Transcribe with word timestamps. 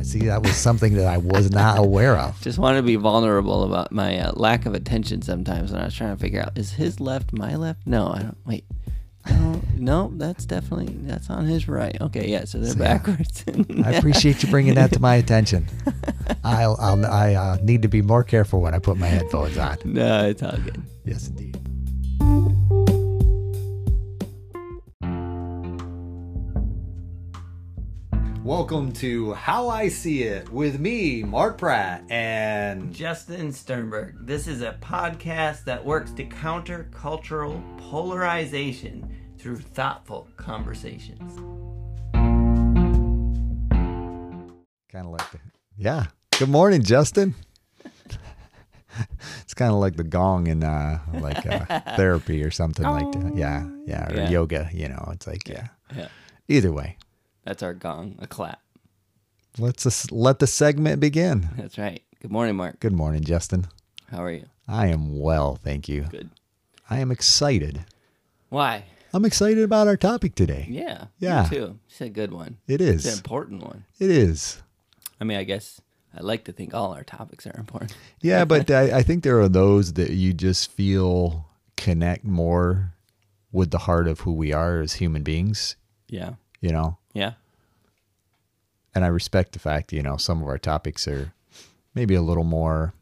But 0.00 0.06
see, 0.06 0.20
that 0.20 0.42
was 0.42 0.56
something 0.56 0.94
that 0.94 1.04
I 1.06 1.18
was 1.18 1.50
not 1.50 1.78
aware 1.78 2.16
of. 2.16 2.40
Just 2.40 2.58
want 2.58 2.78
to 2.78 2.82
be 2.82 2.96
vulnerable 2.96 3.64
about 3.64 3.92
my 3.92 4.18
uh, 4.18 4.32
lack 4.32 4.64
of 4.64 4.72
attention 4.72 5.20
sometimes 5.20 5.72
when 5.72 5.82
I 5.82 5.84
was 5.84 5.94
trying 5.94 6.16
to 6.16 6.18
figure 6.18 6.40
out 6.40 6.56
is 6.56 6.72
his 6.72 7.00
left 7.00 7.34
my 7.34 7.54
left? 7.54 7.86
No, 7.86 8.06
I 8.06 8.22
don't. 8.22 8.38
Wait. 8.46 8.64
No, 9.28 9.60
no, 9.76 10.12
that's 10.16 10.46
definitely 10.46 10.86
that's 11.02 11.28
on 11.28 11.44
his 11.44 11.68
right. 11.68 12.00
Okay, 12.00 12.30
yeah, 12.30 12.46
so 12.46 12.56
they're 12.56 12.72
So, 12.72 12.78
yeah. 12.78 12.96
backwards. 12.96 13.44
I 13.84 13.90
appreciate 13.92 14.42
you 14.42 14.48
bringing 14.48 14.76
that 14.76 14.90
to 14.92 15.00
my 15.00 15.16
attention. 15.16 15.68
I'll, 16.44 16.78
I'll 16.80 17.04
I 17.04 17.34
uh, 17.34 17.58
need 17.62 17.82
to 17.82 17.88
be 17.88 18.00
more 18.00 18.24
careful 18.24 18.62
when 18.62 18.72
I 18.72 18.78
put 18.78 18.96
my 18.96 19.06
headphones 19.06 19.58
on. 19.58 19.76
no, 19.84 20.30
it's 20.30 20.42
all 20.42 20.56
good. 20.56 20.82
Yes, 21.04 21.28
indeed. 21.28 21.60
Welcome 28.50 28.90
to 28.94 29.32
How 29.34 29.68
I 29.68 29.86
See 29.86 30.24
It 30.24 30.48
with 30.50 30.80
me, 30.80 31.22
Mark 31.22 31.56
Pratt, 31.56 32.02
and 32.10 32.92
Justin 32.92 33.52
Sternberg. 33.52 34.26
This 34.26 34.48
is 34.48 34.60
a 34.60 34.76
podcast 34.80 35.62
that 35.66 35.84
works 35.84 36.10
to 36.14 36.24
counter 36.24 36.88
cultural 36.92 37.62
polarization 37.76 39.08
through 39.38 39.58
thoughtful 39.58 40.26
conversations. 40.36 41.36
kind 44.90 45.06
of 45.06 45.12
like 45.12 45.30
the 45.30 45.38
yeah. 45.76 46.06
Good 46.36 46.48
morning, 46.50 46.82
Justin. 46.82 47.36
it's 49.42 49.54
kind 49.54 49.70
of 49.70 49.78
like 49.78 49.94
the 49.94 50.02
gong 50.02 50.48
in 50.48 50.64
uh, 50.64 50.98
like 51.20 51.46
uh, 51.46 51.80
therapy 51.94 52.42
or 52.42 52.50
something 52.50 52.84
like 52.84 53.12
that. 53.12 53.36
Yeah, 53.36 53.64
yeah, 53.86 54.12
or 54.12 54.16
Yeah. 54.16 54.28
yoga. 54.28 54.68
You 54.72 54.88
know, 54.88 55.08
it's 55.12 55.28
like 55.28 55.48
yeah. 55.48 55.68
Yeah, 55.96 56.08
Either 56.48 56.72
way, 56.72 56.96
that's 57.50 57.64
our 57.64 57.74
gong, 57.74 58.14
a 58.20 58.28
clap. 58.28 58.60
let's 59.58 59.82
just 59.82 60.12
let 60.12 60.38
the 60.38 60.46
segment 60.46 61.00
begin. 61.00 61.48
That's 61.56 61.78
right. 61.78 62.00
Good 62.22 62.30
morning, 62.30 62.54
Mark. 62.54 62.78
Good 62.78 62.92
morning, 62.92 63.24
Justin. 63.24 63.66
How 64.08 64.22
are 64.22 64.30
you? 64.30 64.46
I 64.68 64.86
am 64.86 65.18
well, 65.18 65.56
thank 65.56 65.88
you. 65.88 66.02
Good. 66.02 66.30
I 66.88 67.00
am 67.00 67.10
excited. 67.10 67.86
Why? 68.50 68.84
I'm 69.12 69.24
excited 69.24 69.64
about 69.64 69.88
our 69.88 69.96
topic 69.96 70.36
today. 70.36 70.68
Yeah. 70.70 71.06
Yeah. 71.18 71.42
Me 71.42 71.48
too. 71.56 71.78
It's 71.88 72.00
a 72.00 72.08
good 72.08 72.30
one. 72.32 72.58
It 72.68 72.80
It's 72.80 73.04
an 73.06 73.14
important 73.14 73.64
one. 73.64 73.84
It 73.98 74.10
is. 74.12 74.62
I 75.20 75.24
mean, 75.24 75.36
I 75.36 75.42
guess 75.42 75.80
I 76.16 76.20
like 76.20 76.44
to 76.44 76.52
think 76.52 76.72
all 76.72 76.94
our 76.94 77.02
topics 77.02 77.48
are 77.48 77.58
important. 77.58 77.96
Yeah, 78.20 78.44
but 78.44 78.70
I, 78.70 78.98
I 78.98 79.02
think 79.02 79.24
there 79.24 79.40
are 79.40 79.48
those 79.48 79.94
that 79.94 80.10
you 80.10 80.32
just 80.34 80.70
feel 80.70 81.46
connect 81.76 82.24
more 82.24 82.94
with 83.50 83.72
the 83.72 83.78
heart 83.78 84.06
of 84.06 84.20
who 84.20 84.32
we 84.34 84.52
are 84.52 84.80
as 84.82 84.92
human 84.94 85.24
beings, 85.24 85.74
Yeah. 86.08 86.34
you 86.60 86.70
know? 86.70 86.98
Yeah. 87.12 87.32
And 88.94 89.04
I 89.04 89.08
respect 89.08 89.52
the 89.52 89.58
fact, 89.58 89.92
you 89.92 90.02
know, 90.02 90.16
some 90.16 90.42
of 90.42 90.48
our 90.48 90.58
topics 90.58 91.06
are 91.06 91.32
maybe 91.94 92.14
a 92.14 92.22
little 92.22 92.44
more 92.44 92.92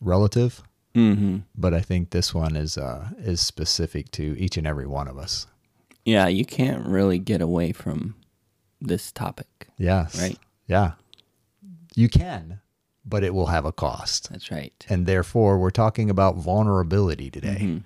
relative, 0.00 0.62
Mm-hmm. 0.94 1.38
but 1.56 1.74
I 1.74 1.80
think 1.80 2.10
this 2.10 2.32
one 2.32 2.54
is 2.54 2.78
uh 2.78 3.08
is 3.18 3.40
specific 3.40 4.12
to 4.12 4.38
each 4.38 4.56
and 4.56 4.64
every 4.64 4.86
one 4.86 5.08
of 5.08 5.18
us. 5.18 5.48
Yeah. 6.04 6.28
You 6.28 6.44
can't 6.44 6.86
really 6.86 7.18
get 7.18 7.40
away 7.40 7.72
from 7.72 8.14
this 8.80 9.10
topic. 9.10 9.66
Yes. 9.76 10.20
Right. 10.22 10.38
Yeah. 10.68 10.92
You 11.96 12.08
can, 12.08 12.60
but 13.04 13.24
it 13.24 13.34
will 13.34 13.46
have 13.46 13.64
a 13.64 13.72
cost. 13.72 14.30
That's 14.30 14.52
right. 14.52 14.72
And 14.88 15.06
therefore, 15.06 15.58
we're 15.58 15.70
talking 15.70 16.10
about 16.10 16.36
vulnerability 16.36 17.28
today. 17.28 17.58
Mhm. 17.60 17.82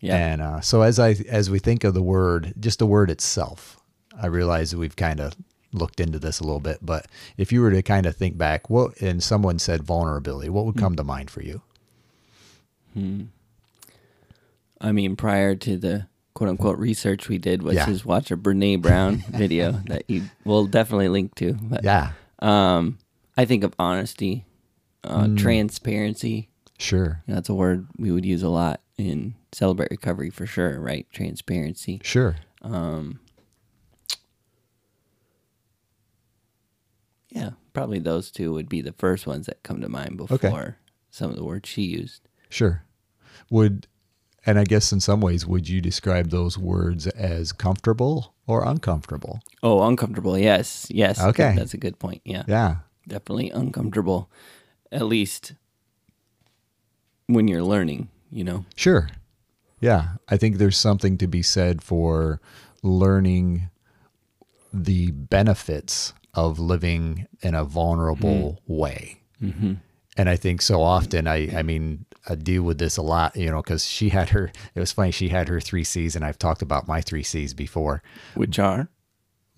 Yeah. 0.00 0.16
And 0.16 0.42
uh, 0.42 0.60
so 0.62 0.82
as 0.82 0.98
I 0.98 1.10
as 1.28 1.48
we 1.48 1.60
think 1.60 1.84
of 1.84 1.94
the 1.94 2.02
word, 2.02 2.54
just 2.58 2.80
the 2.80 2.86
word 2.86 3.08
itself, 3.08 3.78
I 4.20 4.26
realize 4.26 4.74
we've 4.74 4.96
kind 4.96 5.20
of 5.20 5.34
looked 5.72 6.00
into 6.00 6.18
this 6.18 6.40
a 6.40 6.44
little 6.44 6.60
bit. 6.60 6.78
But 6.82 7.06
if 7.36 7.52
you 7.52 7.60
were 7.60 7.70
to 7.70 7.82
kind 7.82 8.06
of 8.06 8.16
think 8.16 8.36
back, 8.38 8.70
what 8.70 9.00
and 9.00 9.22
someone 9.22 9.58
said 9.58 9.82
vulnerability, 9.82 10.48
what 10.48 10.64
would 10.66 10.76
come 10.76 10.96
to 10.96 11.04
mind 11.04 11.30
for 11.30 11.42
you? 11.42 11.62
I 14.80 14.92
mean, 14.92 15.16
prior 15.16 15.54
to 15.54 15.76
the 15.76 16.06
quote 16.34 16.50
unquote 16.50 16.78
research 16.78 17.28
we 17.28 17.38
did, 17.38 17.62
was 17.62 17.76
Yeah. 17.76 17.86
just 17.86 18.04
watch 18.06 18.30
a 18.30 18.36
Brené 18.36 18.80
Brown 18.80 19.16
video 19.30 19.72
that 19.86 20.04
you 20.08 20.24
will 20.44 20.66
definitely 20.66 21.08
link 21.08 21.34
to. 21.36 21.54
But 21.54 21.84
Yeah, 21.84 22.12
um, 22.40 22.98
I 23.36 23.44
think 23.44 23.64
of 23.64 23.74
honesty, 23.78 24.44
uh, 25.04 25.28
transparency. 25.36 26.48
sure, 26.78 27.22
That's 27.26 27.48
a 27.48 27.54
word 27.54 27.86
we 27.98 28.10
would 28.10 28.24
use 28.26 28.42
a 28.42 28.48
lot 28.48 28.80
in 28.98 29.34
Celebrate 29.52 29.90
Recovery 29.90 30.30
for 30.30 30.46
sure, 30.46 30.78
right? 30.80 31.06
Transparency. 31.12 32.00
sure. 32.02 32.36
Um, 32.62 33.20
yeah, 37.36 37.50
probably 37.74 37.98
those 37.98 38.30
two 38.30 38.52
would 38.54 38.68
be 38.68 38.80
the 38.80 38.92
first 38.94 39.26
ones 39.26 39.44
that 39.46 39.62
come 39.62 39.82
to 39.82 39.88
mind 39.90 40.16
before 40.16 40.78
some 41.10 41.28
of 41.30 41.36
the 41.36 41.44
words 41.44 41.68
she 41.68 41.82
used. 41.82 42.22
Sure. 42.48 42.82
Would 43.50 43.86
and 44.46 44.58
I 44.58 44.64
guess 44.64 44.90
in 44.92 45.00
some 45.00 45.20
ways 45.20 45.44
would 45.46 45.68
you 45.68 45.80
describe 45.82 46.30
those 46.30 46.56
words 46.56 47.06
as 47.08 47.52
comfortable 47.52 48.32
or 48.46 48.64
uncomfortable? 48.64 49.40
Oh, 49.62 49.82
uncomfortable. 49.82 50.38
Yes, 50.38 50.86
yes. 50.88 51.20
Okay. 51.22 51.54
that's 51.56 51.74
a 51.74 51.78
good 51.78 51.98
point. 51.98 52.22
Yeah, 52.24 52.44
Yeah. 52.48 52.76
definitely 53.06 53.50
uncomfortable. 53.50 54.30
At 54.90 55.02
least 55.06 55.52
when 57.26 57.48
you're 57.48 57.64
learning, 57.64 58.08
you 58.30 58.44
know. 58.44 58.64
Sure. 58.76 59.10
Yeah, 59.80 60.16
I 60.28 60.36
think 60.38 60.56
there's 60.56 60.76
something 60.78 61.18
to 61.18 61.26
be 61.26 61.42
said 61.42 61.82
for 61.82 62.40
learning 62.82 63.68
the 64.72 65.10
benefits 65.10 66.14
of 66.36 66.58
living 66.58 67.26
in 67.42 67.54
a 67.54 67.64
vulnerable 67.64 68.60
way. 68.66 69.20
Mm-hmm. 69.42 69.74
And 70.18 70.28
I 70.28 70.36
think 70.36 70.62
so 70.62 70.82
often, 70.82 71.26
I, 71.26 71.58
I 71.58 71.62
mean, 71.62 72.06
I 72.28 72.36
deal 72.36 72.62
with 72.62 72.78
this 72.78 72.96
a 72.96 73.02
lot, 73.02 73.36
you 73.36 73.50
know, 73.50 73.62
because 73.62 73.84
she 73.86 74.08
had 74.10 74.30
her, 74.30 74.50
it 74.74 74.80
was 74.80 74.92
funny, 74.92 75.10
she 75.10 75.28
had 75.28 75.48
her 75.48 75.60
three 75.60 75.84
C's, 75.84 76.16
and 76.16 76.24
I've 76.24 76.38
talked 76.38 76.62
about 76.62 76.88
my 76.88 77.00
three 77.00 77.22
C's 77.22 77.54
before. 77.54 78.02
Which 78.34 78.58
are, 78.58 78.88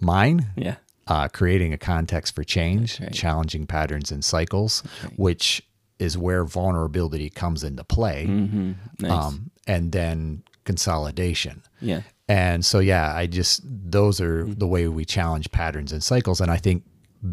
Mine, 0.00 0.46
yeah, 0.56 0.76
uh, 1.08 1.28
creating 1.28 1.72
a 1.72 1.78
context 1.78 2.34
for 2.34 2.44
change, 2.44 3.00
right. 3.00 3.12
challenging 3.12 3.66
patterns 3.66 4.12
and 4.12 4.24
cycles, 4.24 4.84
right. 5.02 5.18
which 5.18 5.62
is 5.98 6.16
where 6.16 6.44
vulnerability 6.44 7.30
comes 7.30 7.64
into 7.64 7.82
play, 7.82 8.26
mm-hmm. 8.28 8.72
nice. 9.00 9.10
um, 9.10 9.50
and 9.66 9.90
then 9.90 10.44
consolidation. 10.64 11.62
yeah, 11.80 12.02
And 12.28 12.64
so, 12.64 12.78
yeah, 12.78 13.14
I 13.14 13.26
just, 13.26 13.62
those 13.64 14.20
are 14.20 14.44
mm-hmm. 14.44 14.54
the 14.54 14.66
way 14.66 14.86
we 14.88 15.04
challenge 15.04 15.50
patterns 15.50 15.92
and 15.92 16.02
cycles. 16.02 16.40
And 16.40 16.50
I 16.50 16.58
think 16.58 16.84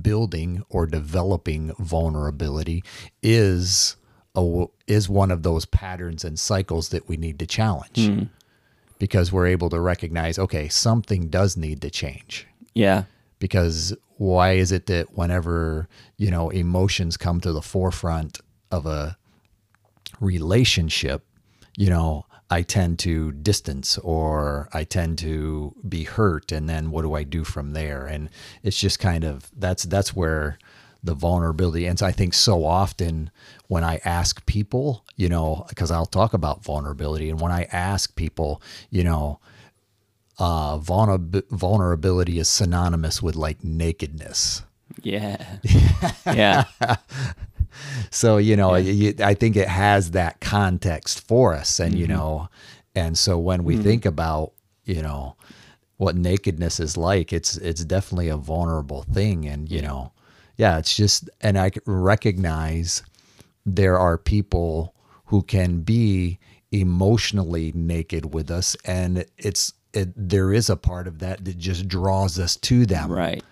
building 0.01 0.63
or 0.69 0.85
developing 0.85 1.73
vulnerability 1.79 2.83
is 3.21 3.97
a, 4.35 4.65
is 4.87 5.09
one 5.09 5.31
of 5.31 5.43
those 5.43 5.65
patterns 5.65 6.23
and 6.23 6.39
cycles 6.39 6.89
that 6.89 7.07
we 7.07 7.17
need 7.17 7.39
to 7.39 7.45
challenge 7.45 8.07
hmm. 8.07 8.23
because 8.99 9.31
we're 9.31 9.47
able 9.47 9.69
to 9.69 9.79
recognize, 9.79 10.39
okay, 10.39 10.69
something 10.69 11.27
does 11.27 11.57
need 11.57 11.81
to 11.81 11.89
change. 11.89 12.47
Yeah, 12.73 13.03
because 13.39 13.95
why 14.17 14.53
is 14.53 14.71
it 14.71 14.85
that 14.87 15.17
whenever 15.17 15.87
you 16.17 16.31
know 16.31 16.49
emotions 16.49 17.17
come 17.17 17.39
to 17.41 17.51
the 17.51 17.61
forefront 17.61 18.39
of 18.71 18.85
a 18.85 19.17
relationship 20.19 21.25
you 21.77 21.89
know 21.89 22.24
i 22.49 22.61
tend 22.61 22.99
to 22.99 23.31
distance 23.31 23.97
or 23.99 24.69
i 24.73 24.83
tend 24.83 25.17
to 25.17 25.75
be 25.87 26.03
hurt 26.03 26.51
and 26.51 26.69
then 26.69 26.91
what 26.91 27.01
do 27.01 27.13
i 27.13 27.23
do 27.23 27.43
from 27.43 27.73
there 27.73 28.05
and 28.05 28.29
it's 28.63 28.79
just 28.79 28.99
kind 28.99 29.23
of 29.23 29.49
that's 29.57 29.83
that's 29.83 30.15
where 30.15 30.57
the 31.03 31.13
vulnerability 31.13 31.85
and 31.85 31.99
so 31.99 32.05
i 32.05 32.11
think 32.11 32.33
so 32.33 32.65
often 32.65 33.29
when 33.67 33.83
i 33.83 33.99
ask 34.05 34.45
people 34.45 35.03
you 35.15 35.29
know 35.29 35.65
because 35.69 35.91
i'll 35.91 36.05
talk 36.05 36.33
about 36.33 36.63
vulnerability 36.63 37.29
and 37.29 37.39
when 37.39 37.51
i 37.51 37.63
ask 37.71 38.15
people 38.15 38.61
you 38.89 39.03
know 39.03 39.39
uh, 40.37 40.77
vulnerab- 40.77 41.47
vulnerability 41.49 42.39
is 42.39 42.49
synonymous 42.49 43.21
with 43.21 43.35
like 43.35 43.63
nakedness. 43.63 44.63
Yeah, 45.03 45.57
yeah, 46.25 46.63
So, 48.09 48.37
you 48.37 48.55
know, 48.55 48.75
you, 48.75 49.13
I 49.19 49.33
think 49.33 49.55
it 49.55 49.67
has 49.67 50.11
that 50.11 50.39
context 50.41 51.27
for 51.27 51.53
us. 51.53 51.79
And, 51.79 51.95
you 51.95 52.05
mm-hmm. 52.05 52.13
know, 52.13 52.49
and 52.95 53.17
so 53.17 53.37
when 53.37 53.63
we 53.63 53.75
mm-hmm. 53.75 53.83
think 53.83 54.05
about, 54.05 54.53
you 54.85 55.01
know, 55.01 55.35
what 55.97 56.15
nakedness 56.15 56.79
is 56.79 56.97
like, 56.97 57.31
it's, 57.33 57.57
it's 57.57 57.83
definitely 57.83 58.29
a 58.29 58.37
vulnerable 58.37 59.03
thing. 59.03 59.45
And, 59.45 59.69
you 59.69 59.81
know, 59.81 60.11
yeah, 60.57 60.77
it's 60.77 60.95
just, 60.95 61.29
and 61.41 61.57
I 61.57 61.71
recognize 61.85 63.03
there 63.65 63.97
are 63.97 64.17
people 64.17 64.93
who 65.25 65.41
can 65.41 65.81
be 65.81 66.39
emotionally 66.71 67.71
naked 67.73 68.33
with 68.33 68.51
us. 68.51 68.75
And 68.85 69.25
it's, 69.37 69.73
it, 69.93 70.13
there 70.15 70.53
is 70.53 70.69
a 70.69 70.75
part 70.75 71.07
of 71.07 71.19
that 71.19 71.43
that 71.45 71.57
just 71.57 71.87
draws 71.87 72.37
us 72.37 72.55
to 72.57 72.85
them. 72.85 73.11
right. 73.11 73.43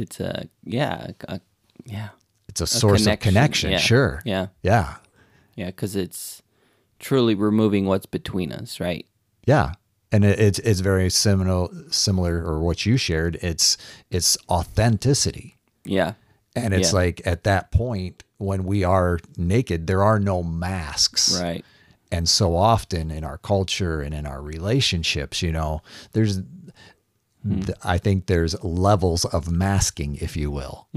It's 0.00 0.20
a 0.20 0.48
yeah, 0.64 1.08
a, 1.28 1.40
yeah, 1.84 2.08
It's 2.48 2.60
a 2.60 2.66
source 2.66 3.06
of 3.06 3.20
connection. 3.20 3.70
yeah, 3.72 3.78
Sure. 3.78 4.22
yeah, 4.24 4.46
Yeah. 4.62 4.96
yeah, 5.56 5.66
because 5.66 5.94
it's 5.96 6.42
truly 6.98 7.34
removing 7.34 7.86
what's 7.86 8.06
between 8.06 8.52
us, 8.52 8.80
right? 8.80 9.06
Yeah. 9.46 9.74
And 10.12 10.24
it, 10.24 10.38
it's 10.40 10.58
it's 10.60 10.80
very 10.80 11.08
similar 11.10 11.68
similar 11.90 12.44
or 12.44 12.58
what 12.60 12.84
you 12.86 12.96
shared. 12.96 13.36
It's 13.42 13.76
it's 14.10 14.36
authenticity. 14.48 15.56
Yeah. 15.84 16.14
And 16.56 16.74
it's 16.74 16.92
Yeah. 16.92 16.98
like 16.98 17.22
at 17.24 17.44
that 17.44 17.70
point 17.70 18.24
when 18.38 18.64
we 18.64 18.82
are 18.84 19.18
naked, 19.36 19.86
there 19.86 20.02
are 20.02 20.18
no 20.18 20.42
masks. 20.42 21.40
Right. 21.40 21.64
And 22.12 22.28
so 22.28 22.56
often 22.56 23.10
in 23.12 23.22
our 23.22 23.38
culture 23.38 24.00
and 24.00 24.12
in 24.12 24.26
our 24.26 24.42
relationships, 24.42 25.42
you 25.42 25.52
know, 25.52 25.80
there's, 26.12 26.40
th- 27.48 27.70
I 27.82 27.98
think 27.98 28.26
there's 28.26 28.62
levels 28.62 29.24
of 29.24 29.50
masking, 29.50 30.16
if 30.16 30.36
you 30.36 30.50
will. 30.50 30.88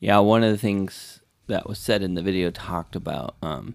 Yeah, 0.00 0.18
one 0.18 0.42
of 0.42 0.50
the 0.50 0.58
things 0.58 1.20
that 1.46 1.68
was 1.68 1.78
said 1.78 2.02
in 2.02 2.14
the 2.14 2.22
video 2.22 2.50
talked 2.50 2.96
about, 2.96 3.36
um, 3.42 3.74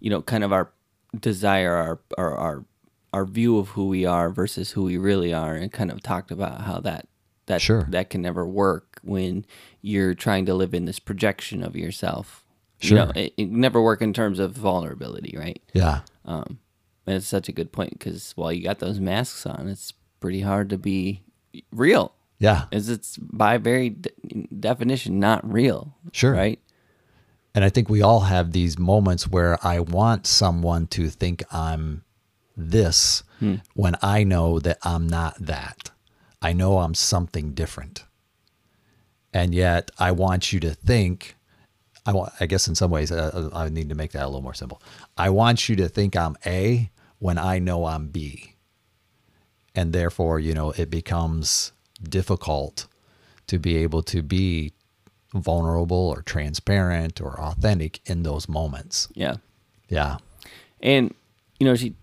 you 0.00 0.10
know, 0.10 0.22
kind 0.22 0.44
of 0.44 0.52
our 0.52 0.70
desire, 1.18 1.74
our, 1.74 2.00
our 2.16 2.36
our 2.36 2.64
our 3.12 3.24
view 3.26 3.58
of 3.58 3.68
who 3.70 3.88
we 3.88 4.06
are 4.06 4.30
versus 4.30 4.70
who 4.70 4.84
we 4.84 4.96
really 4.96 5.32
are, 5.34 5.54
and 5.54 5.70
kind 5.72 5.90
of 5.90 6.02
talked 6.02 6.30
about 6.30 6.62
how 6.62 6.78
that 6.80 7.08
that 7.46 7.60
Sure. 7.60 7.86
that 7.90 8.08
can 8.10 8.22
never 8.22 8.46
work 8.46 8.98
when 9.02 9.44
you're 9.80 10.14
trying 10.14 10.46
to 10.46 10.54
live 10.54 10.74
in 10.74 10.84
this 10.84 10.98
projection 11.00 11.62
of 11.62 11.74
yourself. 11.76 12.44
Sure. 12.80 12.98
You 12.98 13.04
know, 13.04 13.12
it, 13.14 13.34
it 13.36 13.50
never 13.50 13.82
work 13.82 14.00
in 14.00 14.12
terms 14.12 14.38
of 14.38 14.52
vulnerability, 14.52 15.36
right? 15.36 15.60
Yeah. 15.72 16.00
Um, 16.24 16.58
and 17.06 17.16
it's 17.16 17.26
such 17.26 17.48
a 17.48 17.52
good 17.52 17.72
point 17.72 17.98
because 17.98 18.32
while 18.36 18.52
you 18.52 18.62
got 18.62 18.78
those 18.78 19.00
masks 19.00 19.44
on, 19.44 19.68
it's 19.68 19.92
pretty 20.22 20.40
hard 20.40 20.70
to 20.70 20.78
be 20.78 21.22
real. 21.70 22.14
Yeah. 22.38 22.64
Is 22.70 22.88
it's 22.88 23.18
by 23.18 23.58
very 23.58 23.90
de- 23.90 24.10
definition 24.58 25.20
not 25.20 25.50
real. 25.50 25.94
Sure. 26.12 26.32
Right. 26.32 26.58
And 27.54 27.64
I 27.64 27.68
think 27.68 27.90
we 27.90 28.00
all 28.00 28.20
have 28.20 28.52
these 28.52 28.78
moments 28.78 29.28
where 29.28 29.58
I 29.64 29.80
want 29.80 30.26
someone 30.26 30.86
to 30.88 31.10
think 31.10 31.44
I'm 31.52 32.04
this 32.56 33.22
when 33.74 33.96
I 34.00 34.24
know 34.24 34.58
that 34.60 34.78
I'm 34.82 35.06
not 35.06 35.36
that. 35.38 35.90
I 36.40 36.52
know 36.52 36.78
I'm 36.78 36.94
something 36.94 37.52
different. 37.52 38.04
And 39.34 39.54
yet 39.54 39.90
I 39.98 40.12
want 40.12 40.52
you 40.52 40.60
to 40.60 40.74
think, 40.74 41.36
I, 42.06 42.12
want, 42.12 42.32
I 42.40 42.46
guess 42.46 42.68
in 42.68 42.74
some 42.74 42.90
ways 42.90 43.10
uh, 43.12 43.50
I 43.52 43.68
need 43.68 43.88
to 43.88 43.94
make 43.94 44.12
that 44.12 44.24
a 44.24 44.26
little 44.26 44.42
more 44.42 44.54
simple. 44.54 44.80
I 45.16 45.30
want 45.30 45.68
you 45.68 45.76
to 45.76 45.88
think 45.88 46.16
I'm 46.16 46.36
A 46.46 46.90
when 47.18 47.38
I 47.38 47.58
know 47.58 47.84
I'm 47.86 48.08
B. 48.08 48.51
And 49.74 49.92
therefore, 49.92 50.38
you 50.40 50.52
know, 50.54 50.70
it 50.72 50.90
becomes 50.90 51.72
difficult 52.02 52.86
to 53.46 53.58
be 53.58 53.76
able 53.78 54.02
to 54.04 54.22
be 54.22 54.72
vulnerable 55.34 55.96
or 56.10 56.22
transparent 56.22 57.20
or 57.20 57.40
authentic 57.40 58.00
in 58.04 58.22
those 58.22 58.48
moments. 58.48 59.08
Yeah. 59.14 59.36
Yeah. 59.88 60.18
And 60.80 61.14
you 61.58 61.66
know, 61.66 61.74
she. 61.74 61.94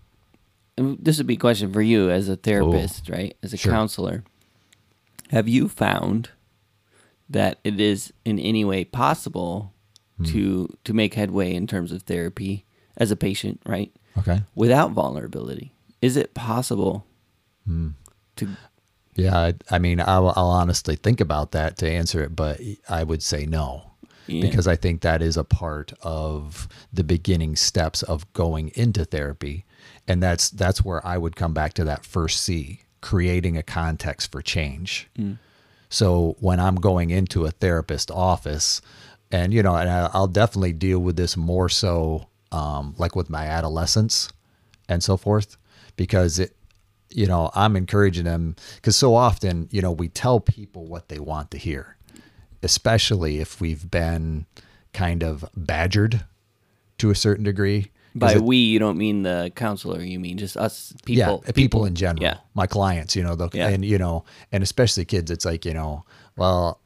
This 0.76 1.18
would 1.18 1.26
be 1.26 1.34
a 1.34 1.38
question 1.38 1.70
for 1.72 1.82
you 1.82 2.10
as 2.10 2.28
a 2.30 2.36
therapist, 2.36 3.08
right? 3.10 3.36
As 3.42 3.52
a 3.52 3.56
Sure. 3.58 3.70
counselor. 3.72 4.24
Have 5.28 5.46
you 5.46 5.68
found 5.68 6.30
that 7.28 7.58
it 7.64 7.78
is 7.78 8.12
in 8.24 8.38
any 8.38 8.64
way 8.64 8.84
possible 8.84 9.72
Hmm. 10.18 10.24
to 10.24 10.78
to 10.84 10.92
make 10.94 11.14
headway 11.14 11.54
in 11.54 11.66
terms 11.66 11.92
of 11.92 12.02
therapy 12.02 12.64
as 12.96 13.10
a 13.10 13.16
patient, 13.16 13.60
right? 13.66 13.92
Okay. 14.18 14.42
Without 14.54 14.92
vulnerability, 14.92 15.70
is 16.02 16.16
it 16.16 16.34
possible 16.34 17.04
Hmm. 17.66 17.88
to? 18.36 18.48
Yeah. 19.16 19.36
I, 19.38 19.54
I 19.70 19.78
mean, 19.78 20.00
I'll, 20.00 20.32
I'll 20.36 20.46
honestly 20.50 20.96
think 20.96 21.20
about 21.20 21.52
that 21.52 21.76
to 21.78 21.90
answer 21.90 22.22
it, 22.22 22.34
but 22.34 22.60
I 22.88 23.04
would 23.04 23.22
say 23.22 23.46
no. 23.46 23.84
Yeah. 24.26 24.42
Because 24.42 24.68
I 24.68 24.76
think 24.76 25.00
that 25.00 25.22
is 25.22 25.36
a 25.36 25.42
part 25.44 25.92
of 26.02 26.68
the 26.92 27.02
beginning 27.02 27.56
steps 27.56 28.02
of 28.04 28.30
going 28.32 28.70
into 28.74 29.04
therapy. 29.04 29.64
And 30.06 30.22
that's 30.22 30.50
that's 30.50 30.84
where 30.84 31.04
I 31.06 31.18
would 31.18 31.34
come 31.36 31.52
back 31.52 31.74
to 31.74 31.84
that 31.84 32.04
first 32.04 32.40
C, 32.42 32.80
creating 33.00 33.56
a 33.56 33.62
context 33.62 34.30
for 34.30 34.40
change. 34.42 35.08
So 35.88 36.36
when 36.38 36.60
I'm 36.60 36.76
going 36.76 37.10
into 37.10 37.44
a 37.44 37.50
therapist 37.50 38.10
office, 38.10 38.80
and 39.32 39.52
you 39.52 39.62
know, 39.62 39.74
and 39.74 39.90
I- 39.90 40.10
I'll 40.12 40.28
definitely 40.28 40.72
deal 40.74 41.00
with 41.00 41.16
this 41.16 41.36
more 41.36 41.68
so, 41.68 42.28
um, 42.52 42.94
like 42.98 43.16
with 43.16 43.30
my 43.30 43.46
adolescents 43.46 44.28
and 44.88 45.02
so 45.02 45.16
forth, 45.16 45.56
because 45.96 46.38
it, 46.38 46.54
you 47.10 47.26
know, 47.26 47.50
I'm 47.54 47.76
encouraging 47.76 48.24
them 48.24 48.56
because 48.76 48.96
so 48.96 49.14
often, 49.14 49.68
you 49.70 49.82
know, 49.82 49.92
we 49.92 50.08
tell 50.08 50.40
people 50.40 50.86
what 50.86 51.08
they 51.08 51.18
want 51.18 51.50
to 51.52 51.58
hear, 51.58 51.96
especially 52.62 53.40
if 53.40 53.60
we've 53.60 53.90
been 53.90 54.46
kind 54.92 55.22
of 55.22 55.44
badgered 55.56 56.24
to 56.98 57.10
a 57.10 57.14
certain 57.14 57.44
degree. 57.44 57.90
By 58.14 58.32
it- 58.34 58.42
we, 58.42 58.56
you 58.56 58.78
don't 58.78 58.98
mean 58.98 59.22
the 59.22 59.52
counselor. 59.54 60.02
You 60.02 60.18
mean 60.18 60.36
just 60.36 60.56
us 60.56 60.92
people. 61.04 61.42
yeah, 61.46 61.52
people, 61.52 61.84
in 61.84 61.94
general. 61.94 62.22
Yeah. 62.22 62.38
My 62.54 62.66
clients, 62.66 63.14
you 63.14 63.22
know, 63.22 63.36
they'll, 63.36 63.50
Yeah. 63.52 63.68
and 63.68 63.84
you 63.84 63.98
know, 63.98 64.24
and 64.50 64.62
especially 64.62 65.04
kids, 65.04 65.30
it's 65.30 65.44
like, 65.44 65.64
you 65.64 65.74
know, 65.74 66.04
well, 66.36 66.80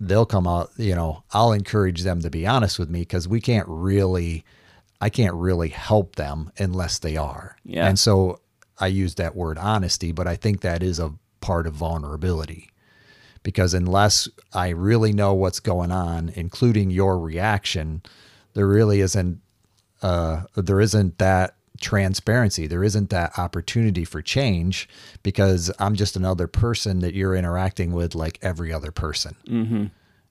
they'll 0.00 0.26
come 0.26 0.46
out, 0.46 0.70
you 0.78 0.94
know, 0.94 1.22
I'll 1.32 1.52
encourage 1.52 2.02
them 2.02 2.20
to 2.22 2.30
be 2.30 2.46
honest 2.46 2.78
with 2.78 2.88
me 2.90 3.00
because 3.00 3.28
we 3.28 3.40
can't 3.40 3.68
really, 3.68 4.44
I 5.00 5.10
can't 5.10 5.34
really 5.34 5.68
help 5.68 6.16
them 6.16 6.50
unless 6.58 6.98
they 6.98 7.16
are. 7.16 7.56
Yeah. 7.64 7.86
And 7.86 7.98
so 7.98 8.40
I 8.78 8.88
use 8.88 9.14
that 9.16 9.36
word 9.36 9.58
honesty, 9.58 10.12
but 10.12 10.26
I 10.26 10.36
think 10.36 10.60
that 10.60 10.82
is 10.82 10.98
a 10.98 11.14
part 11.40 11.66
of 11.66 11.74
vulnerability 11.74 12.70
because 13.42 13.74
unless 13.74 14.28
I 14.52 14.70
really 14.70 15.12
know 15.12 15.34
what's 15.34 15.60
going 15.60 15.90
on, 15.90 16.32
including 16.34 16.90
your 16.90 17.18
reaction, 17.18 18.02
there 18.54 18.66
really 18.66 19.00
isn't 19.00 19.40
uh, 20.02 20.42
there 20.56 20.80
isn't 20.80 21.18
that 21.18 21.54
transparency. 21.80 22.66
There 22.66 22.84
isn't 22.84 23.10
that 23.10 23.38
opportunity 23.38 24.04
for 24.04 24.20
change 24.22 24.88
because 25.22 25.70
I'm 25.78 25.94
just 25.94 26.16
another 26.16 26.46
person 26.46 27.00
that 27.00 27.14
you're 27.14 27.36
interacting 27.36 27.92
with 27.92 28.14
like 28.14 28.38
every 28.42 28.72
other 28.72 28.90
person. 28.90 29.36
Mm-hmm. 29.48 29.86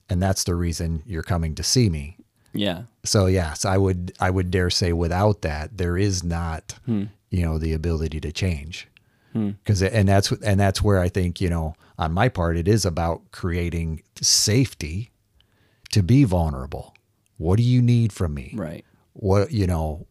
And 0.08 0.22
that's 0.22 0.44
the 0.44 0.54
reason 0.54 1.02
you're 1.06 1.22
coming 1.22 1.54
to 1.54 1.62
see 1.62 1.88
me. 1.88 2.16
Yeah. 2.52 2.82
So 3.04 3.26
yes, 3.26 3.64
I 3.64 3.78
would 3.78 4.12
I 4.20 4.30
would 4.30 4.50
dare 4.50 4.70
say 4.70 4.92
without 4.92 5.42
that 5.42 5.78
there 5.78 5.96
is 5.96 6.22
not 6.22 6.74
you 7.32 7.42
know 7.42 7.58
the 7.58 7.72
ability 7.72 8.20
to 8.20 8.30
change. 8.30 8.86
Hmm. 9.32 9.52
Because 9.64 9.82
and 9.82 10.08
that's 10.08 10.30
and 10.30 10.60
that's 10.60 10.82
where 10.82 11.00
I 11.00 11.08
think 11.08 11.40
you 11.40 11.48
know 11.48 11.74
on 11.98 12.12
my 12.12 12.28
part 12.28 12.56
it 12.56 12.68
is 12.68 12.84
about 12.84 13.32
creating 13.32 14.02
safety 14.20 15.10
to 15.90 16.02
be 16.02 16.22
vulnerable. 16.22 16.94
What 17.38 17.56
do 17.56 17.64
you 17.64 17.82
need 17.82 18.12
from 18.12 18.34
me? 18.34 18.52
Right. 18.54 18.84
what 19.14 19.50
you 19.50 19.66
know 19.66 20.06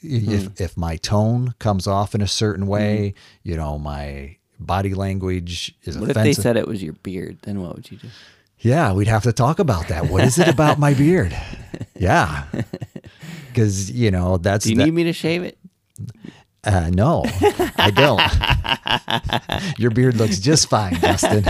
hmm. 0.00 0.30
if 0.30 0.60
if 0.60 0.76
my 0.76 0.96
tone 0.96 1.54
comes 1.58 1.86
off 1.86 2.14
in 2.14 2.22
a 2.22 2.28
certain 2.28 2.64
hmm. 2.64 2.70
way 2.70 3.14
you 3.42 3.56
know 3.56 3.78
my 3.78 4.36
body 4.58 4.94
language 4.94 5.74
is 5.82 5.98
What 5.98 6.10
if 6.10 6.14
they 6.14 6.32
said 6.32 6.56
it 6.56 6.68
was 6.68 6.80
your 6.82 6.94
beard? 6.94 7.38
Then 7.42 7.60
what 7.60 7.74
would 7.74 7.90
you 7.90 7.98
do? 7.98 8.08
yeah 8.58 8.92
we'd 8.92 9.08
have 9.08 9.24
to 9.24 9.32
talk 9.32 9.58
about 9.58 9.88
that 9.88 10.08
what 10.08 10.22
is 10.22 10.38
it 10.38 10.46
about 10.46 10.78
my 10.78 10.94
beard 10.94 11.36
yeah 11.98 12.44
because 13.48 13.90
you 13.90 14.08
know 14.08 14.36
that's 14.36 14.64
Do 14.64 14.70
you 14.70 14.76
that- 14.76 14.84
need 14.84 14.94
me 14.94 15.04
to 15.04 15.12
shave 15.12 15.42
it? 15.42 15.58
Uh, 16.64 16.90
no 16.92 17.24
i 17.76 17.90
don't 17.90 18.20
your 19.78 19.90
beard 19.90 20.16
looks 20.16 20.38
just 20.38 20.68
fine 20.68 20.94
Justin. 20.96 21.44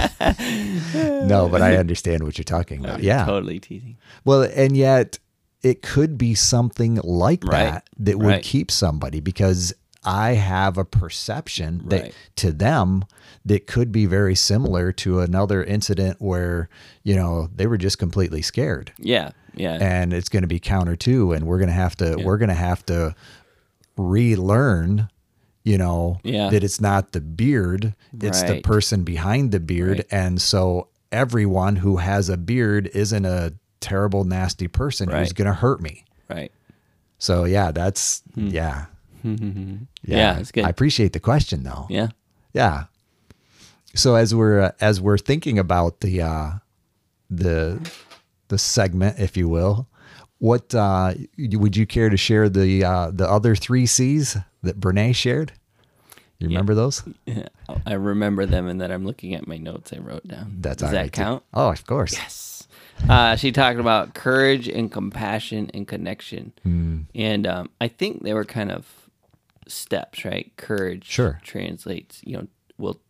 no 1.28 1.48
but 1.48 1.62
i 1.62 1.76
understand 1.76 2.22
what 2.24 2.38
you're 2.38 2.44
talking 2.44 2.84
about 2.84 3.02
yeah 3.02 3.24
Totally 3.24 3.60
teasing. 3.60 3.96
Well, 4.24 4.42
and 4.54 4.76
yet 4.76 5.18
it 5.62 5.82
could 5.82 6.16
be 6.18 6.34
something 6.34 6.96
like 7.04 7.44
Right. 7.44 7.64
that 7.72 7.88
that 7.98 8.18
would 8.18 8.26
Right. 8.26 8.42
keep 8.42 8.70
somebody 8.70 9.20
because 9.20 9.72
I 10.04 10.32
have 10.32 10.76
a 10.78 10.84
perception 10.84 11.82
that 11.86 12.02
Right. 12.02 12.14
to 12.36 12.52
them 12.52 13.04
that 13.44 13.66
could 13.68 13.92
be 13.92 14.06
very 14.06 14.34
similar 14.34 14.90
to 14.92 15.20
another 15.20 15.62
incident 15.62 16.16
where, 16.20 16.68
you 17.04 17.14
know, 17.14 17.48
they 17.54 17.66
were 17.68 17.78
just 17.78 17.98
completely 17.98 18.42
scared. 18.42 18.92
Yeah. 18.98 19.30
Yeah. 19.54 19.78
And 19.80 20.12
it's 20.12 20.28
going 20.28 20.42
to 20.42 20.48
be 20.48 20.58
counter 20.58 20.96
to 20.96 21.32
and 21.32 21.46
we're 21.46 21.58
going 21.58 21.68
to 21.68 21.74
have 21.74 21.94
to 21.96 22.16
we're 22.16 22.38
going 22.38 22.48
to 22.48 22.54
have 22.54 22.84
to 22.86 23.14
relearn 24.02 25.08
you 25.64 25.78
know 25.78 26.18
Yeah. 26.24 26.50
that 26.50 26.64
it's 26.64 26.80
not 26.80 27.12
the 27.12 27.20
beard 27.20 27.94
it's 28.20 28.42
the 28.42 28.60
person 28.60 29.04
behind 29.04 29.52
the 29.52 29.60
beard 29.60 29.98
Right. 29.98 30.06
and 30.10 30.40
so 30.42 30.88
everyone 31.12 31.76
who 31.76 31.98
has 31.98 32.28
a 32.28 32.36
beard 32.36 32.90
isn't 32.94 33.24
a 33.24 33.52
terrible 33.80 34.24
nasty 34.24 34.68
person 34.68 35.08
who's 35.10 35.32
going 35.32 35.46
to 35.46 35.54
hurt 35.54 35.80
me 35.80 36.04
right. 36.28 36.50
so 37.18 37.44
yeah 37.44 37.70
that's 37.72 38.22
yeah 38.36 38.86
Hmm. 39.22 39.76
Yeah, 40.02 40.38
it's 40.40 40.50
good. 40.50 40.64
i 40.64 40.68
appreciate 40.68 41.12
the 41.12 41.20
question 41.20 41.62
though 41.62 41.86
Yeah. 41.88 42.08
yeah 42.52 42.84
so 43.94 44.16
as 44.16 44.34
we're 44.34 44.60
uh, 44.60 44.72
as 44.80 45.00
we're 45.00 45.18
thinking 45.18 45.58
about 45.60 46.00
the 46.00 46.22
uh 46.22 46.50
the 47.30 47.78
the 48.48 48.58
segment 48.58 49.18
if 49.20 49.36
you 49.36 49.48
will 49.48 49.86
what 50.48 50.74
uh 50.74 51.14
would 51.38 51.76
you 51.76 51.86
care 51.86 52.10
to 52.10 52.16
share 52.16 52.48
the 52.48 52.82
uh 52.84 53.10
the 53.12 53.28
other 53.36 53.54
three 53.54 53.86
c's 53.86 54.36
that 54.62 54.80
brené 54.80 55.14
shared 55.14 55.52
you 56.40 56.48
remember 56.48 56.74
those 56.74 57.04
Yeah. 57.26 57.46
I 57.86 57.92
remember 57.94 58.44
them 58.46 58.66
and 58.66 58.80
then 58.80 58.90
I'm 58.90 59.04
looking 59.06 59.34
at 59.34 59.46
my 59.46 59.56
notes 59.56 59.92
I 59.92 59.98
wrote 59.98 60.26
down. 60.26 60.56
that's 60.58 60.78
Does 60.82 60.88
all 60.88 60.92
that 60.94 61.00
right, 61.00 61.12
too. 61.12 61.22
count? 61.22 61.42
oh 61.54 61.70
of 61.70 61.86
course 61.86 62.12
Yes. 62.14 62.48
Uh, 63.08 63.34
she 63.36 63.50
talked 63.52 63.78
about 63.80 64.14
courage 64.14 64.68
and 64.68 64.90
compassion 64.92 65.70
and 65.74 65.88
connection. 65.88 66.52
Hmm. 66.62 67.00
And 67.14 67.46
um, 67.48 67.70
I 67.80 67.88
think 67.88 68.22
they 68.22 68.32
were 68.34 68.44
kind 68.44 68.70
of 68.70 68.86
steps, 69.66 70.24
right? 70.24 70.52
Courage 70.56 71.04
Sure. 71.06 71.40
translates, 71.42 72.20
you 72.24 72.36
know, 72.36 72.46
will 72.78 73.00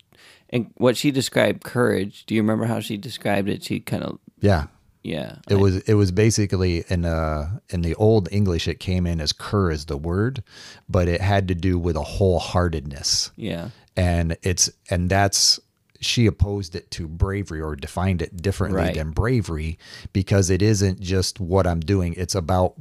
and 0.50 0.70
what 0.76 0.96
she 0.96 1.10
described 1.10 1.64
courage. 1.64 2.24
Do 2.26 2.34
you 2.34 2.40
remember 2.40 2.64
how 2.66 2.80
she 2.80 2.96
described 2.96 3.48
it? 3.48 3.62
She 3.64 3.80
kind 3.80 4.02
of 4.04 4.18
Yeah. 4.40 4.66
Yeah. 5.02 5.36
It 5.48 5.56
was 5.56 5.76
it 5.88 5.94
was 5.94 6.10
basically 6.12 6.84
in 6.88 7.04
uh 7.04 7.58
in 7.70 7.82
the 7.82 7.94
old 7.96 8.28
English 8.32 8.68
it 8.68 8.78
came 8.80 9.06
in 9.06 9.20
as 9.20 9.32
cur 9.32 9.70
as 9.70 9.86
the 9.86 9.96
word, 9.96 10.42
but 10.88 11.08
it 11.08 11.20
had 11.20 11.48
to 11.48 11.54
do 11.54 11.78
with 11.78 11.96
a 11.96 12.00
wholeheartedness. 12.00 13.30
yeah. 13.36 13.70
And 13.96 14.36
it's 14.42 14.70
and 14.90 15.10
that's 15.10 15.60
she 16.00 16.26
opposed 16.26 16.74
it 16.74 16.90
to 16.92 17.06
bravery 17.06 17.60
or 17.60 17.76
defined 17.76 18.22
it 18.22 18.42
differently 18.42 18.80
Right. 18.82 18.94
than 18.94 19.10
bravery 19.10 19.78
because 20.12 20.50
it 20.50 20.60
isn't 20.62 20.98
just 21.00 21.38
what 21.40 21.66
I'm 21.66 21.78
doing, 21.80 22.14
it's 22.16 22.34
about 22.34 22.74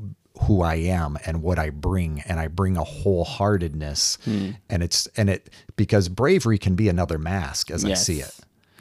who 0.44 0.62
I 0.64 0.76
am 0.76 1.18
and 1.26 1.44
what 1.44 1.60
I 1.60 1.70
bring 1.70 2.22
and 2.28 2.40
I 2.40 2.48
bring 2.48 2.78
a 2.78 2.84
wholeheartedness 2.84 4.18
Hmm. 4.24 4.52
and 4.70 4.82
it's 4.84 5.08
and 5.18 5.30
it 5.30 5.50
because 5.76 6.10
bravery 6.10 6.58
can 6.58 6.76
be 6.76 6.90
another 6.90 7.18
mask 7.18 7.70
as 7.72 7.84
I 7.86 7.94
see 7.94 8.22
it. 8.22 8.34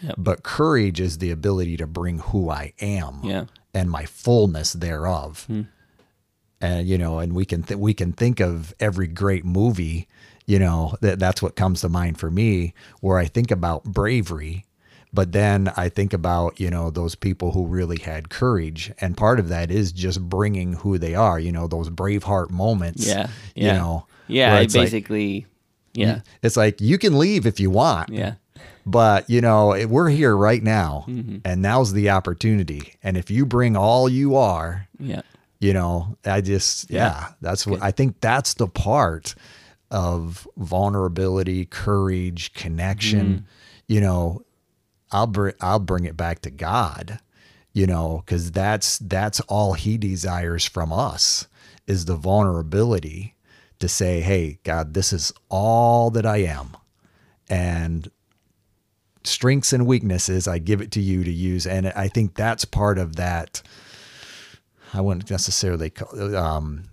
Yep. 0.03 0.15
But 0.19 0.43
courage 0.43 1.01
is 1.01 1.19
the 1.19 1.31
ability 1.31 1.77
to 1.79 1.87
bring 1.87 2.19
who 2.19 2.51
I 2.51 2.73
am 2.81 3.21
Yeah. 3.23 3.45
and 3.75 3.91
my 3.91 4.05
fullness 4.07 4.73
thereof. 4.73 5.45
Hmm. 5.47 5.63
And 6.61 6.87
you 6.87 6.99
know, 6.99 7.19
and 7.19 7.33
we 7.35 7.45
can 7.45 7.63
th- 7.63 7.79
we 7.79 7.95
can 7.95 8.13
think 8.13 8.41
of 8.41 8.75
every 8.81 9.07
great 9.07 9.45
movie, 9.45 10.09
you 10.47 10.59
know, 10.59 10.95
that 11.01 11.19
that's 11.19 11.41
what 11.41 11.57
comes 11.57 11.81
to 11.81 11.89
mind 11.89 12.19
for 12.19 12.31
me 12.31 12.75
where 13.01 13.17
I 13.19 13.25
think 13.27 13.51
about 13.51 13.85
bravery, 13.85 14.67
but 15.13 15.33
then 15.33 15.73
I 15.77 15.89
think 15.89 16.13
about, 16.13 16.61
you 16.61 16.69
know, 16.71 16.91
those 16.91 17.15
people 17.15 17.53
who 17.53 17.67
really 17.67 17.99
had 17.99 18.29
courage 18.29 18.93
and 19.01 19.17
part 19.17 19.41
of 19.41 19.49
that 19.49 19.71
is 19.71 19.91
just 19.91 20.21
bringing 20.29 20.75
who 20.75 20.99
they 20.99 21.15
are, 21.15 21.41
you 21.41 21.51
know, 21.51 21.67
those 21.67 21.89
braveheart 21.89 22.51
moments. 22.51 23.07
Yeah. 23.07 23.29
You 23.55 23.67
Yeah. 23.69 23.77
know. 23.79 24.07
Yeah. 24.29 24.59
it's 24.61 24.75
like- 24.75 24.85
basically. 24.87 25.47
yeah. 25.95 26.21
it's 26.43 26.57
like 26.59 26.81
you 26.81 26.99
can 26.99 27.19
leave 27.19 27.47
if 27.47 27.59
you 27.59 27.71
want. 27.71 28.11
Yeah. 28.11 28.35
But 28.91 29.29
you 29.31 29.41
know, 29.41 29.87
we're 29.89 30.09
here 30.11 30.37
right 30.37 30.63
now, 30.63 31.05
Mm-hmm. 31.09 31.39
and 31.45 31.63
now's 31.63 31.93
the 31.93 32.11
opportunity. 32.11 32.95
And 33.03 33.17
if 33.17 33.31
you 33.31 33.47
bring 33.47 33.77
all 33.77 34.09
you 34.09 34.37
are, 34.37 34.89
Yeah. 34.99 35.23
you 35.61 35.73
know, 35.73 36.17
I 36.25 36.41
just 36.41 36.91
yeah, 36.91 37.29
that's 37.41 37.67
what 37.67 37.83
I 37.83 37.91
think. 37.91 38.21
That's 38.21 38.55
the 38.55 38.69
part 38.69 39.35
of 39.91 40.47
vulnerability, 40.57 41.67
courage, 41.67 42.53
connection. 42.55 43.27
Mm-hmm. 43.27 43.45
You 43.89 44.01
know, 44.01 44.43
I'll 45.13 45.27
bring 45.27 45.55
I'll 45.61 45.79
bring 45.81 46.05
it 46.05 46.17
back 46.17 46.41
to 46.43 46.51
God. 46.51 47.21
You 47.73 47.87
know, 47.87 48.23
because 48.27 48.51
that's 48.51 48.99
that's 48.99 49.39
all 49.43 49.75
He 49.75 49.97
desires 49.97 50.65
from 50.65 50.93
us 50.93 51.47
is 51.87 52.05
the 52.07 52.17
vulnerability 52.17 53.35
to 53.79 53.89
say, 53.89 54.21
"Hey, 54.21 54.59
God, 54.65 54.95
this 54.95 55.13
is 55.13 55.33
all 55.49 56.11
that 56.11 56.27
I 56.27 56.39
am," 56.39 56.77
and 57.49 58.11
strengths 59.31 59.73
and 59.73 59.87
weaknesses 59.87 60.49
i 60.49 60.59
give 60.59 60.81
it 60.81 60.91
to 60.91 61.01
you 61.01 61.25
to 61.25 61.31
use 61.31 61.67
and 61.67 61.89
i 61.89 62.09
think 62.09 62.35
that's 62.35 62.65
part 62.65 62.99
of 62.99 63.17
that 63.17 63.63
i 64.93 65.01
wouldn't 65.01 65.31
necessarily 65.31 65.91
call 65.91 66.37
um 66.37 66.85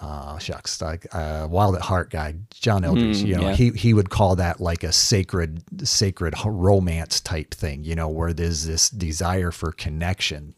uh 0.00 0.38
shucks 0.38 0.80
like 0.80 1.06
uh 1.12 1.46
wild 1.50 1.74
at 1.74 1.82
heart 1.82 2.10
guy 2.10 2.34
john 2.52 2.82
eldredge 2.82 3.16
you 3.24 3.34
know 3.34 3.48
yeah. 3.48 3.54
he 3.54 3.70
he 3.70 3.92
would 3.92 4.10
call 4.10 4.36
that 4.36 4.60
like 4.60 4.84
a 4.84 4.92
sacred 4.92 5.62
sacred 5.86 6.34
romance 6.44 7.20
type 7.20 7.52
thing 7.52 7.82
you 7.82 7.94
know 7.96 8.08
where 8.08 8.32
there's 8.32 8.66
this 8.66 8.90
desire 8.90 9.50
for 9.50 9.72
connection 9.72 10.54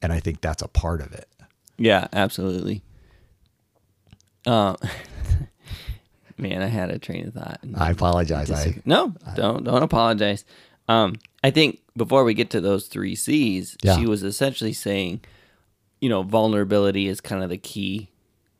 and 0.00 0.12
i 0.12 0.20
think 0.20 0.40
that's 0.40 0.62
a 0.62 0.68
part 0.68 1.00
of 1.02 1.12
it 1.12 1.28
Yeah, 1.78 2.06
absolutely. 2.12 2.82
Uh, 4.46 4.76
man, 6.42 6.60
I 6.62 6.66
had 6.66 6.90
a 6.90 6.98
train 6.98 7.28
of 7.28 7.34
thought. 7.34 7.60
i 7.76 7.90
apologize 7.90 8.50
i 8.50 8.74
no, 8.84 9.14
don't 9.34 9.64
don't 9.64 9.82
apologize. 9.82 10.44
Um, 10.88 11.14
I 11.44 11.50
think 11.50 11.78
before 11.96 12.24
we 12.24 12.34
get 12.34 12.50
to 12.50 12.60
those 12.60 12.88
three 12.88 13.14
C's, 13.14 13.76
Yeah. 13.82 13.96
she 13.96 14.06
was 14.06 14.22
essentially 14.22 14.72
saying, 14.72 15.20
you 16.00 16.08
know, 16.08 16.22
vulnerability 16.22 17.06
is 17.08 17.20
kind 17.20 17.42
of 17.42 17.48
the 17.50 17.56
key, 17.58 18.10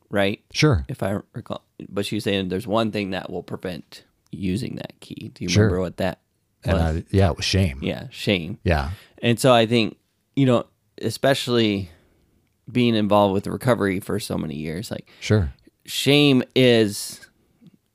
right? 0.08 0.40
sure 0.52 0.84
If 0.88 1.02
I 1.02 1.18
recall, 1.34 1.64
but 1.88 2.06
she 2.06 2.14
was 2.16 2.24
saying 2.24 2.48
there's 2.48 2.66
one 2.66 2.92
thing 2.92 3.10
that 3.10 3.28
will 3.30 3.42
prevent 3.42 4.04
using 4.30 4.76
that 4.76 4.98
key. 5.00 5.32
Do 5.34 5.44
you 5.44 5.50
Sure. 5.50 5.64
remember 5.64 5.80
what 5.80 5.96
that 5.98 6.20
and 6.64 6.74
was? 6.78 6.96
I, 6.98 7.04
yeah 7.10 7.30
it 7.30 7.36
was 7.36 7.44
shame 7.44 7.80
yeah, 7.82 8.06
shame. 8.10 8.58
yeah 8.64 8.90
And 9.20 9.38
so 9.38 9.52
I 9.52 9.66
think, 9.66 9.96
you 10.36 10.46
know, 10.46 10.64
especially 11.02 11.90
being 12.70 12.94
involved 12.94 13.34
with 13.34 13.46
recovery 13.48 13.98
for 14.00 14.20
so 14.20 14.38
many 14.38 14.54
years, 14.54 14.90
like 14.90 15.08
sure 15.20 15.52
shame 15.84 16.44
is, 16.54 17.21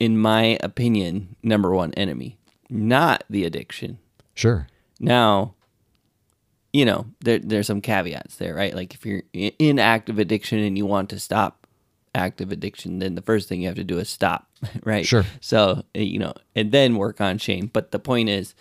in 0.00 0.16
my 0.18 0.58
opinion, 0.62 1.36
number 1.42 1.72
one 1.74 1.92
enemy, 1.94 2.38
not 2.70 3.24
the 3.28 3.44
addiction. 3.44 3.98
sure 4.34 4.66
Now, 5.00 5.54
you 6.72 6.84
know, 6.84 7.06
there, 7.20 7.38
there's 7.38 7.66
some 7.66 7.80
caveats 7.80 8.36
there, 8.36 8.54
right? 8.54 8.74
Like 8.74 8.94
if 8.94 9.04
you're 9.06 9.22
in 9.32 9.78
active 9.78 10.18
addiction 10.18 10.58
and 10.58 10.76
you 10.76 10.86
want 10.86 11.10
to 11.10 11.18
stop 11.18 11.66
active 12.14 12.52
addiction, 12.52 12.98
then 12.98 13.14
the 13.14 13.22
first 13.22 13.48
thing 13.48 13.60
you 13.62 13.68
have 13.68 13.76
to 13.76 13.84
do 13.84 13.98
is 13.98 14.08
stop, 14.08 14.48
right? 14.84 15.06
Sure. 15.06 15.24
So, 15.40 15.82
uh, 15.96 16.00
you 16.00 16.18
know, 16.18 16.34
and 16.54 16.70
then 16.72 16.96
work 16.96 17.20
on 17.20 17.38
shame. 17.38 17.70
But 17.72 17.90
the 17.90 17.98
point 17.98 18.28
is, 18.28 18.54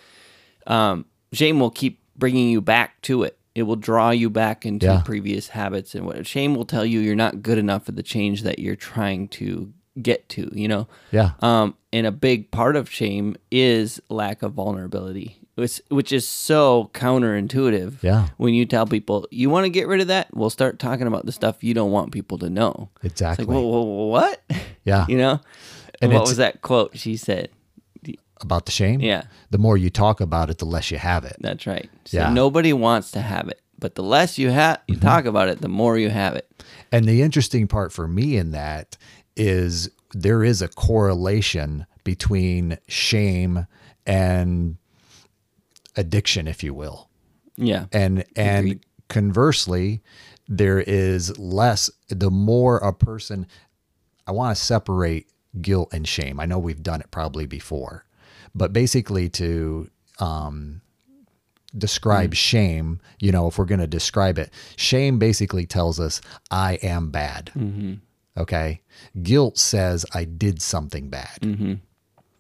um, 0.66 1.06
shame 1.34 1.60
will 1.60 1.72
keep 1.72 2.00
bringing 2.16 2.50
you 2.50 2.62
back 2.62 3.02
to 3.04 3.24
it. 3.24 3.38
It 3.56 3.64
will 3.64 3.76
draw 3.76 4.12
you 4.12 4.30
back 4.30 4.66
into 4.66 4.86
Yeah. 4.86 5.02
previous 5.02 5.50
habits, 5.50 5.96
and 5.96 6.06
what 6.06 6.26
shame 6.28 6.54
will 6.56 6.66
tell 6.66 6.86
you 6.86 7.00
you're 7.00 7.16
not 7.16 7.42
good 7.42 7.58
enough 7.58 7.86
for 7.86 7.92
the 7.92 8.04
change 8.04 8.44
that 8.44 8.60
you're 8.60 8.76
trying 8.76 9.28
to 9.30 9.74
get 10.02 10.28
to. 10.30 10.50
You 10.54 10.68
know, 10.68 10.88
yeah 11.12 11.32
um, 11.42 11.76
and 11.94 12.06
a 12.08 12.12
big 12.12 12.52
part 12.52 12.76
of 12.76 12.90
shame 12.90 13.36
is 13.52 14.00
lack 14.10 14.44
of 14.44 14.54
vulnerability, 14.54 15.40
which, 15.56 15.82
which 15.90 16.12
is 16.12 16.28
so 16.28 16.90
counterintuitive. 16.94 18.02
Yeah. 18.04 18.28
When 18.38 18.54
you 18.54 18.66
tell 18.66 18.86
people 18.86 19.28
you 19.32 19.50
want 19.50 19.66
to 19.66 19.70
get 19.70 19.88
rid 19.88 20.02
of 20.02 20.08
that, 20.08 20.28
we'll 20.36 20.50
start 20.50 20.80
talking 20.80 21.08
about 21.08 21.26
the 21.26 21.32
stuff 21.32 21.64
you 21.64 21.74
don't 21.74 21.92
want 21.92 22.12
people 22.12 22.38
to 22.40 22.50
know. 22.50 22.90
exactly 23.04 23.44
It's 23.44 23.50
like, 23.50 23.56
whoa, 23.56 23.62
whoa, 23.68 23.84
whoa, 23.84 24.06
what? 24.06 24.42
Yeah. 24.84 25.06
you 25.10 25.18
know? 25.18 25.40
And 26.02 26.14
what 26.14 26.28
was 26.28 26.38
that 26.38 26.62
quote 26.62 26.98
she 26.98 27.18
said? 27.18 27.50
about 28.40 28.68
the 28.68 28.72
shame 28.72 29.00
Yeah. 29.02 29.24
the 29.50 29.58
more 29.58 29.78
you 29.78 29.90
talk 29.90 30.22
about 30.22 30.52
it 30.52 30.60
the 30.60 30.66
less 30.66 30.92
you 30.92 31.00
have 31.00 31.26
it 31.26 31.36
That's 31.40 31.66
right. 31.66 31.90
So 32.06 32.18
Yeah. 32.18 32.26
Mm-hmm. 32.26 32.36
nobody 32.36 32.72
wants 32.72 33.10
to 33.12 33.20
have 33.22 33.48
it, 33.50 33.60
but 33.80 33.96
the 33.96 34.04
less 34.04 34.38
you 34.38 34.52
have, 34.52 34.80
you 34.88 34.96
talk 34.96 35.26
about 35.26 35.50
it, 35.50 35.60
the 35.60 35.68
more 35.68 35.98
you 35.98 36.10
have 36.12 36.36
it. 36.36 36.48
And 36.92 37.06
the 37.08 37.24
interesting 37.24 37.68
part 37.68 37.92
for 37.92 38.08
me 38.08 38.38
in 38.38 38.52
that 38.52 38.96
is 39.38 39.90
there 40.14 40.44
is 40.44 40.62
a 40.62 40.68
correlation 40.68 41.86
between 42.04 42.78
shame 42.88 43.68
and 44.06 44.78
addiction, 45.96 46.48
if 46.48 46.64
you 46.64 46.74
will. 46.74 47.10
Yeah. 47.58 47.86
And 47.92 48.24
and 48.36 48.66
Agreed. 48.66 48.86
conversely, 49.10 50.02
there 50.48 50.80
is 50.80 51.38
less 51.38 51.90
the 52.10 52.32
more 52.32 52.78
a 52.78 52.94
person 52.94 53.48
I 54.26 54.32
want 54.32 54.56
to 54.56 54.62
separate 54.64 55.28
guilt 55.62 55.94
and 55.94 56.08
shame. 56.08 56.40
I 56.40 56.46
know 56.46 56.60
we've 56.60 56.84
done 56.84 57.02
it 57.02 57.12
probably 57.12 57.46
before. 57.46 58.06
But 58.56 58.74
basically 58.74 59.30
to 59.30 59.90
um 60.20 60.82
describe 61.78 62.34
shame, 62.34 63.02
you 63.20 63.32
know, 63.32 63.48
if 63.48 63.58
we're 63.58 63.66
going 63.66 63.82
to 63.82 63.88
describe 63.88 64.40
it, 64.40 64.52
shame 64.78 65.20
basically 65.20 65.66
tells 65.66 66.00
us 66.00 66.22
I 66.50 66.76
am 66.76 67.12
bad. 67.12 67.52
Okay. 68.38 68.82
Guilt 69.22 69.58
says 69.58 70.06
I 70.14 70.26
did 70.26 70.62
something 70.62 71.10
bad. 71.10 71.40
Mm-hmm. 71.42 71.74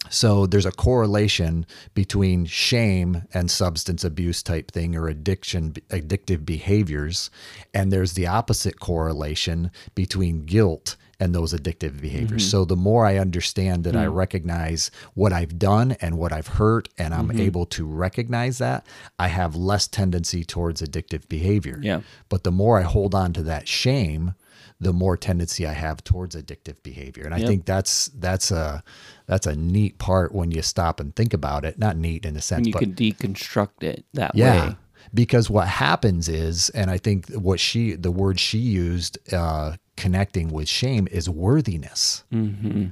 So 0.09 0.45
there's 0.45 0.65
a 0.65 0.71
correlation 0.71 1.65
between 1.93 2.45
shame 2.45 3.23
and 3.33 3.51
substance 3.51 4.03
abuse 4.03 4.41
type 4.41 4.71
thing 4.71 4.95
or 4.95 5.07
addiction, 5.07 5.73
addictive 5.89 6.45
behaviors. 6.45 7.29
And 7.73 7.91
there's 7.91 8.13
the 8.13 8.27
opposite 8.27 8.79
correlation 8.79 9.71
between 9.95 10.45
guilt 10.45 10.95
and 11.19 11.33
those 11.33 11.53
addictive 11.53 11.99
behaviors. 11.99 12.43
Mm-hmm. 12.43 12.49
So 12.49 12.65
the 12.65 12.75
more 12.75 13.05
I 13.05 13.17
understand 13.17 13.83
that 13.85 13.95
I 13.95 14.05
mm. 14.05 14.13
recognize 14.13 14.91
what 15.15 15.33
I've 15.33 15.57
done 15.57 15.93
and 15.99 16.17
what 16.17 16.31
I've 16.31 16.47
hurt, 16.47 16.89
and 16.97 17.13
I'm 17.13 17.29
mm-hmm. 17.29 17.41
able 17.41 17.65
to 17.67 17.85
recognize 17.85 18.59
that, 18.59 18.85
I 19.17 19.27
have 19.27 19.55
less 19.55 19.87
tendency 19.87 20.43
towards 20.43 20.81
addictive 20.81 21.27
behavior. 21.27 21.79
Yeah. 21.81 22.01
But 22.29 22.43
the 22.43 22.51
more 22.51 22.79
I 22.79 22.83
hold 22.83 23.15
on 23.15 23.33
to 23.33 23.43
that 23.43 23.67
shame, 23.67 24.35
the 24.79 24.93
more 24.93 25.17
tendency 25.17 25.65
I 25.65 25.73
have 25.73 26.03
towards 26.03 26.35
addictive 26.35 26.83
behavior. 26.83 27.23
And 27.25 27.33
I 27.33 27.39
Yep. 27.39 27.47
think 27.47 27.65
that's 27.65 28.09
that's 28.09 28.51
a 28.51 28.83
that's 29.25 29.47
a 29.47 29.55
neat 29.55 29.97
part 29.97 30.33
when 30.33 30.51
you 30.51 30.61
stop 30.61 30.99
and 30.99 31.15
think 31.15 31.33
about 31.33 31.65
it. 31.65 31.79
Not 31.79 31.97
neat 31.97 32.25
in 32.25 32.35
a 32.35 32.41
sense, 32.41 32.59
And 32.59 32.67
you 32.67 32.73
but 32.73 32.79
can 32.79 32.93
deconstruct 32.93 33.81
it 33.81 34.05
that 34.13 34.35
yeah. 34.35 34.69
way. 34.69 34.75
Because 35.13 35.49
what 35.49 35.67
happens 35.67 36.27
is, 36.27 36.69
and 36.71 36.91
I 36.91 36.97
think 36.97 37.29
what 37.33 37.59
she, 37.59 37.93
the 37.93 38.11
word 38.11 38.39
she 38.39 38.57
used, 38.57 39.17
uh, 39.33 39.77
connecting 39.97 40.47
with 40.49 40.69
shame 40.69 41.07
is 41.11 41.29
worthiness. 41.29 42.23
Mm-hmm. 42.31 42.85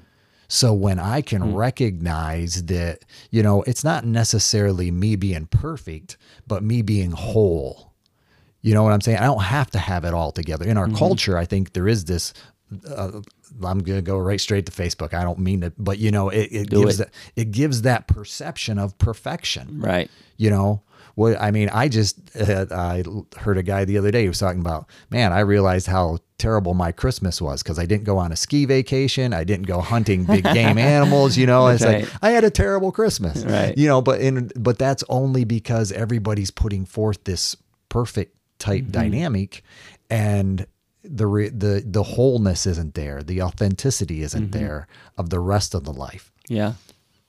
So 0.47 0.73
when 0.73 0.99
I 0.99 1.21
can 1.21 1.41
Hmm. 1.41 1.55
recognize 1.55 2.63
that, 2.65 2.99
you 3.31 3.41
know, 3.41 3.61
it's 3.63 3.83
not 3.83 4.05
necessarily 4.05 4.91
me 4.91 5.15
being 5.15 5.45
perfect, 5.47 6.17
but 6.45 6.63
me 6.63 6.81
being 6.81 7.11
whole. 7.11 7.93
You 8.61 8.73
know 8.73 8.83
what 8.83 8.93
I'm 8.93 9.01
saying? 9.01 9.19
I 9.19 9.25
don't 9.25 9.43
have 9.43 9.69
to 9.71 9.79
have 9.79 10.05
it 10.05 10.13
all 10.13 10.31
together. 10.31 10.65
In 10.65 10.77
our 10.77 10.87
Mm-hmm. 10.87 10.97
culture, 10.97 11.37
I 11.37 11.45
think 11.45 11.73
there 11.73 11.87
is 11.87 12.05
this 12.05 12.33
uh, 12.89 13.21
I'm 13.63 13.79
gonna 13.79 14.01
go 14.01 14.17
right 14.17 14.41
straight 14.41 14.65
to 14.65 14.71
Facebook. 14.71 15.13
I 15.13 15.23
don't 15.23 15.37
mean 15.39 15.61
it, 15.63 15.73
but 15.77 15.99
you 15.99 16.09
know, 16.09 16.29
it, 16.29 16.49
it 16.51 16.69
gives 16.69 16.99
it. 16.99 17.05
that 17.05 17.13
it 17.35 17.51
gives 17.51 17.83
that 17.83 18.07
perception 18.07 18.79
of 18.79 18.97
perfection. 18.97 19.79
Right. 19.79 20.09
You 20.37 20.49
know, 20.49 20.81
what 21.15 21.41
I 21.41 21.51
mean, 21.51 21.69
I 21.69 21.87
just 21.87 22.19
uh, 22.35 22.65
I 22.71 23.03
heard 23.37 23.57
a 23.57 23.63
guy 23.63 23.85
the 23.85 23.97
other 23.97 24.11
day 24.11 24.23
who 24.23 24.29
was 24.29 24.39
talking 24.39 24.59
about, 24.61 24.87
man, 25.09 25.33
I 25.33 25.39
realized 25.39 25.87
how 25.87 26.19
terrible 26.37 26.73
my 26.73 26.91
Christmas 26.91 27.41
was 27.41 27.63
because 27.63 27.79
I 27.79 27.85
didn't 27.85 28.03
go 28.03 28.17
on 28.17 28.31
a 28.31 28.35
ski 28.35 28.65
vacation, 28.65 29.33
I 29.33 29.43
didn't 29.45 29.65
go 29.67 29.79
hunting 29.81 30.25
big 30.25 30.43
game 30.43 30.77
animals. 30.95 31.37
You 31.37 31.45
know, 31.47 31.67
it's 31.67 31.83
like. 31.83 32.07
I 32.21 32.31
had 32.31 32.43
a 32.43 32.49
terrible 32.49 32.91
Christmas. 32.91 33.43
Right. 33.45 33.77
You 33.77 33.87
know, 33.87 34.01
but 34.01 34.19
in 34.21 34.51
but 34.55 34.77
that's 34.77 35.03
only 35.09 35.45
because 35.45 35.91
everybody's 35.93 36.51
putting 36.51 36.85
forth 36.85 37.23
this 37.23 37.55
perfect 37.89 38.35
type 38.59 38.83
Mm-hmm. 38.83 38.91
dynamic, 38.91 39.63
and 40.09 40.65
the 41.03 41.27
re, 41.27 41.49
the 41.49 41.83
the 41.85 42.03
wholeness 42.03 42.65
isn't 42.65 42.93
there, 42.95 43.21
the 43.23 43.41
authenticity 43.41 44.21
isn't 44.21 44.51
Mm-hmm. 44.51 44.59
there 44.59 44.87
of 45.17 45.29
the 45.29 45.39
rest 45.39 45.73
of 45.75 45.83
the 45.85 45.93
life 45.93 46.31
Yeah. 46.49 46.73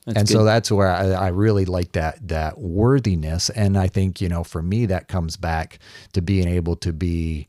That's 0.07 0.19
and 0.19 0.27
good. 0.27 0.33
so 0.33 0.43
that's 0.45 0.71
where 0.71 0.87
I, 0.87 1.11
I 1.11 1.27
really 1.27 1.65
like 1.65 1.91
that 1.91 2.25
that 2.29 2.57
worthiness. 2.57 3.49
And 3.49 3.77
i 3.77 3.87
think 3.87 4.21
you 4.21 4.29
know 4.29 4.43
for 4.43 4.61
me 4.61 4.85
that 4.87 5.09
comes 5.09 5.35
back 5.37 5.79
to 6.13 6.21
being 6.21 6.47
able 6.47 6.77
to 6.77 6.93
be 6.93 7.47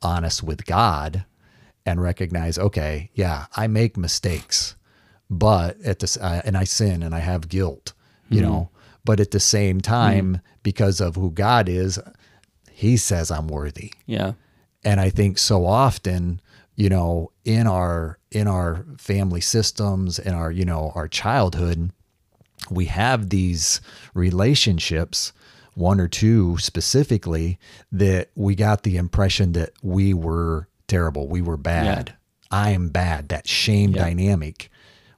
honest 0.00 0.44
with 0.44 0.64
god 0.64 1.24
and 1.84 2.00
recognize 2.00 2.56
okay 2.56 3.10
yeah 3.14 3.46
i 3.56 3.66
make 3.66 3.96
mistakes 3.96 4.76
but 5.28 5.76
at 5.82 5.98
this 5.98 6.16
uh, 6.16 6.40
and 6.44 6.56
i 6.56 6.62
sin 6.62 7.02
and 7.02 7.14
i 7.16 7.18
have 7.18 7.48
guilt 7.48 7.94
you 8.30 8.42
know? 8.42 8.70
But 9.04 9.20
at 9.20 9.30
the 9.30 9.40
same 9.40 9.80
time 9.80 10.40
because 10.62 11.00
of 11.00 11.16
who 11.16 11.30
god 11.32 11.68
is 11.68 11.98
he 12.70 12.96
says 12.96 13.30
i'm 13.30 13.48
worthy. 13.48 13.92
Yeah. 14.06 14.34
and 14.84 15.00
i 15.00 15.10
think 15.10 15.38
so 15.38 15.66
often 15.66 16.40
you 16.78 16.88
know 16.88 17.30
in 17.44 17.66
our 17.66 18.18
in 18.30 18.46
our 18.46 18.86
family 18.96 19.40
systems 19.42 20.18
in 20.18 20.32
our 20.32 20.50
you 20.50 20.64
know 20.64 20.92
our 20.94 21.08
childhood 21.08 21.90
we 22.70 22.86
have 22.86 23.28
these 23.28 23.80
relationships 24.14 25.32
one 25.74 26.00
or 26.00 26.08
two 26.08 26.56
specifically 26.58 27.58
that 27.92 28.30
we 28.34 28.54
got 28.54 28.84
the 28.84 28.96
impression 28.96 29.52
that 29.52 29.70
we 29.82 30.14
were 30.14 30.68
terrible 30.86 31.28
we 31.28 31.42
were 31.42 31.58
bad. 31.58 32.14
I 32.50 32.70
am 32.70 32.88
bad. 32.88 33.28
That 33.28 33.46
shame 33.46 33.92
dynamic 33.92 34.70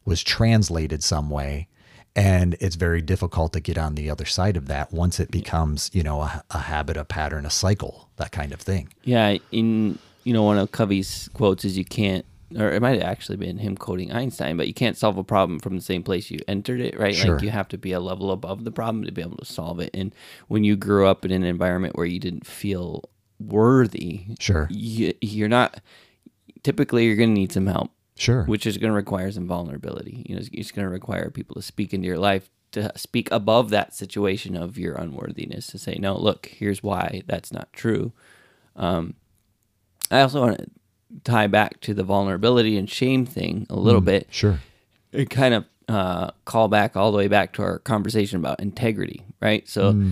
was 0.04 0.24
translated 0.24 1.04
some 1.04 1.30
way 1.30 1.68
and 2.16 2.56
it's 2.58 2.74
very 2.74 3.00
difficult 3.00 3.52
to 3.52 3.60
get 3.60 3.78
on 3.78 3.94
the 3.94 4.10
other 4.10 4.24
side 4.24 4.56
of 4.56 4.66
that 4.66 4.92
once 4.92 5.20
it 5.20 5.30
becomes 5.30 5.90
you 5.92 6.02
know 6.02 6.22
a, 6.22 6.42
a 6.50 6.58
habit 6.58 6.96
a 6.96 7.04
pattern 7.04 7.46
a 7.46 7.50
cycle 7.50 8.08
that 8.16 8.32
kind 8.32 8.52
of 8.52 8.60
thing. 8.60 8.92
Yeah, 9.04 9.36
in 9.52 9.98
you 10.30 10.34
know 10.34 10.44
one 10.44 10.58
of 10.58 10.70
Covey's 10.70 11.28
quotes 11.34 11.64
is 11.64 11.76
you 11.76 11.84
can't, 11.84 12.24
or 12.56 12.70
it 12.70 12.80
might 12.80 13.00
have 13.02 13.10
actually 13.10 13.36
been 13.36 13.58
him 13.58 13.76
quoting 13.76 14.12
Einstein, 14.12 14.56
but 14.56 14.68
you 14.68 14.72
can't 14.72 14.96
solve 14.96 15.18
a 15.18 15.24
problem 15.24 15.58
from 15.58 15.74
the 15.74 15.82
same 15.82 16.04
place 16.04 16.30
you 16.30 16.38
entered 16.46 16.80
it, 16.80 16.96
right? 16.96 17.16
Sure. 17.16 17.34
Like 17.34 17.42
you 17.42 17.50
have 17.50 17.66
to 17.66 17.76
be 17.78 17.90
a 17.90 17.98
level 17.98 18.30
above 18.30 18.62
the 18.62 18.70
problem 18.70 19.02
to 19.06 19.10
be 19.10 19.22
able 19.22 19.38
to 19.38 19.44
solve 19.44 19.80
it. 19.80 19.90
And 19.92 20.14
when 20.46 20.62
you 20.62 20.76
grew 20.76 21.08
up 21.08 21.24
in 21.24 21.32
an 21.32 21.42
environment 21.42 21.96
where 21.96 22.06
you 22.06 22.20
didn't 22.20 22.46
feel 22.46 23.02
worthy, 23.40 24.26
Sure. 24.38 24.68
you, 24.70 25.14
you're 25.20 25.48
not. 25.48 25.80
Typically, 26.62 27.06
you're 27.06 27.16
going 27.16 27.30
to 27.34 27.40
need 27.40 27.50
some 27.50 27.66
help, 27.66 27.90
Sure. 28.14 28.44
which 28.44 28.66
is 28.66 28.78
going 28.78 28.90
to 28.92 28.96
require 28.96 29.32
some 29.32 29.48
vulnerability. 29.48 30.24
You 30.28 30.36
know, 30.36 30.40
it's, 30.42 30.50
it's 30.52 30.70
going 30.70 30.86
to 30.86 30.92
require 30.92 31.28
people 31.30 31.56
to 31.56 31.62
speak 31.62 31.92
into 31.92 32.06
your 32.06 32.18
life 32.18 32.50
to 32.70 32.92
speak 32.94 33.28
above 33.32 33.70
that 33.70 33.96
situation 33.96 34.56
of 34.56 34.78
your 34.78 34.94
unworthiness 34.94 35.66
to 35.66 35.78
say, 35.78 35.96
no, 35.98 36.16
look, 36.16 36.46
here's 36.46 36.84
why 36.84 37.22
that's 37.26 37.52
not 37.52 37.72
true. 37.72 38.12
Um, 38.76 39.14
I 40.10 40.20
also 40.22 40.40
want 40.40 40.58
to 40.58 40.66
tie 41.24 41.46
back 41.46 41.80
to 41.80 41.94
the 41.94 42.02
vulnerability 42.04 42.76
and 42.76 42.88
shame 42.88 43.26
thing 43.26 43.66
a 43.70 43.76
little 43.76 44.00
bit. 44.00 44.26
Sure. 44.30 44.60
It 45.12 45.28
kind 45.30 45.54
of 45.54 45.64
uh, 45.88 46.30
call 46.44 46.68
back 46.68 46.96
all 46.96 47.10
the 47.10 47.18
way 47.18 47.26
back 47.28 47.52
to 47.54 47.62
our 47.62 47.78
conversation 47.80 48.38
about 48.38 48.60
integrity, 48.60 49.24
right? 49.40 49.68
So, 49.68 50.02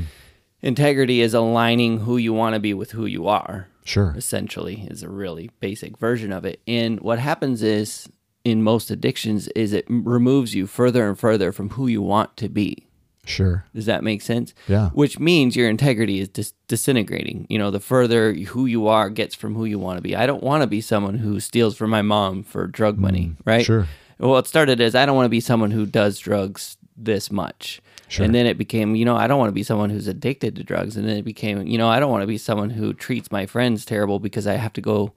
integrity 0.60 1.20
is 1.20 1.34
aligning 1.34 2.00
who 2.00 2.16
you 2.16 2.32
want 2.32 2.54
to 2.54 2.60
be 2.60 2.74
with 2.74 2.90
who 2.92 3.06
you 3.06 3.28
are 3.28 3.68
Sure. 3.84 4.12
essentially 4.16 4.86
is 4.90 5.02
a 5.02 5.08
really 5.08 5.50
basic 5.60 5.96
version 5.98 6.32
of 6.32 6.44
it 6.44 6.60
and 6.66 7.00
what 7.00 7.18
happens 7.20 7.62
is 7.62 8.08
in 8.44 8.62
most 8.62 8.90
addictions 8.90 9.46
is 9.48 9.72
it 9.72 9.84
removes 9.88 10.54
you 10.54 10.66
further 10.66 11.08
and 11.08 11.18
further 11.18 11.52
from 11.52 11.70
who 11.70 11.86
you 11.86 12.02
want 12.02 12.36
to 12.36 12.48
be 12.48 12.87
Sure. 13.28 13.64
does 13.74 13.86
that 13.86 14.02
make 14.02 14.22
sense 14.22 14.54
Yeah. 14.68 14.90
which 14.90 15.18
means 15.18 15.54
your 15.56 15.68
integrity 15.68 16.20
is 16.20 16.28
dis- 16.28 16.54
disintegrating 16.68 17.46
you 17.48 17.58
know 17.58 17.70
the 17.70 17.80
further 17.80 18.32
who 18.32 18.66
you 18.66 18.86
are 18.88 19.10
gets 19.10 19.34
from 19.34 19.54
who 19.54 19.64
you 19.66 19.78
want 19.78 19.98
to 19.98 20.02
be 20.02 20.16
i 20.16 20.26
don't 20.26 20.42
want 20.42 20.62
to 20.62 20.66
be 20.66 20.80
someone 20.80 21.18
who 21.18 21.38
steals 21.40 21.76
from 21.76 21.90
my 21.90 22.02
mom 22.02 22.42
for 22.42 22.66
drug 22.66 22.98
money 22.98 23.32
right 23.44 23.62
Mm, 23.62 23.66
sure. 23.66 23.86
well 24.18 24.38
it 24.38 24.46
started 24.46 24.80
as 24.80 24.94
i 24.94 25.04
don't 25.04 25.16
want 25.16 25.26
to 25.26 25.30
be 25.30 25.40
someone 25.40 25.70
who 25.72 25.84
does 25.86 26.18
drugs 26.18 26.76
this 26.96 27.30
much 27.30 27.80
Sure. 28.08 28.24
and 28.24 28.34
then 28.34 28.46
it 28.46 28.56
became 28.56 28.96
you 28.96 29.04
know 29.04 29.16
i 29.16 29.26
don't 29.26 29.38
want 29.38 29.50
to 29.50 29.54
be 29.54 29.62
someone 29.62 29.90
who's 29.90 30.08
addicted 30.08 30.56
to 30.56 30.64
drugs 30.64 30.96
and 30.96 31.06
then 31.06 31.16
it 31.18 31.24
became 31.24 31.66
you 31.66 31.76
know 31.76 31.88
i 31.88 32.00
don't 32.00 32.10
want 32.10 32.22
to 32.22 32.26
be 32.26 32.38
someone 32.38 32.70
who 32.70 32.94
treats 32.94 33.30
my 33.30 33.44
friends 33.44 33.84
terrible 33.84 34.18
because 34.18 34.46
i 34.46 34.54
have 34.54 34.72
to 34.72 34.80
go 34.80 35.12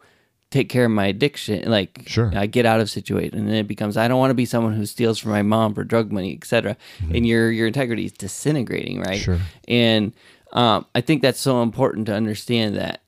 take 0.52 0.70
care 0.70 0.86
of 0.86 0.92
my 0.92 1.08
addiction 1.08 1.64
like 1.72 2.04
Sure. 2.06 2.32
i 2.36 2.46
get 2.46 2.66
out 2.66 2.80
of 2.80 2.90
situation 2.90 3.38
and 3.40 3.48
then 3.48 3.56
it 3.56 3.68
becomes 3.68 3.98
i 3.98 4.08
don't 4.08 4.20
want 4.20 4.30
to 4.30 4.36
be 4.36 4.46
someone 4.46 4.74
who 4.74 4.86
steals 4.86 5.18
from 5.18 5.32
my 5.32 5.42
mom 5.42 5.74
for 5.74 5.84
drug 5.84 6.12
money 6.12 6.36
etc 6.36 6.78
and 7.14 7.26
your 7.26 7.50
your 7.52 7.66
integrity 7.68 8.06
is 8.06 8.12
disintegrating 8.12 9.00
right 9.00 9.22
Mm-hmm. 9.22 9.38
Sure. 9.38 9.40
and 9.68 10.14
um, 10.54 10.86
i 10.94 11.02
think 11.02 11.22
that's 11.24 11.40
so 11.40 11.64
important 11.64 12.06
to 12.08 12.14
understand 12.14 12.76
that 12.76 13.02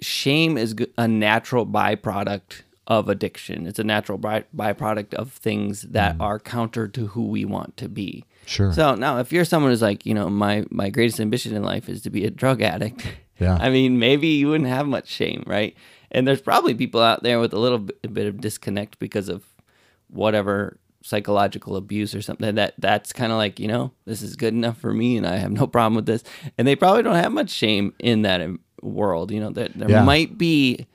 shame 0.00 0.56
is 0.56 0.74
a 0.98 1.06
natural 1.08 1.66
byproduct 1.66 2.62
of 2.88 3.08
addiction. 3.08 3.66
It's 3.68 3.78
a 3.78 3.84
natural 3.84 4.18
by- 4.18 4.44
byproduct 4.54 5.14
of 5.14 5.30
things 5.32 5.82
that 5.82 6.16
are 6.18 6.40
counter 6.40 6.88
to 6.88 7.06
who 7.06 7.28
we 7.28 7.44
want 7.44 7.76
to 7.76 7.88
be. 7.88 8.24
Sure. 8.44 8.72
So 8.72 8.96
now, 8.96 9.18
if 9.18 9.32
you're 9.32 9.44
someone 9.44 9.70
who's 9.70 9.82
like, 9.82 10.04
you 10.04 10.12
know, 10.14 10.28
my 10.28 10.64
my 10.70 10.90
greatest 10.90 11.20
ambition 11.20 11.54
in 11.54 11.62
life 11.62 11.88
is 11.88 12.02
to 12.02 12.10
be 12.10 12.24
a 12.24 12.30
drug 12.30 12.60
addict. 12.60 13.06
Yeah. 13.38 13.56
I 13.60 13.70
mean, 13.70 14.00
maybe 14.00 14.26
you 14.26 14.48
wouldn't 14.48 14.68
have 14.68 14.88
much 14.88 15.06
shame, 15.08 15.44
right? 15.46 15.76
And 16.12 16.28
there's 16.28 16.40
probably 16.42 16.74
people 16.74 17.00
out 17.02 17.22
there 17.22 17.40
with 17.40 17.52
a 17.52 17.58
little 17.58 17.78
bit, 17.78 18.26
of 18.26 18.40
disconnect 18.40 18.98
because 18.98 19.28
of 19.28 19.44
whatever 20.08 20.78
psychological 21.04 21.74
abuse 21.74 22.14
or 22.14 22.22
something 22.22 22.54
that 22.54 22.74
that's 22.78 23.12
kind 23.12 23.32
of 23.32 23.38
like 23.38 23.58
you 23.58 23.66
know 23.66 23.90
this 24.04 24.22
is 24.22 24.36
good 24.36 24.54
enough 24.54 24.78
for 24.78 24.94
me 24.94 25.16
and 25.16 25.26
i 25.26 25.34
have 25.34 25.50
no 25.50 25.66
problem 25.66 25.96
with 25.96 26.06
this 26.06 26.22
and 26.56 26.68
they 26.68 26.76
probably 26.76 27.02
don't 27.02 27.16
have 27.16 27.32
much 27.32 27.50
shame 27.50 27.92
in 27.98 28.22
that 28.22 28.40
um, 28.40 28.60
world 28.82 29.32
you 29.32 29.40
know 29.40 29.50
there, 29.50 29.68
there 29.74 29.88
Yeah. 29.90 30.04
might 30.04 30.38
be 30.38 30.86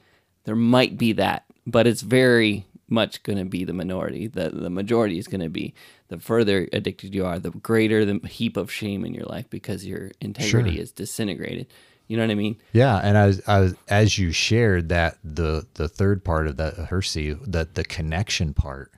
there 0.45 0.55
might 0.55 0.97
be 0.97 1.11
that 1.13 1.43
but 1.65 1.87
it's 1.87 2.01
very 2.03 2.65
much 2.87 3.21
going 3.23 3.37
to 3.37 3.43
be 3.43 3.65
the 3.65 3.73
minority 3.73 4.27
the 4.27 4.49
the 4.49 4.69
majority 4.69 5.17
is 5.17 5.27
going 5.27 5.41
to 5.41 5.49
be 5.49 5.73
the 6.07 6.17
further 6.19 6.69
addicted 6.71 7.13
you 7.13 7.25
are 7.25 7.37
the 7.37 7.51
greater 7.51 8.05
the 8.05 8.25
heap 8.29 8.55
of 8.55 8.71
shame 8.71 9.03
in 9.03 9.13
your 9.13 9.25
life 9.25 9.49
because 9.49 9.85
your 9.85 10.11
integrity 10.21 10.75
Sure. 10.75 10.81
is 10.83 10.93
disintegrated 10.93 11.67
you 12.07 12.15
know 12.17 12.23
what 12.23 12.31
i 12.31 12.35
mean 12.35 12.55
Yeah, 12.73 12.97
and 12.97 13.17
I 13.17 13.27
was, 13.27 13.41
I 13.47 13.59
was, 13.59 13.75
as 13.89 14.17
you 14.17 14.31
shared 14.31 14.89
that 14.89 15.17
the 15.23 15.65
the 15.75 15.87
third 15.87 16.23
part 16.23 16.47
of 16.47 16.57
that 16.57 16.75
Hersey, 16.75 17.33
that 17.47 17.75
the 17.75 17.83
connection 17.83 18.53
part 18.53 18.91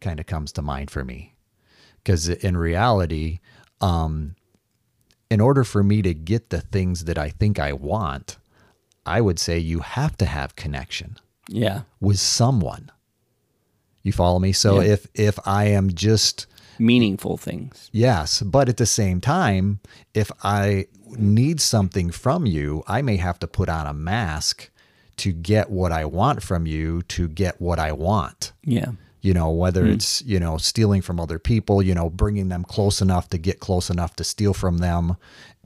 kind 0.00 0.20
of 0.20 0.26
comes 0.26 0.52
to 0.52 0.62
mind 0.62 0.90
for 0.90 1.04
me, 1.04 1.34
because 2.02 2.28
in 2.28 2.56
reality, 2.56 3.40
um, 3.80 4.36
in 5.30 5.40
order 5.40 5.64
for 5.64 5.82
me 5.82 6.02
to 6.02 6.14
get 6.14 6.50
the 6.50 6.60
things 6.60 7.04
that 7.04 7.18
I 7.18 7.30
think 7.30 7.58
I 7.58 7.72
want, 7.72 8.38
I 9.04 9.20
would 9.20 9.38
say 9.38 9.58
you 9.58 9.80
have 9.80 10.16
to 10.18 10.26
have 10.26 10.56
connection 10.56 11.16
yeah 11.48 11.82
with 12.00 12.18
someone. 12.18 12.90
You 14.02 14.12
follow 14.12 14.38
me? 14.38 14.52
So 14.52 14.80
Yeah. 14.80 14.92
if 14.94 15.06
if 15.14 15.38
I 15.44 15.64
am 15.66 15.92
just 15.92 16.46
meaningful 16.78 17.36
things 17.38 17.88
Yes, 17.92 18.42
but 18.42 18.68
at 18.68 18.76
the 18.76 18.86
same 18.86 19.20
time, 19.20 19.80
if 20.14 20.30
I 20.44 20.86
need 21.10 21.60
something 21.60 22.10
from 22.10 22.46
you, 22.46 22.82
I 22.86 23.02
may 23.02 23.16
have 23.16 23.38
to 23.40 23.46
put 23.46 23.68
on 23.68 23.86
a 23.86 23.94
mask 23.94 24.70
to 25.18 25.32
get 25.32 25.70
what 25.70 25.92
I 25.92 26.04
want 26.04 26.42
from 26.42 26.66
you 26.66 27.02
to 27.02 27.28
get 27.28 27.60
what 27.60 27.78
I 27.78 27.92
want. 27.92 28.52
yeah. 28.62 28.92
You 29.22 29.34
know, 29.34 29.50
whether 29.50 29.84
it's, 29.84 30.22
you 30.22 30.38
know, 30.38 30.56
stealing 30.56 31.02
from 31.02 31.18
other 31.18 31.40
people, 31.40 31.82
you 31.82 31.96
know, 31.96 32.08
bringing 32.08 32.48
them 32.48 32.62
close 32.62 33.02
enough 33.02 33.28
to 33.30 33.38
get 33.38 33.58
close 33.58 33.90
enough 33.90 34.14
to 34.16 34.24
steal 34.24 34.54
from 34.54 34.78
them 34.78 35.16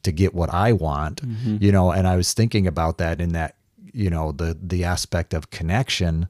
to 0.03 0.13
get 0.13 0.35
what 0.35 0.49
I 0.49 0.73
want, 0.73 1.21
you 1.61 1.71
know, 1.71 1.91
and 1.91 2.09
I 2.09 2.17
was 2.17 2.33
thinking 2.33 2.67
about 2.67 2.97
that 2.99 3.21
in 3.21 3.33
that, 3.33 3.57
you 3.93 4.09
know, 4.09 4.33
the 4.33 4.57
the 4.59 4.85
aspect 4.85 5.35
of 5.35 5.51
connection 5.51 6.29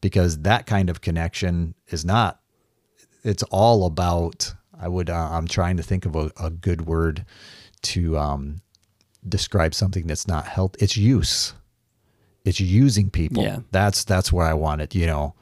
because 0.00 0.38
that 0.42 0.66
kind 0.66 0.88
of 0.88 1.00
connection 1.00 1.74
is 1.88 2.04
not 2.04 2.40
it's 3.24 3.42
all 3.44 3.84
about 3.84 4.54
i 4.80 4.86
would 4.88 5.10
uh, 5.10 5.28
i'm 5.32 5.48
trying 5.48 5.76
to 5.76 5.82
think 5.82 6.06
of 6.06 6.14
a, 6.14 6.30
a 6.40 6.50
good 6.50 6.86
word 6.86 7.24
to 7.82 8.18
um, 8.18 8.60
describe 9.28 9.74
something 9.74 10.06
that's 10.06 10.28
not 10.28 10.46
health 10.46 10.76
it's 10.80 10.96
use. 10.96 11.54
It's 12.44 12.60
using 12.60 13.10
people. 13.10 13.42
Yeah. 13.42 13.58
that's 13.72 14.04
that's 14.04 14.32
where 14.32 14.46
i 14.46 14.54
want 14.54 14.80
it 14.80 14.94
you 14.94 15.06
know? 15.06 15.34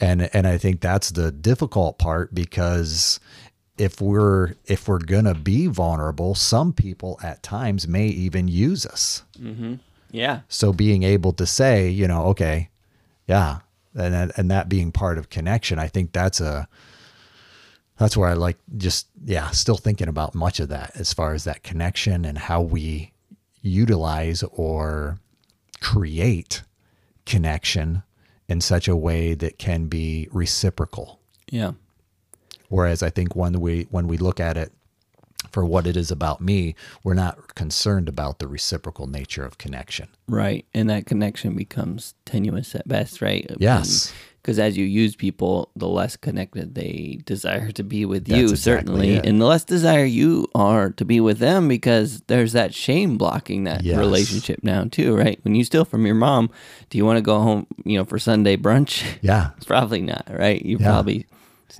And 0.00 0.30
and 0.32 0.46
i 0.46 0.58
think 0.58 0.80
that's 0.80 1.10
the 1.10 1.32
difficult 1.32 1.98
part 1.98 2.34
because 2.34 3.18
if 3.78 4.00
we're 4.00 4.54
if 4.66 4.88
we're 4.88 4.98
gonna 4.98 5.34
be 5.34 5.66
vulnerable 5.68 6.34
some 6.34 6.72
people 6.72 7.18
at 7.22 7.42
times 7.42 7.86
may 7.88 8.06
even 8.08 8.48
use 8.48 8.84
us. 8.84 9.22
Yeah. 10.10 10.40
So 10.48 10.72
being 10.72 11.02
able 11.02 11.32
to 11.34 11.46
say, 11.46 11.88
you 11.88 12.08
know, 12.08 12.24
okay, 12.26 12.70
yeah, 13.26 13.60
and 13.94 14.32
and 14.36 14.50
that 14.50 14.68
being 14.68 14.90
part 14.92 15.18
of 15.18 15.30
connection, 15.30 15.78
I 15.78 15.88
think 15.88 16.12
that's 16.12 16.40
a 16.40 16.66
that's 17.98 18.16
where 18.16 18.28
I 18.28 18.34
like 18.34 18.58
just 18.76 19.08
yeah, 19.24 19.50
still 19.50 19.76
thinking 19.76 20.08
about 20.08 20.34
much 20.34 20.60
of 20.60 20.68
that 20.68 20.92
as 20.94 21.12
far 21.12 21.34
as 21.34 21.44
that 21.44 21.62
connection 21.62 22.24
and 22.24 22.38
how 22.38 22.62
we 22.62 23.12
utilize 23.60 24.42
or 24.44 25.18
create 25.80 26.62
connection 27.26 28.02
in 28.48 28.60
such 28.60 28.88
a 28.88 28.96
way 28.96 29.34
that 29.34 29.58
can 29.58 29.86
be 29.86 30.28
reciprocal. 30.32 31.20
Yeah. 31.50 31.72
Whereas 32.68 33.02
I 33.02 33.10
think 33.10 33.34
when 33.34 33.60
we 33.60 33.86
when 33.90 34.06
we 34.08 34.16
look 34.16 34.40
at 34.40 34.56
it 34.56 34.72
for 35.50 35.64
what 35.64 35.86
it 35.86 35.96
is 35.96 36.10
about 36.10 36.40
me, 36.40 36.74
we're 37.02 37.14
not 37.14 37.54
concerned 37.54 38.08
about 38.08 38.38
the 38.38 38.48
reciprocal 38.48 39.06
nature 39.06 39.44
of 39.44 39.58
connection. 39.58 40.08
Right. 40.28 40.66
And 40.74 40.88
that 40.90 41.06
connection 41.06 41.56
becomes 41.56 42.14
tenuous 42.24 42.74
at 42.74 42.86
best, 42.86 43.22
right? 43.22 43.50
Yes. 43.58 44.12
Because 44.48 44.58
as 44.58 44.78
you 44.78 44.86
use 44.86 45.14
people, 45.14 45.70
the 45.76 45.86
less 45.86 46.16
connected 46.16 46.74
they 46.74 47.18
desire 47.26 47.70
to 47.72 47.82
be 47.82 48.06
with 48.06 48.24
That's 48.24 48.38
you, 48.38 48.56
certainly. 48.56 49.18
And 49.22 49.38
the 49.38 49.44
less 49.44 49.62
desire 49.62 50.06
you 50.06 50.48
are 50.54 50.88
to 50.92 51.04
be 51.04 51.20
with 51.20 51.38
them 51.38 51.68
because 51.68 52.22
there's 52.28 52.52
that 52.54 52.72
shame 52.74 53.18
blocking 53.18 53.64
that 53.64 53.82
Yes. 53.84 53.98
relationship 53.98 54.60
now, 54.62 54.84
too, 54.84 55.14
right? 55.14 55.38
When 55.42 55.54
you 55.54 55.64
steal 55.64 55.84
from 55.84 56.06
your 56.06 56.14
mom, 56.14 56.48
do 56.88 56.96
you 56.96 57.04
want 57.04 57.18
to 57.18 57.20
go 57.20 57.40
home, 57.42 57.66
you 57.84 57.98
know, 57.98 58.06
for 58.06 58.18
Sunday 58.18 58.56
brunch? 58.56 59.04
Yeah. 59.20 59.50
Probably 59.66 60.00
not, 60.00 60.26
right? 60.30 60.64
You 60.64 60.78
Yeah. 60.80 60.92
probably 60.92 61.26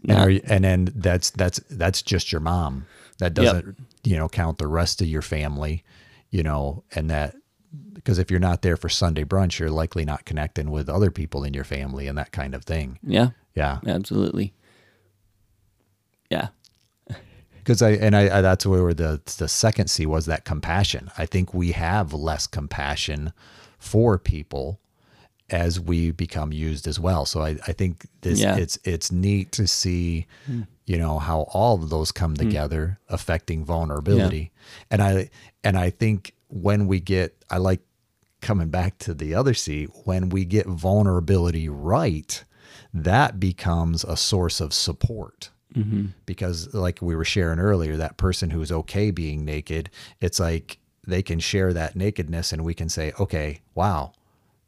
And, 0.03 0.09
not. 0.09 0.19
are 0.27 0.31
you, 0.31 0.43
and 0.45 0.63
then 0.63 0.93
that's 0.95 1.31
that's 1.31 1.61
that's 1.71 2.03
just 2.03 2.33
your 2.33 2.43
mom. 2.43 2.85
That 3.19 3.33
doesn't 3.33 3.79
you 4.05 4.17
know 4.17 4.29
count 4.29 4.59
the 4.59 4.67
rest 4.67 5.01
of 5.01 5.09
your 5.09 5.23
family, 5.23 5.85
you 6.29 6.43
know, 6.43 6.85
and 6.95 7.09
that 7.09 7.35
because 8.09 8.19
if 8.19 8.31
you're 8.31 8.41
not 8.41 8.63
there 8.63 8.79
for 8.79 8.89
Sunday 8.89 9.23
brunch, 9.23 9.59
you're 9.59 9.69
likely 9.69 10.03
not 10.03 10.25
connecting 10.25 10.71
with 10.71 10.89
other 10.89 11.11
people 11.11 11.45
in 11.45 11.53
your 11.53 11.63
family 11.63 12.07
and 12.07 12.17
that 12.17 12.33
kind 12.33 12.55
of 12.55 12.65
thing. 12.65 12.99
yeah, 13.03 13.33
Yeah. 13.55 13.81
absolutely. 13.87 14.55
Yeah. 16.31 16.49
because 17.59 17.83
I 17.83 17.91
and 17.91 18.17
I, 18.17 18.39
I 18.39 18.41
that's 18.41 18.65
where 18.65 18.95
the 18.95 19.21
the 19.37 19.47
second 19.47 19.89
C 19.89 20.07
was 20.07 20.25
that 20.25 20.47
compassion. 20.47 21.11
I 21.19 21.27
think 21.27 21.53
we 21.53 21.73
have 21.73 22.15
less 22.15 22.47
compassion 22.47 23.35
for 23.79 24.17
people 24.17 24.81
as 25.51 25.79
we 25.79 26.11
become 26.11 26.51
used 26.51 26.87
as 26.87 26.99
well. 26.99 27.27
So 27.27 27.43
I, 27.43 27.59
I 27.67 27.73
think 27.73 28.07
this 28.23 28.41
Yeah. 28.41 28.57
it's 28.57 28.79
it's 28.85 29.13
neat 29.13 29.53
to 29.53 29.67
see 29.67 30.27
hmm. 30.47 30.63
you 30.87 30.97
know 30.97 31.19
how 31.19 31.43
all 31.53 31.75
of 31.75 31.91
those 31.91 32.11
come 32.11 32.31
hmm. 32.31 32.43
together 32.43 33.01
affecting 33.11 33.67
vulnerability. 33.67 34.51
And 34.91 35.03
I 35.03 35.29
and 35.63 35.77
I 35.77 35.91
think 35.91 36.33
when 36.49 36.87
we 36.87 37.01
get 37.01 37.45
I 37.51 37.59
like 37.59 37.81
coming 38.41 38.69
back 38.69 38.99
to 38.99 39.15
the 39.15 39.35
other 39.35 39.55
C, 39.55 39.85
when 40.05 40.29
we 40.29 40.45
get 40.45 40.67
vulnerability 40.67 41.69
right, 41.69 42.45
that 42.93 43.39
becomes 43.39 44.05
a 44.05 44.17
source 44.17 44.61
of 44.61 44.73
support. 44.73 45.51
Mm-hmm. 45.75 46.07
Because 46.27 46.73
like 46.75 47.03
we 47.03 47.15
were 47.15 47.25
sharing 47.25 47.59
earlier 47.59 47.97
that 47.97 48.17
person 48.17 48.51
who's 48.51 48.73
okay 48.73 49.11
being 49.11 49.45
naked 49.45 49.91
it's 50.19 50.41
like 50.41 50.79
they 51.07 51.23
can 51.23 51.39
share 51.39 51.75
that 51.75 51.95
nakedness 51.95 52.53
and 52.53 52.65
we 52.65 52.73
can 52.73 52.89
say 52.89 53.13
okay 53.21 53.61
wow 53.75 54.13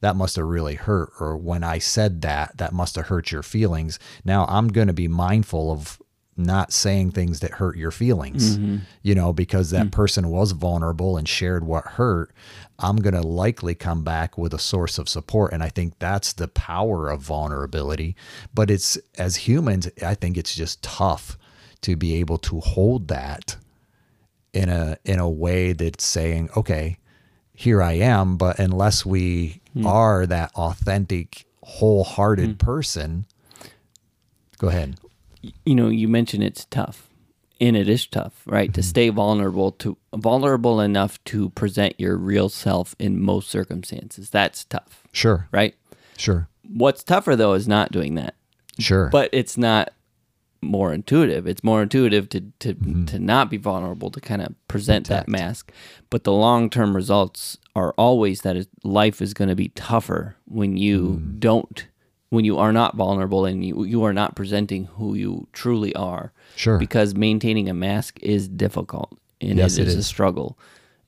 that 0.02 0.14
must 0.14 0.36
have 0.36 0.44
really 0.44 0.74
hurt 0.74 1.10
or 1.18 1.38
when 1.38 1.64
i 1.64 1.78
said 1.78 2.20
that 2.20 2.54
that 2.58 2.74
must 2.74 2.96
have 2.96 3.06
hurt 3.06 3.32
your 3.32 3.42
feelings. 3.42 3.98
Now 4.26 4.44
i'm 4.46 4.68
going 4.68 4.88
to 4.88 4.92
be 4.92 5.08
mindful 5.08 5.72
of 5.72 6.00
not 6.40 6.72
saying 6.72 7.10
things 7.10 7.40
that 7.40 7.52
hurt 7.52 7.76
your 7.76 7.90
feelings 7.90 8.58
mm-hmm. 8.58 8.78
you 9.02 9.14
know 9.14 9.32
because 9.32 9.70
that 9.70 9.86
mm. 9.86 9.92
person 9.92 10.28
was 10.28 10.52
vulnerable 10.52 11.16
and 11.16 11.28
shared 11.28 11.64
what 11.64 11.84
hurt 11.84 12.32
i'm 12.80 12.96
going 12.96 13.14
to 13.14 13.26
likely 13.26 13.74
come 13.74 14.02
back 14.02 14.36
with 14.38 14.54
a 14.54 14.58
source 14.58 14.98
of 14.98 15.08
support. 15.08 15.52
And 15.52 15.62
i 15.62 15.68
think 15.68 15.98
that's 15.98 16.32
the 16.32 16.48
power 16.48 17.08
of 17.08 17.20
vulnerability. 17.20 18.16
But 18.54 18.70
it's 18.70 18.98
as 19.18 19.36
humans 19.36 19.88
i 20.04 20.14
think 20.14 20.36
it's 20.36 20.54
just 20.54 20.82
tough 20.82 21.38
to 21.82 21.96
be 21.96 22.16
able 22.16 22.38
to 22.38 22.60
hold 22.60 23.08
that 23.08 23.56
in 24.52 24.68
a 24.68 24.96
in 25.04 25.18
a 25.18 25.30
way 25.30 25.72
that's 25.72 26.04
saying 26.04 26.50
okay 26.56 26.98
here 27.54 27.82
i 27.82 27.92
am. 27.92 28.36
But 28.36 28.58
unless 28.58 29.04
we 29.04 29.60
hmm. 29.72 29.86
are 29.86 30.26
that 30.26 30.52
authentic 30.54 31.46
wholehearted 31.62 32.50
hmm. 32.50 32.56
person 32.56 33.26
go 34.58 34.68
ahead 34.68 34.96
you 35.64 35.74
know, 35.74 35.88
you 35.88 36.08
mentioned 36.08 36.42
it's 36.42 36.64
tough, 36.66 37.08
and 37.60 37.76
it 37.76 37.88
is 37.88 38.06
tough, 38.06 38.42
right? 38.46 38.72
To 38.74 38.80
mm-hmm. 38.80 38.88
stay 38.88 39.08
vulnerable 39.08 39.72
to 39.72 39.96
vulnerable 40.14 40.80
enough 40.80 41.22
to 41.24 41.50
present 41.50 41.94
your 41.98 42.16
real 42.16 42.48
self 42.48 42.94
in 42.98 43.20
most 43.20 43.48
circumstances. 43.48 44.30
That's 44.30 44.64
tough, 44.64 45.04
sure 45.12 45.48
right? 45.52 45.74
sure 46.16 46.48
What's 46.68 47.02
tougher 47.02 47.36
though 47.36 47.54
is 47.54 47.66
not 47.66 47.92
doing 47.92 48.14
that. 48.14 48.34
sure 48.78 49.08
But 49.10 49.30
it's 49.32 49.56
not 49.56 49.92
more 50.62 50.92
intuitive. 50.92 51.46
It's 51.46 51.64
more 51.64 51.82
intuitive 51.82 52.28
to 52.30 52.40
to 52.60 52.74
mm-hmm. 52.74 53.06
to 53.06 53.18
not 53.18 53.50
be 53.50 53.56
vulnerable 53.56 54.10
to 54.10 54.20
kind 54.20 54.42
of 54.42 54.54
present 54.68 55.08
that 55.08 55.28
mask. 55.28 55.72
But 56.10 56.24
the 56.24 56.32
long 56.32 56.70
term 56.70 56.94
results 56.94 57.58
are 57.74 57.92
always 57.96 58.42
that 58.42 58.66
life 58.84 59.22
is 59.22 59.34
going 59.34 59.48
to 59.48 59.56
be 59.56 59.68
tougher 59.70 60.36
when 60.44 60.76
you 60.76 61.20
mm. 61.20 61.40
don't 61.40 61.86
when 62.30 62.44
you 62.44 62.56
are 62.58 62.72
not 62.72 62.96
vulnerable 62.96 63.44
and 63.44 63.64
you 63.64 63.84
you 63.84 64.02
are 64.04 64.12
not 64.12 64.34
presenting 64.34 64.86
who 64.96 65.14
you 65.14 65.46
truly 65.52 65.94
are. 65.94 66.32
Sure. 66.56 66.78
Because 66.78 67.14
maintaining 67.14 67.68
a 67.68 67.74
mask 67.74 68.18
is 68.22 68.48
difficult 68.48 69.16
and 69.40 69.58
Yes, 69.58 69.76
it 69.76 69.82
it 69.82 69.88
is, 69.88 69.94
a 69.96 69.98
is. 69.98 70.06
struggle. 70.06 70.58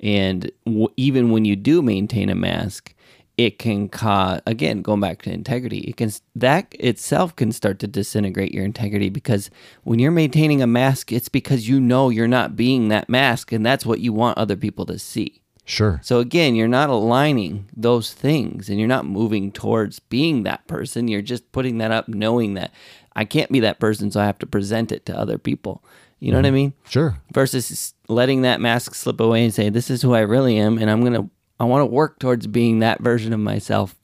And 0.01 0.51
w- 0.67 0.89
even 0.97 1.31
when 1.31 1.45
you 1.45 1.55
do 1.57 1.81
maintain 1.81 2.29
a 2.29 2.35
mask, 2.35 2.93
it 3.39 3.59
can 3.59 3.89
cause 3.89 4.41
again 4.47 4.83
going 4.83 5.01
back 5.01 5.23
to 5.23 5.33
integrity. 5.33 5.79
It 5.79 5.97
can 5.97 6.11
that 6.35 6.75
itself 6.79 7.35
can 7.37 7.53
start 7.53 7.79
to 7.81 7.87
disintegrate 7.87 8.53
your 8.53 8.65
integrity 8.65 9.09
because 9.09 9.49
when 9.85 9.99
you're 10.01 10.11
maintaining 10.11 10.61
a 10.61 10.67
mask, 10.67 11.13
it's 11.13 11.29
because 11.29 11.69
you 11.69 11.81
know 11.81 12.09
you're 12.09 12.29
not 12.29 12.57
being 12.57 12.89
that 12.89 13.09
mask, 13.09 13.53
and 13.53 13.65
that's 13.65 13.87
what 13.87 14.01
you 14.01 14.13
want 14.13 14.39
other 14.39 14.57
people 14.57 14.85
to 14.87 14.99
see. 14.99 15.41
Sure 15.65 16.01
So 16.03 16.19
again, 16.19 16.55
you're 16.55 16.69
not 16.69 16.91
aligning 16.91 17.69
those 17.77 18.13
things 18.13 18.69
and 18.69 18.79
you're 18.79 18.89
not 18.89 19.07
moving 19.07 19.53
towards 19.53 19.99
being 19.99 20.43
that 20.43 20.67
person. 20.67 21.09
You're 21.09 21.23
just 21.23 21.51
putting 21.53 21.79
that 21.79 21.91
up 21.91 22.09
knowing 22.09 22.55
that 22.55 22.73
I 23.15 23.25
can't 23.25 23.53
be 23.53 23.61
that 23.61 23.79
person, 23.79 24.11
so 24.11 24.21
I 24.21 24.27
have 24.27 24.39
to 24.39 24.47
present 24.47 24.93
it 24.93 25.05
to 25.07 25.19
other 25.19 25.39
people. 25.39 25.85
You 26.19 26.31
know 26.31 26.39
what 26.39 26.47
I 26.47 26.49
mm-hmm. 26.49 26.55
mean? 26.55 26.73
sure 26.89 27.19
Versus 27.33 27.95
letting 28.09 28.43
that 28.43 28.61
mask 28.61 28.95
slip 28.95 29.21
away 29.21 29.45
and 29.45 29.53
say, 29.53 29.69
This 29.69 29.91
is 29.91 30.03
who 30.03 30.15
I 30.15 30.21
really 30.21 30.57
am, 30.57 30.79
and 30.79 30.91
I'm 30.91 31.03
gonna 31.03 31.29
I 31.59 31.65
wanna 31.65 31.87
work 31.87 32.19
towards 32.21 32.47
being 32.47 32.79
that 32.79 33.01
version 33.01 33.33
of 33.33 33.41
myself, 33.41 33.97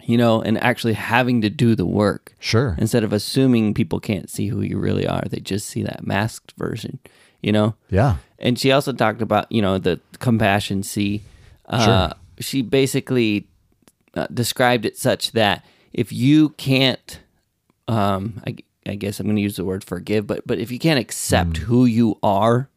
you 0.00 0.16
know, 0.16 0.40
and 0.40 0.62
actually 0.62 0.92
having 0.92 1.42
to 1.42 1.50
do 1.50 1.74
the 1.74 1.84
work. 1.86 2.34
sure 2.38 2.76
Instead 2.78 3.02
of 3.04 3.12
assuming 3.12 3.74
people 3.74 3.98
can't 4.00 4.30
see 4.30 4.48
who 4.48 4.60
you 4.60 4.78
really 4.78 5.06
are. 5.06 5.24
They 5.28 5.40
just 5.40 5.66
see 5.66 5.82
that 5.82 6.06
masked 6.06 6.54
version, 6.56 7.00
you 7.42 7.52
know? 7.52 7.74
yeah. 7.88 8.16
And 8.38 8.58
she 8.58 8.70
also 8.70 8.92
talked 8.92 9.20
about 9.20 9.50
you 9.50 9.60
know 9.60 9.78
the 9.78 10.00
compassion 10.20 10.82
C. 10.84 11.22
Uh, 11.66 12.12
She 12.40 12.62
basically 12.62 13.48
uh, 14.14 14.28
described 14.32 14.84
it 14.86 14.96
such 14.96 15.32
that 15.32 15.64
if 15.92 16.12
you 16.12 16.50
can't, 16.50 17.18
um, 17.88 18.40
I, 18.46 18.56
I 18.86 18.94
guess 18.94 19.18
I'm 19.18 19.26
going 19.26 19.36
to 19.36 19.42
use 19.42 19.56
the 19.56 19.64
word 19.64 19.82
forgive, 19.82 20.26
but 20.26 20.46
but 20.46 20.58
if 20.60 20.70
you 20.70 20.78
can't 20.78 21.00
accept 21.00 21.56
who 21.58 21.84
you 21.84 22.16
are, 22.22 22.68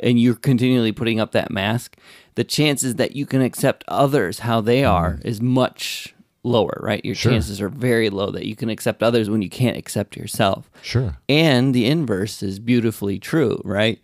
and 0.00 0.20
you're 0.20 0.34
continually 0.34 0.92
putting 0.92 1.20
up 1.20 1.32
that 1.32 1.50
mask, 1.50 1.96
the 2.34 2.44
chances 2.44 2.96
that 2.96 3.14
you 3.16 3.24
can 3.24 3.40
accept 3.40 3.84
others 3.88 4.40
how 4.40 4.60
they 4.60 4.84
are 4.84 5.18
is 5.24 5.40
much 5.40 6.14
lower, 6.44 6.78
right? 6.82 7.04
Your 7.04 7.14
Sure. 7.14 7.32
chances 7.32 7.60
are 7.60 7.68
very 7.68 8.10
low 8.10 8.30
that 8.30 8.46
you 8.46 8.56
can 8.56 8.68
accept 8.70 9.02
others 9.02 9.28
when 9.28 9.42
you 9.42 9.50
can't 9.50 9.76
accept 9.76 10.16
yourself. 10.16 10.70
sure 10.82 11.18
And 11.28 11.74
the 11.74 11.86
inverse 11.86 12.42
is 12.42 12.58
beautifully 12.58 13.18
true, 13.18 13.60
right? 13.64 14.00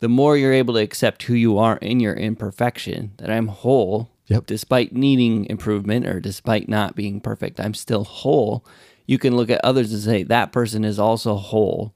The 0.00 0.08
more 0.08 0.36
you're 0.36 0.52
able 0.52 0.74
to 0.74 0.80
accept 0.80 1.24
who 1.24 1.34
you 1.34 1.58
are 1.58 1.76
in 1.78 1.98
your 2.00 2.14
imperfection, 2.14 3.12
that 3.18 3.30
I'm 3.30 3.48
whole, 3.48 4.10
Yep. 4.28 4.46
despite 4.46 4.92
needing 4.92 5.46
improvement 5.46 6.06
or 6.06 6.20
despite 6.20 6.68
not 6.68 6.94
being 6.94 7.20
perfect, 7.20 7.58
I'm 7.58 7.74
still 7.74 8.04
whole. 8.04 8.64
You 9.06 9.18
can 9.18 9.34
look 9.36 9.48
at 9.50 9.64
others 9.64 9.92
and 9.92 10.02
say 10.02 10.22
that 10.24 10.52
person 10.52 10.84
is 10.84 10.98
also 10.98 11.34
whole 11.36 11.94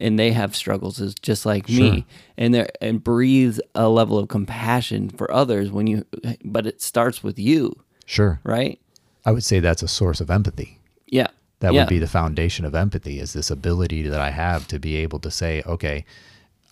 and 0.00 0.18
they 0.18 0.32
have 0.32 0.56
struggles 0.56 1.00
as 1.00 1.14
just 1.14 1.46
like 1.46 1.68
me 1.68 2.04
and 2.36 2.52
there 2.52 2.68
and 2.80 3.04
breathe 3.04 3.58
a 3.74 3.88
level 3.88 4.18
of 4.18 4.28
compassion 4.28 5.08
for 5.08 5.30
others 5.30 5.70
when 5.70 5.86
you 5.86 6.04
but 6.44 6.66
it 6.66 6.82
starts 6.82 7.22
with 7.22 7.38
you 7.38 7.72
sure 8.04 8.40
right 8.42 8.80
i 9.24 9.30
would 9.32 9.44
say 9.44 9.60
that's 9.60 9.82
a 9.82 9.88
source 9.88 10.20
of 10.20 10.30
empathy 10.30 10.78
yeah 11.06 11.28
that 11.60 11.72
yeah. 11.72 11.80
would 11.80 11.88
be 11.88 11.98
the 11.98 12.06
foundation 12.06 12.64
of 12.64 12.74
empathy 12.74 13.18
is 13.20 13.32
this 13.32 13.50
ability 13.50 14.02
that 14.02 14.20
i 14.20 14.30
have 14.30 14.66
to 14.68 14.78
be 14.78 14.96
able 14.96 15.18
to 15.18 15.30
say 15.30 15.62
okay 15.66 16.04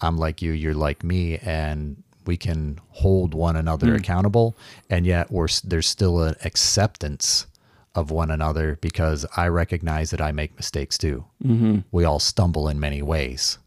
i'm 0.00 0.16
like 0.16 0.42
you 0.42 0.52
you're 0.52 0.74
like 0.74 1.02
me 1.04 1.38
and 1.38 2.02
we 2.24 2.36
can 2.36 2.78
hold 2.90 3.34
one 3.34 3.56
another 3.56 3.88
Hmm. 3.88 3.96
accountable 3.96 4.56
and 4.88 5.06
yet 5.06 5.30
we're 5.30 5.48
there's 5.64 5.88
still 5.88 6.22
an 6.22 6.36
acceptance 6.44 7.46
of 7.94 8.10
one 8.10 8.30
another 8.30 8.78
because 8.80 9.26
i 9.36 9.46
recognize 9.48 10.10
that 10.10 10.20
i 10.20 10.32
make 10.32 10.56
mistakes 10.56 10.96
too 10.96 11.24
mm-hmm. 11.44 11.78
we 11.90 12.04
all 12.04 12.18
stumble 12.18 12.68
in 12.68 12.78
many 12.80 13.02
ways 13.02 13.58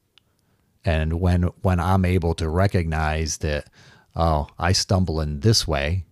and 0.84 1.20
when 1.20 1.44
when 1.62 1.80
i'm 1.80 2.06
able 2.06 2.34
to 2.34 2.50
recognize 2.50 3.38
that 3.38 3.68
oh 4.16 4.48
i 4.58 4.72
stumble 4.72 5.20
in 5.22 5.42
this 5.42 5.68
way 5.68 6.06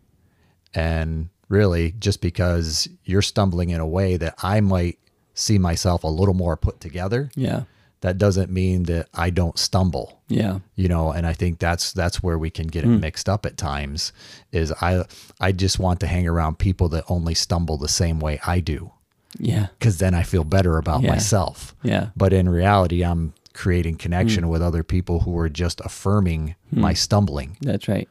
and 0.75 1.29
really, 1.53 1.93
just 1.99 2.19
because 2.19 2.89
you're 3.05 3.21
stumbling 3.21 3.69
in 3.69 3.79
a 3.79 3.87
way 3.87 4.17
that 4.17 4.33
I 4.41 4.59
might 4.59 4.97
see 5.35 5.59
myself 5.59 6.03
a 6.03 6.07
little 6.07 6.33
more 6.33 6.57
put 6.57 6.79
together. 6.79 7.29
Yeah. 7.35 7.63
That 8.01 8.17
doesn't 8.17 8.51
mean 8.51 8.83
that 8.83 9.07
I 9.13 9.29
don't 9.29 9.57
stumble. 9.57 10.19
Yeah. 10.27 10.59
You 10.75 10.89
know, 10.89 11.11
and 11.11 11.25
I 11.25 11.33
think 11.33 11.59
that's 11.59 11.93
that's 11.93 12.21
where 12.21 12.37
we 12.37 12.49
can 12.49 12.67
get 12.67 12.83
it 12.83 12.87
hmm. 12.87 12.99
mixed 12.99 13.29
up 13.29 13.45
at 13.45 13.55
times 13.55 14.11
is 14.51 14.73
I 14.81 15.05
I 15.39 15.51
just 15.53 15.79
want 15.79 15.99
to 16.01 16.07
hang 16.07 16.27
around 16.27 16.57
people 16.57 16.89
that 16.89 17.05
only 17.07 17.35
stumble 17.35 17.77
the 17.77 17.87
same 17.87 18.19
way 18.19 18.39
I 18.45 18.59
do 18.59 18.91
Yeah. 19.37 19.67
cuz 19.79 19.99
then 19.99 20.13
I 20.13 20.23
feel 20.23 20.43
better 20.43 20.77
about 20.77 21.03
Yeah. 21.03 21.11
myself. 21.11 21.75
Yeah. 21.83 22.09
But 22.17 22.33
in 22.33 22.49
reality, 22.49 23.05
I'm 23.05 23.33
creating 23.53 23.97
connection 23.97 24.43
hmm. 24.43 24.49
with 24.49 24.61
other 24.61 24.83
people 24.83 25.21
who 25.21 25.37
are 25.37 25.49
just 25.49 25.79
affirming 25.81 26.55
hmm. 26.71 26.81
my 26.81 26.93
stumbling. 26.93 27.57
That's 27.61 27.87
right. 27.87 28.09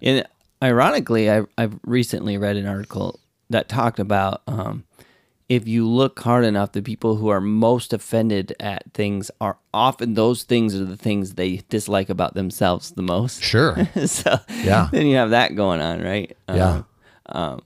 And 0.00 0.24
ironically, 0.62 1.30
I, 1.30 1.42
I've 1.58 1.78
recently 1.84 2.38
read 2.38 2.56
an 2.56 2.66
article 2.66 3.20
that 3.50 3.68
talked 3.68 3.98
about 3.98 4.42
um, 4.46 4.84
if 5.48 5.68
you 5.68 5.86
look 5.86 6.20
hard 6.20 6.44
enough, 6.44 6.72
the 6.72 6.80
people 6.82 7.16
who 7.16 7.28
are 7.28 7.40
most 7.40 7.92
offended 7.92 8.54
at 8.58 8.84
things 8.94 9.30
are 9.40 9.58
often 9.74 10.14
those 10.14 10.44
things 10.44 10.74
are 10.74 10.84
the 10.84 10.96
things 10.96 11.34
they 11.34 11.60
dislike 11.68 12.08
about 12.08 12.32
themselves 12.34 12.92
the 12.92 13.02
most. 13.02 13.42
Sure. 13.42 13.76
so 14.06 14.38
Yeah. 14.62 14.88
then 14.92 15.06
you 15.06 15.16
have 15.16 15.30
that 15.30 15.54
going 15.54 15.82
on, 15.82 16.00
right? 16.00 16.34
Yeah. 16.48 16.82
Um, 17.26 17.60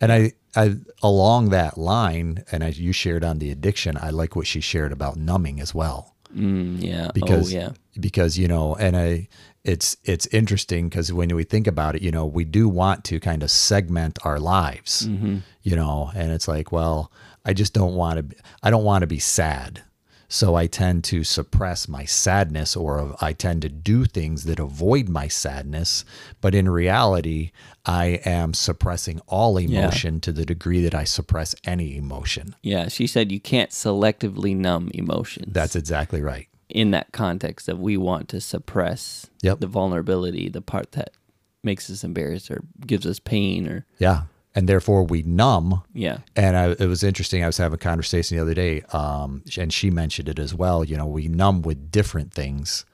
And 0.00 0.12
I, 0.12 0.32
I 0.54 0.76
along 1.02 1.50
that 1.50 1.76
line, 1.76 2.44
and 2.52 2.62
as 2.62 2.78
you 2.78 2.92
shared 2.92 3.24
on 3.24 3.38
the 3.38 3.50
addiction, 3.50 3.96
I 4.00 4.10
like 4.10 4.36
what 4.36 4.46
she 4.46 4.60
shared 4.60 4.92
about 4.92 5.16
numbing 5.16 5.60
as 5.60 5.74
well. 5.74 6.14
mm, 6.34 6.80
yeah. 6.80 7.10
Because 7.14 7.52
oh, 7.52 7.56
yeah. 7.56 7.70
because 7.98 8.38
you 8.38 8.46
know, 8.46 8.76
and 8.76 8.96
I 8.96 9.28
it's 9.64 9.96
it's 10.04 10.26
interesting 10.26 10.88
because 10.88 11.12
when 11.12 11.34
we 11.34 11.42
think 11.42 11.66
about 11.66 11.96
it, 11.96 12.02
you 12.02 12.10
know, 12.10 12.26
we 12.26 12.44
do 12.44 12.68
want 12.68 13.04
to 13.04 13.18
kind 13.18 13.42
of 13.42 13.50
segment 13.50 14.18
our 14.24 14.38
lives, 14.38 15.08
mm-hmm. 15.08 15.38
you 15.62 15.74
know, 15.74 16.10
and 16.14 16.30
it's 16.32 16.46
like, 16.46 16.70
well, 16.70 17.10
I 17.44 17.54
just 17.54 17.72
don't 17.72 17.94
want 17.94 18.30
to. 18.30 18.36
I 18.62 18.70
don't 18.70 18.84
want 18.84 19.02
to 19.02 19.06
be 19.06 19.18
sad. 19.18 19.82
So 20.28 20.56
I 20.56 20.66
tend 20.66 21.04
to 21.04 21.22
suppress 21.22 21.86
my 21.86 22.04
sadness 22.04 22.74
or 22.74 23.14
I 23.20 23.32
tend 23.32 23.62
to 23.62 23.68
do 23.68 24.04
things 24.04 24.44
that 24.44 24.58
avoid 24.58 25.08
my 25.08 25.28
sadness. 25.28 26.04
But 26.40 26.56
in 26.56 26.68
reality, 26.68 27.52
I 27.86 28.20
am 28.24 28.52
suppressing 28.52 29.20
all 29.28 29.56
emotion 29.58 30.20
to 30.20 30.32
the 30.32 30.44
degree 30.44 30.82
that 30.82 30.94
I 30.94 31.04
suppress 31.04 31.54
any 31.64 31.96
emotion. 31.96 32.56
Yeah. 32.62 32.88
She 32.88 33.06
said 33.06 33.30
you 33.30 33.38
can't 33.38 33.70
selectively 33.70 34.56
numb 34.56 34.90
emotions. 34.92 35.52
That's 35.52 35.76
exactly 35.76 36.20
right. 36.20 36.48
In 36.68 36.90
that 36.92 37.12
context 37.12 37.68
of 37.68 37.78
we 37.78 37.96
want 37.96 38.28
to 38.30 38.40
suppress 38.40 39.26
Yep. 39.42 39.60
the 39.60 39.66
vulnerability, 39.66 40.48
the 40.48 40.62
part 40.62 40.92
that 40.92 41.10
makes 41.62 41.88
us 41.90 42.04
embarrassed 42.04 42.50
or 42.50 42.62
gives 42.86 43.06
us 43.06 43.18
pain 43.18 43.66
or 43.68 43.86
Yeah. 43.98 44.22
And 44.56 44.68
therefore 44.68 45.02
we 45.04 45.22
numb 45.22 45.82
yeah. 45.92 46.18
And 46.36 46.56
I, 46.56 46.70
it 46.70 46.86
was 46.86 47.02
interesting. 47.02 47.42
I 47.42 47.46
was 47.46 47.56
having 47.58 47.74
a 47.74 47.78
conversation 47.78 48.36
the 48.36 48.42
other 48.42 48.54
day, 48.54 48.82
um, 48.92 49.42
and 49.58 49.72
she 49.72 49.90
mentioned 49.90 50.28
it 50.28 50.38
as 50.38 50.54
well. 50.54 50.84
You 50.84 50.96
know, 50.96 51.06
we 51.06 51.26
numb 51.26 51.62
with 51.62 51.90
different 51.90 52.32
things. 52.32 52.84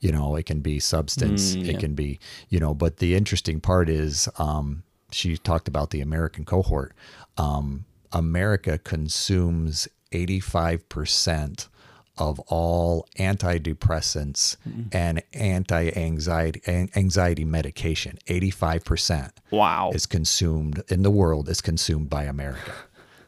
You 0.00 0.12
know, 0.12 0.34
it 0.36 0.46
can 0.46 0.60
be 0.60 0.80
substance, 0.80 1.54
Mm, 1.56 1.64
yeah. 1.66 1.72
it 1.72 1.78
can 1.80 1.94
be, 1.94 2.18
you 2.48 2.58
know, 2.58 2.72
but 2.74 2.98
the 2.98 3.14
interesting 3.14 3.60
part 3.60 3.88
is 3.90 4.28
um, 4.38 4.82
she 5.10 5.36
talked 5.36 5.68
about 5.68 5.90
the 5.90 6.00
American 6.00 6.44
cohort. 6.46 6.94
Um, 7.36 7.84
America 8.12 8.78
consumes 8.78 9.88
85% 10.12 11.68
of 12.16 12.38
all 12.40 13.06
antidepressants 13.18 14.56
Mm-hmm. 14.68 14.82
and 14.92 15.22
anti-anxiety 15.32 16.60
an- 16.66 16.90
anxiety 16.96 17.44
medication 17.44 18.18
85% 18.26 19.30
Wow. 19.50 19.90
is 19.94 20.06
consumed 20.06 20.82
in 20.88 21.02
the 21.02 21.10
world 21.10 21.48
is 21.48 21.60
consumed 21.60 22.08
by 22.10 22.24
America. 22.24 22.72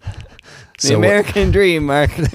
the 0.82 0.94
American 0.94 1.50
dream, 1.50 1.86
Mark. 1.86 2.10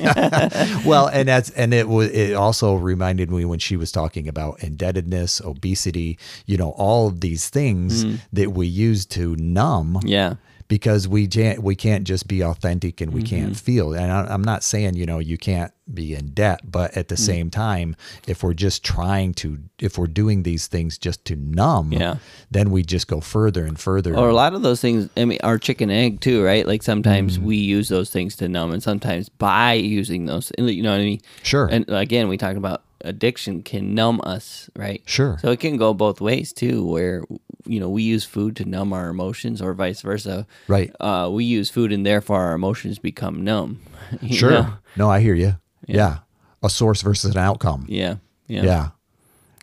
well, 0.85 1.07
and 1.07 1.27
that's 1.29 1.51
and 1.51 1.73
it 1.73 1.87
was 1.87 2.09
it 2.11 2.33
also 2.33 2.75
reminded 2.75 3.31
me 3.31 3.45
when 3.45 3.59
she 3.59 3.77
was 3.77 3.91
talking 3.93 4.27
about 4.27 4.61
indebtedness, 4.61 5.39
obesity, 5.41 6.17
you 6.45 6.57
know, 6.57 6.71
all 6.71 7.07
of 7.07 7.21
these 7.21 7.47
things 7.49 8.05
that 8.33 8.51
we 8.51 8.67
use 8.67 9.05
to 9.05 9.35
numb 9.37 9.99
yeah. 10.03 10.33
Because 10.71 11.05
we 11.05 11.27
can't 11.27 11.60
we 11.62 11.75
can't 11.75 12.05
just 12.07 12.29
be 12.29 12.41
authentic 12.41 13.01
and 13.01 13.12
we 13.12 13.21
can't 13.21 13.51
Mm-hmm. 13.51 13.65
feel. 13.71 13.93
And 13.93 14.10
I, 14.10 14.19
I'm 14.34 14.41
not 14.41 14.63
saying 14.63 14.95
you 14.95 15.05
know 15.05 15.19
you 15.19 15.38
can't 15.38 15.73
be 15.93 16.15
in 16.15 16.27
debt, 16.34 16.62
but 16.63 16.95
at 16.95 17.10
the 17.10 17.15
Mm. 17.15 17.25
same 17.31 17.49
time, 17.49 17.95
if 18.25 18.41
we're 18.41 18.53
just 18.67 18.81
trying 18.81 19.34
to 19.41 19.47
if 19.79 19.97
we're 19.97 20.07
doing 20.21 20.43
these 20.43 20.67
things 20.67 20.97
just 20.97 21.25
to 21.25 21.36
numb, 21.36 21.91
Yeah. 21.91 22.15
then 22.49 22.71
we 22.71 22.84
just 22.84 23.07
go 23.07 23.19
further 23.19 23.65
and 23.65 23.77
further. 23.77 24.15
Or 24.15 24.29
a 24.29 24.34
lot 24.34 24.53
of 24.53 24.62
those 24.62 24.79
things, 24.79 25.10
I 25.17 25.25
mean, 25.25 25.39
are 25.43 25.57
chicken 25.57 25.89
egg 25.91 26.21
too, 26.21 26.41
right? 26.41 26.65
Like 26.65 26.84
sometimes 26.84 27.36
Mm-hmm. 27.38 27.47
we 27.47 27.57
use 27.57 27.89
those 27.89 28.10
things 28.10 28.38
to 28.38 28.47
numb, 28.47 28.71
and 28.71 28.81
sometimes 28.81 29.27
by 29.27 29.73
using 29.73 30.25
those, 30.27 30.51
you 30.57 30.81
know 30.84 30.91
what 30.95 31.01
I 31.01 31.12
mean? 31.12 31.21
Sure. 31.43 31.67
And 31.67 31.84
again, 31.89 32.29
we 32.29 32.38
talked 32.38 32.57
about 32.57 32.84
addiction 33.03 33.63
can 33.63 33.93
numb 33.95 34.21
us, 34.23 34.69
right? 34.77 35.01
Sure. 35.05 35.38
So 35.41 35.51
it 35.51 35.60
can 35.60 35.75
go 35.77 35.93
both 35.93 36.21
ways 36.21 36.53
too, 36.53 36.86
where 36.86 37.23
you 37.65 37.80
know 37.80 37.89
we 37.89 38.04
use 38.04 38.24
food 38.24 38.56
to 38.58 38.65
numb 38.65 38.93
our 38.93 39.10
emotions, 39.10 39.62
or 39.62 39.74
vice 39.74 40.02
versa. 40.02 40.45
Right. 40.67 40.91
Uh, 41.00 41.30
we 41.32 41.45
use 41.45 41.69
food, 41.69 41.91
and 41.91 42.06
therefore 42.06 42.39
our 42.41 42.54
emotions 42.54 43.00
become 43.00 43.43
numb. 43.43 43.82
Sure. 44.30 44.52
know? 44.52 44.74
No, 44.97 45.10
I 45.10 45.21
hear 45.21 45.34
you. 45.34 45.56
Yeah. 45.88 46.19
A 46.63 46.69
source 46.69 47.02
versus 47.02 47.34
an 47.34 47.41
outcome. 47.41 47.86
Yeah. 47.88 48.15
Yeah. 48.47 48.63
Yeah. 48.63 48.89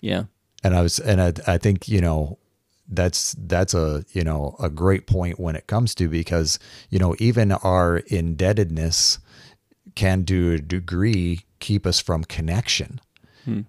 Yeah. 0.01 0.23
And 0.65 0.75
I 0.75 0.83
was, 0.83 0.99
and 0.99 1.21
I, 1.21 1.33
I 1.47 1.59
think, 1.59 1.89
you 1.89 2.01
know, 2.01 2.39
that's, 2.89 3.37
that's 3.39 3.75
a, 3.75 4.05
you 4.13 4.25
know, 4.25 4.57
a 4.59 4.69
great 4.69 5.07
point 5.07 5.39
when 5.39 5.55
it 5.55 5.67
comes 5.67 5.95
to, 5.97 6.09
because, 6.09 6.59
you 6.91 6.99
know, 6.99 7.15
even 7.19 7.53
our 7.53 7.99
indebtedness 7.99 9.19
can 9.95 10.25
to 10.25 10.53
a 10.53 10.59
degree 10.59 11.41
keep 11.61 11.87
us 11.87 12.01
from 12.01 12.25
connection 12.25 13.01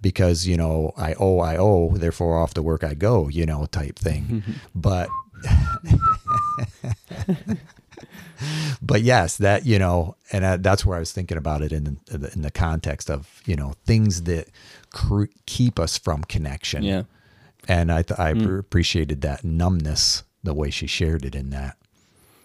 because, 0.02 0.46
you 0.48 0.58
know, 0.58 0.92
I 0.98 1.13
owe, 1.20 1.39
I 1.39 1.58
owe, 1.58 1.92
therefore 1.98 2.38
off 2.39 2.54
the 2.54 2.62
work 2.63 2.84
I 2.84 2.94
go, 2.94 3.28
you 3.30 3.46
know, 3.46 3.65
type 3.65 3.98
thing. 4.00 4.44
but, 4.76 5.10
but 8.82 9.02
yes, 9.02 9.38
that 9.38 9.65
you 9.65 9.80
know, 9.80 10.15
and 10.32 10.46
uh, 10.46 10.58
that's 10.58 10.86
where 10.86 10.98
I 10.98 11.00
was 11.00 11.12
thinking 11.12 11.38
about 11.38 11.62
it 11.62 11.72
in 11.72 11.98
the, 12.08 12.32
in 12.34 12.42
the 12.42 12.52
context 12.52 13.10
of 13.10 13.42
you 13.46 13.56
know 13.56 13.74
things 13.86 14.24
that 14.24 14.48
cre- 14.92 15.26
keep 15.46 15.80
us 15.80 15.98
from 15.98 16.24
connection. 16.24 16.84
Yeah. 16.84 17.04
and 17.68 17.92
I 17.92 18.02
th- 18.04 18.20
I 18.20 18.30
appreciated 18.32 19.22
that 19.22 19.44
numbness 19.44 20.24
the 20.44 20.54
way 20.54 20.70
she 20.70 20.88
shared 20.88 21.26
it 21.26 21.36
in 21.36 21.50
that. 21.52 21.78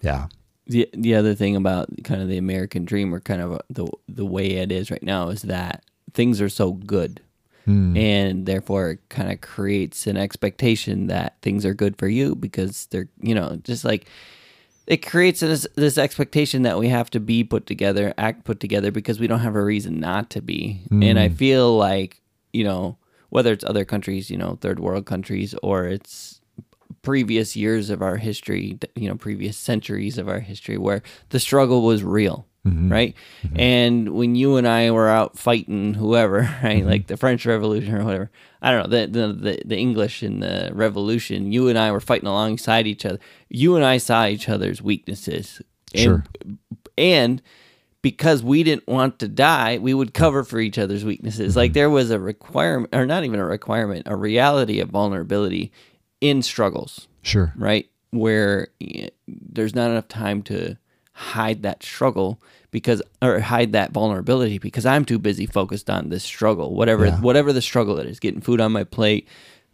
Yeah, 0.03 0.27
The 0.67 0.89
the 0.93 1.15
other 1.15 1.35
thing 1.35 1.57
about 1.57 1.89
kind 2.05 2.21
of 2.21 2.29
the 2.29 2.37
American 2.39 2.85
dream, 2.85 3.15
or 3.15 3.21
kind 3.21 3.41
of 3.41 3.61
the 3.71 3.87
the 4.09 4.27
way 4.27 4.47
it 4.53 4.71
is 4.73 4.91
right 4.91 5.03
now, 5.03 5.29
is 5.29 5.43
that 5.43 5.85
things 6.15 6.41
are 6.41 6.49
so 6.49 6.73
good, 6.73 7.21
hmm. 7.65 7.97
and 7.97 8.47
therefore 8.47 8.93
it 8.93 9.09
kind 9.09 9.31
of 9.31 9.41
creates 9.41 10.07
an 10.07 10.17
expectation 10.17 11.09
that 11.09 11.37
things 11.43 11.67
are 11.67 11.75
good 11.75 11.99
for 11.99 12.09
you 12.09 12.35
because 12.35 12.87
they're 12.87 13.09
you 13.21 13.35
know 13.35 13.61
just 13.63 13.85
like 13.85 14.07
it 14.87 14.99
creates 14.99 15.41
this 15.41 15.67
this 15.75 15.99
expectation 15.99 16.63
that 16.63 16.79
we 16.79 16.89
have 16.89 17.11
to 17.11 17.21
be 17.21 17.43
put 17.43 17.67
together, 17.67 18.13
act 18.19 18.45
put 18.45 18.61
together 18.61 18.91
because 18.91 19.19
we 19.19 19.27
don't 19.27 19.41
have 19.41 19.57
a 19.57 19.65
reason 19.65 19.99
not 19.99 20.31
to 20.31 20.43
be. 20.43 20.83
And 20.91 21.19
I 21.19 21.29
hmm. 21.29 21.35
feel 21.35 21.77
like, 21.77 22.21
you 22.53 22.65
know, 22.65 22.99
whether 23.31 23.53
it's 23.53 23.65
other 23.65 23.85
countries, 23.85 24.31
you 24.31 24.37
know, 24.37 24.59
third 24.61 24.79
world 24.79 25.07
countries 25.07 25.55
or 25.63 25.87
it's 25.87 26.41
previous 27.05 27.55
years 27.55 27.91
of 27.91 28.03
our 28.03 28.17
history, 28.17 28.79
you 28.97 29.09
know, 29.09 29.15
previous 29.15 29.57
centuries 29.57 30.19
of 30.19 30.29
our 30.29 30.41
history 30.41 30.79
where 30.79 31.03
the 31.29 31.39
struggle 31.39 31.83
was 31.83 32.03
real, 32.03 32.47
mm-hmm. 32.67 32.91
right? 32.91 33.15
Mm-hmm. 33.43 33.61
And 33.61 34.09
when 34.09 34.35
you 34.35 34.57
and 34.57 34.67
I 34.67 34.91
were 34.91 35.09
out 35.09 35.39
fighting 35.39 35.95
whoever, 35.95 36.39
right, 36.63 36.79
mm-hmm. 36.79 36.89
like 36.89 37.07
the 37.07 37.17
French 37.17 37.47
Revolution 37.47 37.95
or 37.95 38.05
whatever, 38.05 38.31
I 38.61 38.73
don't 38.73 38.91
know, 38.91 38.99
the, 38.99 39.07
the 39.07 39.33
the 39.33 39.63
the 39.65 39.77
English 39.77 40.23
in 40.23 40.41
the 40.41 40.71
Revolution, 40.73 41.53
you 41.53 41.69
and 41.69 41.79
I 41.79 41.93
were 41.93 42.01
fighting 42.01 42.29
alongside 42.29 42.87
each 42.87 43.05
other. 43.07 43.21
You 43.49 43.77
and 43.77 43.85
I 43.85 43.99
saw 43.99 44.27
each 44.27 44.49
other's 44.49 44.83
weaknesses, 44.83 45.63
and, 45.93 46.03
Sure. 46.03 46.25
and 46.99 47.43
because 48.01 48.43
we 48.43 48.63
didn't 48.63 48.87
want 48.87 49.19
to 49.19 49.29
die, 49.29 49.79
we 49.79 49.95
would 49.95 50.13
cover 50.13 50.45
for 50.45 50.61
each 50.61 50.79
other's 50.79 51.05
weaknesses. 51.07 51.57
Like 51.57 51.73
there 51.73 51.89
was 51.89 52.11
a 52.11 52.19
requirement, 52.19 52.95
or 52.95 53.07
not 53.07 53.25
even 53.25 53.41
a 53.41 53.47
requirement, 53.47 54.07
a 54.07 54.15
reality 54.15 54.81
of 54.81 54.91
vulnerability 54.91 55.73
in 56.25 56.41
struggles, 56.43 57.07
sure. 57.23 57.53
right? 57.57 57.89
Where 58.11 58.69
there's 59.29 59.75
not 59.75 59.91
enough 59.91 60.09
time 60.09 60.43
to 60.45 60.77
hide 61.13 61.63
that 61.63 61.83
struggle 61.83 62.41
because 62.71 63.03
or 63.23 63.39
hide 63.41 63.73
that 63.73 63.93
vulnerability 63.93 64.59
because 64.59 64.87
I'm 64.87 65.05
too 65.05 65.19
busy 65.19 65.47
focused 65.47 65.89
on 65.89 66.09
this 66.09 66.25
struggle 66.25 66.75
whatever 66.75 67.07
Yeah. 67.07 67.21
whatever 67.21 67.53
the 67.53 67.63
struggle 67.63 67.99
it 67.99 68.07
is 68.09 68.19
getting 68.19 68.41
food 68.41 68.61
on 68.61 68.73
my 68.73 68.83
plate 68.83 69.29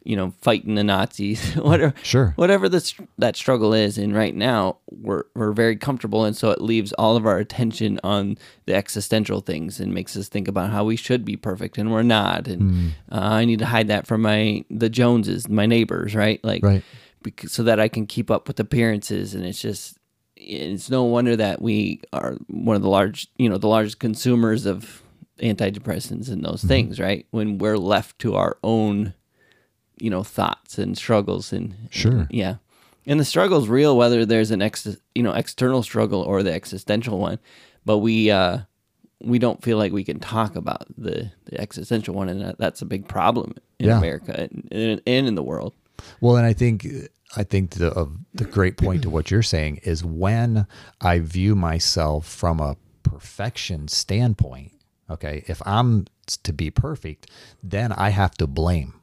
you 0.05 0.17
know 0.17 0.33
fighting 0.41 0.75
the 0.77 0.85
Nazis 0.85 1.55
whatever 1.57 1.93
Sure. 2.03 2.33
whatever 2.37 2.69
this 2.69 2.95
that 3.19 3.37
struggle 3.37 3.75
is 3.75 3.99
and 3.99 4.15
right 4.15 4.35
now 4.35 4.79
we're 4.91 5.25
we're 5.35 5.53
very 5.53 5.77
comfortable 5.77 6.25
and 6.25 6.37
so 6.37 6.51
it 6.51 6.61
leaves 6.61 6.93
all 6.95 7.17
of 7.17 7.27
our 7.27 7.39
attention 7.39 8.01
on 8.03 8.39
the 8.67 8.75
existential 8.75 9.41
things 9.41 9.79
and 9.81 9.93
makes 9.93 10.17
us 10.17 10.29
think 10.29 10.49
about 10.49 10.71
how 10.71 10.85
we 10.85 10.97
should 10.97 11.25
be 11.25 11.37
perfect 11.37 11.77
and 11.79 11.91
we're 11.93 12.03
not 12.03 12.49
and 12.49 12.61
Hmm. 12.63 12.89
uh, 13.13 13.19
I 13.21 13.45
need 13.45 13.59
to 13.61 13.67
hide 13.67 13.89
that 13.89 14.07
from 14.07 14.23
my 14.23 14.65
the 14.71 14.89
Joneses 14.89 15.49
my 15.49 15.67
neighbors 15.67 16.15
right 16.15 16.43
like 16.45 16.63
Right. 16.63 16.83
because, 17.23 17.53
so 17.53 17.63
that 17.65 17.79
I 17.79 17.89
can 17.89 18.07
keep 18.07 18.31
up 18.31 18.49
with 18.49 18.59
appearances. 18.61 19.35
And 19.35 19.45
it's 19.45 19.61
just, 19.61 19.99
it's 20.37 20.89
no 20.89 21.05
wonder 21.05 21.37
that 21.37 21.61
we 21.61 22.01
are 22.15 22.37
one 22.49 22.77
of 22.77 22.81
the 22.83 22.89
large, 22.89 23.29
you 23.37 23.49
know, 23.51 23.59
the 23.59 23.69
largest 23.69 23.99
consumers 24.01 24.65
of 24.65 25.03
antidepressants 25.43 26.31
and 26.31 26.45
those 26.45 26.63
things, 26.65 26.99
right? 27.01 27.27
When 27.31 27.59
we're 27.59 27.77
left 27.79 28.19
to 28.21 28.35
our 28.37 28.57
own, 28.63 29.15
you 30.01 30.11
know, 30.11 30.23
thoughts 30.23 30.79
and 30.79 30.97
struggles 30.97 31.53
and 31.53 31.75
Sure. 31.91 32.27
yeah. 32.31 32.57
And 33.07 33.19
the 33.19 33.25
struggle's 33.25 33.69
real 33.69 33.97
whether 33.97 34.25
there's 34.27 34.51
an 34.51 34.63
ex, 34.63 34.87
you 35.15 35.23
know, 35.23 35.33
external 35.33 35.83
struggle 35.83 36.21
or 36.23 36.43
the 36.43 36.53
existential 36.53 37.19
one. 37.19 37.39
But 37.85 37.99
we 37.99 38.31
uh 38.31 38.59
we 39.23 39.39
don't 39.39 39.63
feel 39.63 39.77
like 39.77 39.93
we 39.93 40.05
can 40.05 40.19
talk 40.19 40.57
about 40.57 40.87
the, 40.97 41.31
the 41.45 41.61
existential 41.61 42.15
one 42.15 42.29
and 42.31 42.55
that's 42.59 42.81
a 42.83 42.87
big 42.87 43.07
problem 43.09 43.55
in 43.79 43.87
Yeah. 43.87 43.99
America 43.99 44.33
and, 44.51 44.69
and 44.73 45.03
and 45.07 45.27
in 45.29 45.35
the 45.35 45.43
world. 45.43 45.75
Well, 46.21 46.37
and 46.37 46.47
I 46.47 46.53
think 46.55 46.87
I 47.37 47.45
think 47.45 47.73
the 47.73 47.89
of 47.93 48.17
the 48.35 48.45
great 48.45 48.77
point 48.77 49.03
to 49.03 49.11
what 49.11 49.31
you're 49.31 49.43
saying 49.43 49.81
is 49.85 50.05
when 50.05 50.67
I 51.01 51.19
view 51.21 51.55
myself 51.55 52.27
from 52.27 52.61
a 52.61 52.77
perfection 53.03 53.89
standpoint. 53.89 54.73
Okay, 55.11 55.43
if 55.49 55.61
I'm 55.67 56.07
to 56.45 56.53
be 56.53 56.71
perfect, 56.71 57.29
then 57.63 57.91
I 57.93 58.11
have 58.11 58.37
to 58.37 58.47
blame 58.47 58.95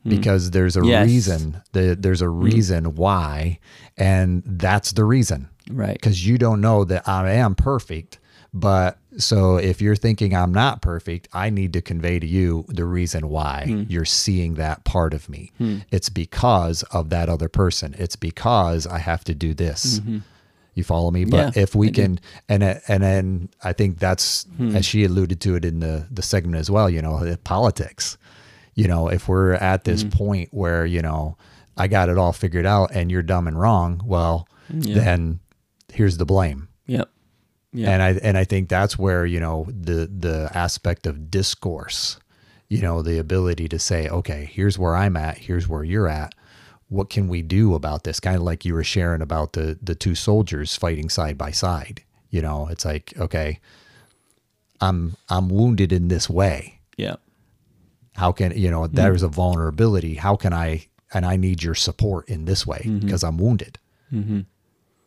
Mm-hmm. 0.00 0.16
because 0.16 0.50
there's 0.52 0.78
a 0.78 0.84
Yes. 0.84 1.06
reason. 1.06 1.62
The, 1.72 1.94
there's 1.98 2.22
a 2.22 2.26
mm-hmm. 2.26 2.42
reason 2.42 2.94
why, 2.94 3.58
and 3.98 4.42
that's 4.46 4.92
the 4.92 5.04
reason 5.04 5.50
Right. 5.70 5.92
because 5.92 6.26
you 6.26 6.38
don't 6.38 6.62
know 6.62 6.84
that 6.84 7.06
I 7.06 7.32
am 7.32 7.54
perfect. 7.54 8.18
But 8.52 8.98
so 9.16 9.56
if 9.56 9.80
you're 9.80 9.96
thinking 9.96 10.34
I'm 10.34 10.52
not 10.52 10.82
perfect, 10.82 11.28
I 11.32 11.50
need 11.50 11.72
to 11.74 11.82
convey 11.82 12.18
to 12.18 12.26
you 12.26 12.64
the 12.68 12.84
reason 12.84 13.28
why 13.28 13.64
hmm. 13.66 13.82
you're 13.88 14.04
seeing 14.04 14.54
that 14.54 14.84
part 14.84 15.14
of 15.14 15.28
me. 15.28 15.52
Hmm. 15.58 15.78
It's 15.90 16.08
because 16.08 16.82
of 16.84 17.10
that 17.10 17.28
other 17.28 17.48
person. 17.48 17.94
It's 17.98 18.16
because 18.16 18.86
I 18.86 18.98
have 18.98 19.22
to 19.24 19.34
do 19.34 19.54
this. 19.54 20.00
Mm-hmm. 20.00 20.18
You 20.74 20.84
follow 20.84 21.10
me? 21.10 21.24
But 21.24 21.56
Yeah, 21.56 21.62
if 21.62 21.74
we 21.74 21.88
I 21.88 21.90
do. 21.90 22.02
can, 22.02 22.20
and 22.48 22.62
uh, 22.62 22.74
and 22.88 23.02
then 23.02 23.48
I 23.62 23.72
think 23.72 23.98
that's 23.98 24.44
hmm. 24.56 24.74
as 24.74 24.86
she 24.86 25.04
alluded 25.04 25.40
to 25.42 25.56
it 25.56 25.64
in 25.64 25.80
the 25.80 26.06
the 26.10 26.22
segment 26.22 26.56
as 26.56 26.70
well. 26.70 26.88
You 26.88 27.02
know, 27.02 27.36
politics. 27.44 28.16
You 28.80 28.88
know, 28.88 29.08
if 29.08 29.28
we're 29.28 29.54
at 29.54 29.84
this 29.84 30.02
mm-hmm. 30.02 30.16
point 30.16 30.48
where 30.52 30.86
you 30.86 31.02
know 31.02 31.36
I 31.76 31.88
got 31.88 32.08
it 32.08 32.18
all 32.18 32.32
figured 32.32 32.66
out 32.66 32.90
and 32.92 33.10
you're 33.10 33.22
dumb 33.22 33.46
and 33.46 33.58
wrong, 33.58 34.00
well, 34.04 34.48
then 34.68 35.40
here's 35.92 36.16
the 36.16 36.26
blame. 36.26 36.68
Yep. 36.86 37.10
Yeah. 37.72 37.90
And 37.90 38.02
I 38.02 38.12
and 38.22 38.36
I 38.36 38.44
think 38.44 38.68
that's 38.68 38.98
where 38.98 39.24
you 39.24 39.38
know 39.38 39.66
the 39.68 40.06
the 40.06 40.50
aspect 40.54 41.06
of 41.06 41.30
discourse, 41.30 42.18
you 42.68 42.80
know, 42.80 43.02
the 43.02 43.18
ability 43.18 43.68
to 43.68 43.78
say, 43.78 44.08
okay, 44.08 44.50
here's 44.52 44.78
where 44.78 44.96
I'm 44.96 45.16
at, 45.16 45.38
here's 45.38 45.68
where 45.68 45.84
you're 45.84 46.08
at. 46.08 46.34
What 46.88 47.10
can 47.10 47.28
we 47.28 47.42
do 47.42 47.74
about 47.74 48.02
this? 48.02 48.18
Kind 48.18 48.36
of 48.36 48.42
like 48.42 48.64
you 48.64 48.74
were 48.74 48.84
sharing 48.84 49.22
about 49.22 49.52
the 49.52 49.78
the 49.80 49.94
two 49.94 50.14
soldiers 50.14 50.74
fighting 50.74 51.08
side 51.08 51.38
by 51.38 51.52
side. 51.52 52.02
You 52.30 52.42
know, 52.42 52.68
it's 52.68 52.84
like, 52.84 53.12
okay, 53.18 53.60
I'm 54.80 55.16
I'm 55.28 55.48
wounded 55.48 55.92
in 55.92 56.08
this 56.08 56.28
way. 56.28 56.80
Yeah. 56.96 57.16
How 58.20 58.32
can 58.32 58.52
you 58.54 58.70
know 58.70 58.86
there's 58.86 59.22
hmm. 59.22 59.28
a 59.28 59.30
vulnerability? 59.30 60.16
How 60.16 60.36
can 60.36 60.52
I 60.52 60.88
and 61.14 61.24
I 61.24 61.36
need 61.36 61.62
your 61.62 61.74
support 61.74 62.28
in 62.28 62.44
this 62.44 62.66
way 62.66 62.82
mm-hmm. 62.84 62.98
because 62.98 63.24
I'm 63.24 63.38
wounded, 63.38 63.78
mm-hmm. 64.12 64.40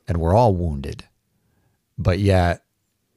and 0.08 0.18
we're 0.18 0.36
all 0.36 0.56
wounded. 0.56 1.06
But 1.96 2.18
yet, 2.18 2.64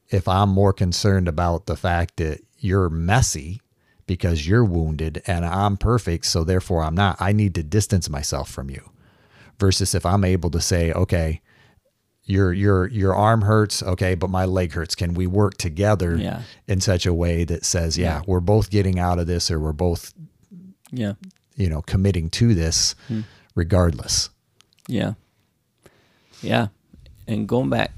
if 0.09 0.27
I'm 0.27 0.49
more 0.49 0.71
concerned 0.71 1.27
about 1.27 1.65
the 1.65 1.75
fact 1.75 2.17
that 2.17 2.41
you're 2.59 2.91
messy 2.91 3.59
because 4.05 4.47
you're 4.47 4.63
wounded 4.63 5.23
and 5.25 5.43
I'm 5.43 5.77
perfect, 5.77 6.27
so 6.27 6.43
therefore 6.43 6.83
I'm 6.83 6.95
not, 6.95 7.17
I 7.19 7.31
need 7.31 7.55
to 7.55 7.63
distance 7.63 8.07
myself 8.07 8.51
from 8.51 8.69
you. 8.69 8.91
Versus 9.59 9.95
if 9.95 10.05
I'm 10.05 10.23
able 10.23 10.51
to 10.51 10.61
say, 10.61 10.93
okay, 10.93 11.41
your 12.27 12.53
your 12.53 12.87
your 12.89 13.15
arm 13.15 13.41
hurts, 13.41 13.81
okay, 13.81 14.13
but 14.13 14.29
my 14.29 14.45
leg 14.45 14.73
hurts. 14.73 14.93
Can 14.95 15.13
we 15.15 15.25
work 15.27 15.57
together 15.57 16.15
Yeah. 16.17 16.41
in 16.67 16.79
such 16.81 17.05
a 17.05 17.13
way 17.13 17.43
that 17.45 17.65
says, 17.65 17.97
yeah, 17.97 18.21
we're 18.27 18.39
both 18.41 18.69
getting 18.69 18.99
out 18.99 19.17
of 19.17 19.25
this, 19.27 19.49
or 19.49 19.59
we're 19.59 19.73
both, 19.73 20.13
Yeah. 20.91 21.13
you 21.55 21.69
know, 21.69 21.81
committing 21.81 22.29
to 22.31 22.53
this, 22.53 22.93
regardless. 23.55 24.29
Yeah. 24.87 25.13
Yeah. 26.41 26.67
And 27.27 27.47
going 27.47 27.69
back 27.69 27.91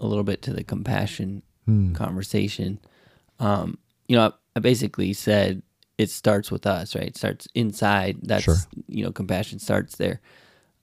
a 0.00 0.06
little 0.06 0.24
bit 0.24 0.42
to 0.42 0.52
the 0.52 0.62
compassion 0.64 1.42
conversation, 1.94 2.78
um, 3.38 3.78
you 4.08 4.16
know, 4.16 4.26
I, 4.26 4.32
I 4.56 4.60
basically 4.60 5.12
said 5.12 5.62
it 5.98 6.10
starts 6.10 6.50
with 6.50 6.66
us, 6.66 6.94
right? 6.94 7.06
It 7.08 7.16
starts 7.16 7.46
inside. 7.54 8.18
That's, 8.22 8.44
Sure. 8.44 8.56
you 8.88 9.04
know, 9.04 9.12
compassion 9.12 9.58
starts 9.58 9.96
there. 9.96 10.20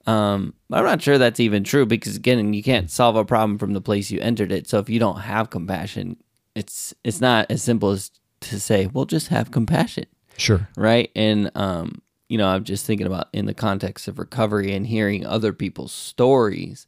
Um, 0.08 0.54
I'm 0.72 0.86
not 0.86 1.02
sure 1.02 1.18
that's 1.18 1.40
even 1.40 1.64
true 1.64 1.86
because 1.86 2.16
again, 2.16 2.54
you 2.54 2.64
can't 2.64 2.90
solve 2.90 3.16
a 3.16 3.26
problem 3.26 3.58
from 3.58 3.74
the 3.74 3.82
place 3.82 4.10
you 4.10 4.20
entered 4.22 4.52
it. 4.52 4.68
So 4.68 4.80
if 4.80 4.90
you 4.90 5.00
don't 5.00 5.20
have 5.20 5.50
compassion, 5.50 6.18
it's 6.56 6.94
it's 7.04 7.22
not 7.22 7.52
as 7.52 7.62
simple 7.62 7.90
as 7.92 8.12
to 8.42 8.60
say, 8.60 8.88
well, 8.88 9.06
just 9.06 9.28
have 9.28 9.52
compassion 9.52 10.06
Sure. 10.38 10.68
right? 10.78 11.12
And 11.16 11.52
um, 11.56 12.02
you 12.30 12.38
know, 12.38 12.48
I'm 12.48 12.64
just 12.64 12.86
thinking 12.86 13.08
about 13.08 13.28
in 13.34 13.46
the 13.46 13.54
context 13.54 14.08
of 14.08 14.20
recovery 14.20 14.74
and 14.74 14.86
hearing 14.86 15.26
other 15.26 15.54
people's 15.54 15.94
stories, 15.94 16.86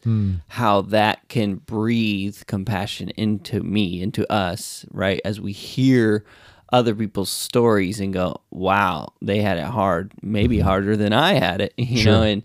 how 0.47 0.81
that 0.83 1.27
can 1.29 1.55
breathe 1.55 2.37
compassion 2.45 3.09
into 3.11 3.61
me, 3.63 4.01
into 4.01 4.29
us, 4.31 4.85
right? 4.91 5.21
As 5.25 5.39
we 5.41 5.51
hear 5.51 6.25
other 6.71 6.93
people's 6.93 7.29
stories 7.29 7.99
and 7.99 8.13
go, 8.13 8.41
"Wow, 8.51 9.13
they 9.21 9.41
had 9.41 9.57
it 9.57 9.63
hard, 9.65 10.13
maybe 10.21 10.59
harder 10.59 10.95
than 10.95 11.13
I 11.13 11.33
had 11.33 11.61
it," 11.61 11.73
you 11.77 12.03
know, 12.05 12.21
and 12.21 12.43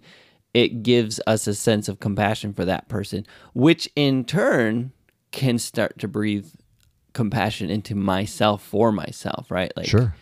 it 0.54 0.82
gives 0.84 1.20
us 1.26 1.46
a 1.46 1.54
sense 1.54 1.88
of 1.88 2.00
compassion 2.00 2.54
for 2.54 2.64
that 2.64 2.88
person, 2.88 3.26
which 3.52 3.88
in 3.96 4.24
turn 4.24 4.92
can 5.32 5.58
start 5.58 5.98
to 5.98 6.08
breathe 6.08 6.46
compassion 7.12 7.70
into 7.70 7.94
myself 7.94 8.62
for 8.62 8.92
myself, 8.92 9.50
right? 9.50 9.72
Like 9.76 9.86
Sure. 9.86 10.14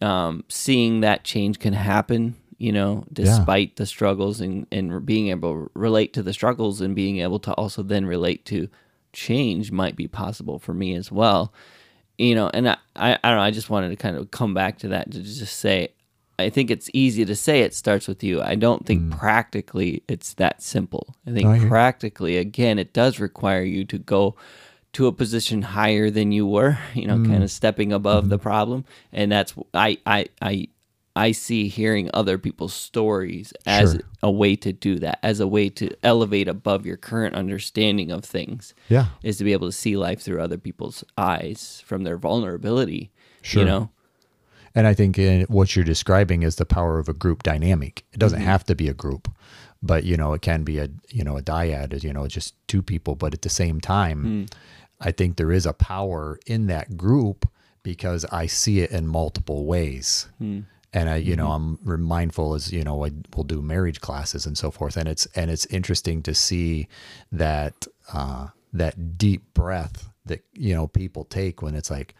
um, 0.00 0.44
seeing 0.48 1.00
that 1.00 1.24
change 1.24 1.60
can 1.60 1.72
happen, 1.72 2.34
you 2.58 2.72
know, 2.72 3.04
despite 3.12 3.76
the 3.76 3.86
struggles 3.86 4.40
and, 4.40 4.66
and 4.72 5.06
being 5.06 5.28
able 5.28 5.52
to 5.66 5.70
relate 5.74 6.12
to 6.14 6.22
the 6.22 6.32
struggles 6.32 6.80
and 6.80 6.94
being 6.94 7.18
able 7.18 7.38
to 7.40 7.52
also 7.52 7.82
then 7.82 8.06
relate 8.06 8.44
to 8.46 8.68
change 9.12 9.70
might 9.70 9.96
be 9.96 10.08
possible 10.08 10.58
for 10.58 10.74
me 10.74 10.94
as 10.94 11.10
well. 11.12 11.52
You 12.18 12.34
know, 12.34 12.50
and 12.52 12.68
I, 12.68 12.76
I, 12.96 13.18
I 13.22 13.28
don't 13.28 13.38
know, 13.38 13.42
I 13.42 13.50
just 13.50 13.70
wanted 13.70 13.90
to 13.90 13.96
kind 13.96 14.16
of 14.16 14.30
come 14.30 14.54
back 14.54 14.78
to 14.80 14.88
that 14.88 15.10
to 15.12 15.20
just 15.20 15.58
say, 15.58 15.94
I 16.38 16.50
think 16.50 16.70
it's 16.70 16.90
easy 16.92 17.24
to 17.24 17.36
say 17.36 17.60
it 17.60 17.74
starts 17.74 18.08
with 18.08 18.24
you. 18.24 18.42
I 18.42 18.56
don't 18.56 18.84
think 18.84 19.02
mm. 19.02 19.18
practically 19.18 20.02
it's 20.08 20.34
that 20.34 20.62
simple. 20.62 21.14
I 21.26 21.32
think 21.32 21.46
I 21.46 21.66
practically, 21.68 22.38
again, 22.38 22.78
it 22.78 22.92
does 22.92 23.20
require 23.20 23.62
you 23.62 23.84
to 23.86 23.98
go 23.98 24.34
to 24.94 25.06
a 25.06 25.12
position 25.12 25.62
higher 25.62 26.10
than 26.10 26.32
you 26.32 26.46
were, 26.46 26.78
you 26.94 27.06
know, 27.06 27.16
mm. 27.16 27.26
kind 27.26 27.42
of 27.42 27.50
stepping 27.50 27.92
above 27.92 28.28
the 28.28 28.36
mm-hmm. 28.36 28.42
problem. 28.42 28.84
And 29.12 29.30
that's 29.30 29.54
I 29.72 29.98
I 30.06 30.26
I 30.42 30.68
I 31.16 31.30
see 31.30 31.68
hearing 31.68 32.10
other 32.12 32.38
people's 32.38 32.74
stories 32.74 33.52
as 33.66 33.92
Sure. 33.92 34.00
a 34.22 34.30
way 34.30 34.56
to 34.56 34.72
do 34.72 34.98
that, 34.98 35.20
as 35.22 35.38
a 35.38 35.46
way 35.46 35.68
to 35.70 35.90
elevate 36.02 36.48
above 36.48 36.84
your 36.84 36.96
current 36.96 37.36
understanding 37.36 38.10
of 38.10 38.24
things. 38.24 38.74
Yeah. 38.88 39.06
Is 39.22 39.38
to 39.38 39.44
be 39.44 39.52
able 39.52 39.68
to 39.68 39.72
see 39.72 39.96
life 39.96 40.20
through 40.20 40.40
other 40.40 40.58
people's 40.58 41.04
eyes 41.16 41.82
from 41.86 42.02
their 42.02 42.16
vulnerability. 42.16 43.12
Sure. 43.42 43.62
You 43.62 43.68
know? 43.68 43.90
And 44.74 44.86
I 44.86 44.94
think 44.94 45.18
uh, 45.18 45.46
what 45.48 45.76
you're 45.76 45.84
describing 45.84 46.42
is 46.42 46.56
the 46.56 46.66
power 46.66 46.98
of 46.98 47.08
a 47.08 47.14
group 47.14 47.42
dynamic. 47.42 48.04
It 48.12 48.18
doesn't 48.18 48.40
have 48.40 48.64
to 48.64 48.74
be 48.74 48.88
a 48.88 48.94
group, 48.94 49.28
but 49.82 50.04
you 50.04 50.16
know, 50.16 50.32
it 50.32 50.42
can 50.42 50.64
be 50.64 50.78
a 50.78 50.88
you 51.10 51.22
know 51.24 51.36
a 51.36 51.42
dyad, 51.42 51.92
is, 51.92 52.02
you 52.04 52.12
know, 52.12 52.26
just 52.26 52.54
two 52.66 52.82
people. 52.82 53.14
But 53.14 53.34
at 53.34 53.42
the 53.42 53.48
same 53.48 53.80
time, 53.80 54.46
I 55.00 55.12
think 55.12 55.36
there 55.36 55.52
is 55.52 55.66
a 55.66 55.72
power 55.72 56.38
in 56.46 56.66
that 56.66 56.96
group 56.96 57.48
because 57.82 58.24
I 58.32 58.46
see 58.46 58.80
it 58.80 58.90
in 58.90 59.06
multiple 59.06 59.66
ways. 59.66 60.28
And 60.92 61.10
I, 61.10 61.16
you 61.16 61.34
know, 61.36 61.50
I'm 61.52 61.78
mindful 62.02 62.54
as 62.54 62.72
you 62.72 62.82
know, 62.84 63.04
I 63.04 63.10
will 63.34 63.44
do 63.44 63.60
marriage 63.60 64.00
classes 64.00 64.46
and 64.46 64.56
so 64.56 64.70
forth, 64.70 64.96
and 64.96 65.08
it's 65.08 65.26
and 65.36 65.50
it's 65.50 65.66
interesting 65.66 66.22
to 66.22 66.34
see 66.34 66.88
that 67.32 67.86
uh, 68.12 68.48
that 68.72 69.18
deep 69.18 69.42
breath 69.54 70.10
that 70.26 70.44
you 70.54 70.74
know 70.74 70.86
people 70.86 71.24
take 71.24 71.62
when 71.62 71.74
it's 71.74 71.90
like, 71.90 72.14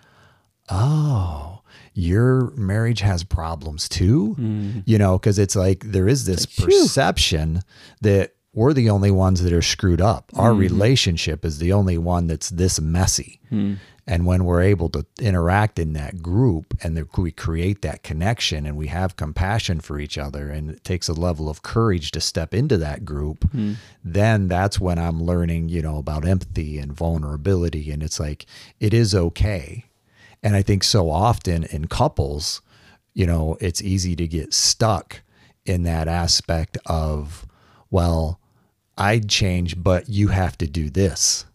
oh, 0.69 1.61
your 1.95 2.51
marriage 2.53 3.01
has 3.01 3.23
problems 3.23 3.89
too, 3.89 4.37
mm. 4.39 4.83
you 4.85 4.99
know, 4.99 5.19
because 5.19 5.39
it's 5.39 5.57
like 5.57 5.81
there 5.85 6.09
is 6.09 6.27
this 6.27 6.47
perception 6.47 7.63
that 8.01 8.35
we're 8.53 8.73
the 8.73 8.91
only 8.91 9.11
ones 9.11 9.43
that 9.43 9.53
are 9.53 9.63
screwed 9.63 10.01
up. 10.01 10.31
Our 10.37 10.51
mm-hmm. 10.51 10.61
relationship 10.61 11.45
is 11.45 11.59
the 11.59 11.73
only 11.73 11.99
one 11.99 12.27
that's 12.29 12.51
this 12.51 12.81
messy. 12.81 13.41
Mm. 13.51 13.79
And 14.07 14.27
when 14.27 14.45
we're 14.45 14.61
able 14.61 14.91
to 14.91 15.07
interact 15.19 15.79
in 15.79 15.95
that 15.95 16.23
group 16.23 16.77
and 16.83 17.09
we 17.17 17.33
create 17.33 17.83
that 17.83 18.03
connection 18.03 18.67
and 18.67 18.77
we 18.77 18.89
have 18.89 19.17
compassion 19.17 19.81
for 19.81 19.99
each 19.99 20.19
other 20.19 20.51
and 20.51 20.71
it 20.71 20.85
takes 20.85 21.09
a 21.09 21.15
level 21.15 21.49
of 21.49 21.63
courage 21.63 22.11
to 22.13 22.21
step 22.21 22.53
into 22.53 22.77
that 22.77 23.05
group, 23.05 23.41
mm. 23.51 23.77
then 24.05 24.49
that's 24.49 24.79
when 24.79 24.99
I'm 24.99 25.23
learning, 25.23 25.71
you 25.71 25.81
know, 25.81 25.97
about 25.97 26.27
empathy 26.27 26.79
and 26.79 26.93
vulnerability. 26.93 27.91
And 27.91 28.03
it's 28.03 28.21
like, 28.21 28.45
it 28.79 28.93
is 28.93 29.15
okay. 29.15 29.87
And 30.45 30.55
I 30.55 30.63
think 30.63 30.85
so 30.85 31.11
often 31.11 31.65
in 31.65 31.89
couples, 31.89 32.61
you 33.15 33.27
know, 33.27 33.57
it's 33.61 33.83
easy 33.83 34.15
to 34.17 34.29
get 34.29 34.53
stuck 34.55 35.23
in 35.67 35.83
that 35.85 36.07
aspect 36.07 36.77
of, 36.87 37.47
well, 37.91 38.39
I'd 38.99 39.29
change, 39.29 39.83
but 39.83 40.09
you 40.09 40.29
have 40.29 40.57
to 40.59 40.67
do 40.69 40.91
this, 40.91 41.47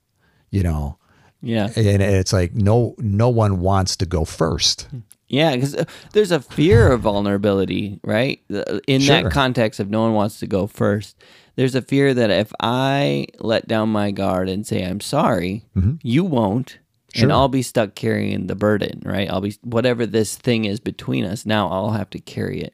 you 0.49 0.63
know. 0.63 0.97
Yeah. 1.41 1.69
And 1.77 2.01
it's 2.01 2.33
like 2.33 2.53
no 2.53 2.95
no 2.97 3.29
one 3.29 3.61
wants 3.61 3.95
to 3.97 4.05
go 4.05 4.25
first. 4.25 4.87
Yeah, 5.29 5.53
because 5.55 5.75
there's 6.11 6.31
a 6.31 6.39
fear 6.41 6.91
of 6.91 7.01
vulnerability, 7.01 7.99
right? 8.03 8.41
Uh, 8.51 8.79
In 8.87 8.99
Sure. 9.01 9.21
that 9.23 9.31
context, 9.31 9.79
if 9.79 9.87
no 9.87 10.01
one 10.01 10.13
wants 10.15 10.39
to 10.39 10.47
go 10.47 10.65
first, 10.67 11.15
there's 11.55 11.75
a 11.75 11.81
fear 11.83 12.13
that 12.15 12.31
if 12.31 12.51
I 12.59 13.27
let 13.39 13.67
down 13.67 13.89
my 13.89 14.09
guard 14.11 14.49
and 14.49 14.65
say 14.65 14.83
I'm 14.83 14.99
sorry, 15.01 15.63
you 16.01 16.23
won't, 16.23 16.67
Mm-hmm. 16.71 16.83
Sure. 17.13 17.23
and 17.23 17.31
I'll 17.33 17.47
be 17.47 17.61
stuck 17.63 17.95
carrying 17.95 18.47
the 18.47 18.55
burden, 18.55 19.01
right? 19.03 19.29
I'll 19.29 19.41
be 19.41 19.55
whatever 19.63 20.05
this 20.05 20.35
thing 20.35 20.65
is 20.65 20.79
between 20.79 21.25
us. 21.25 21.45
Now 21.45 21.67
I'll 21.69 21.91
have 21.91 22.09
to 22.11 22.19
carry 22.19 22.61
it. 22.61 22.73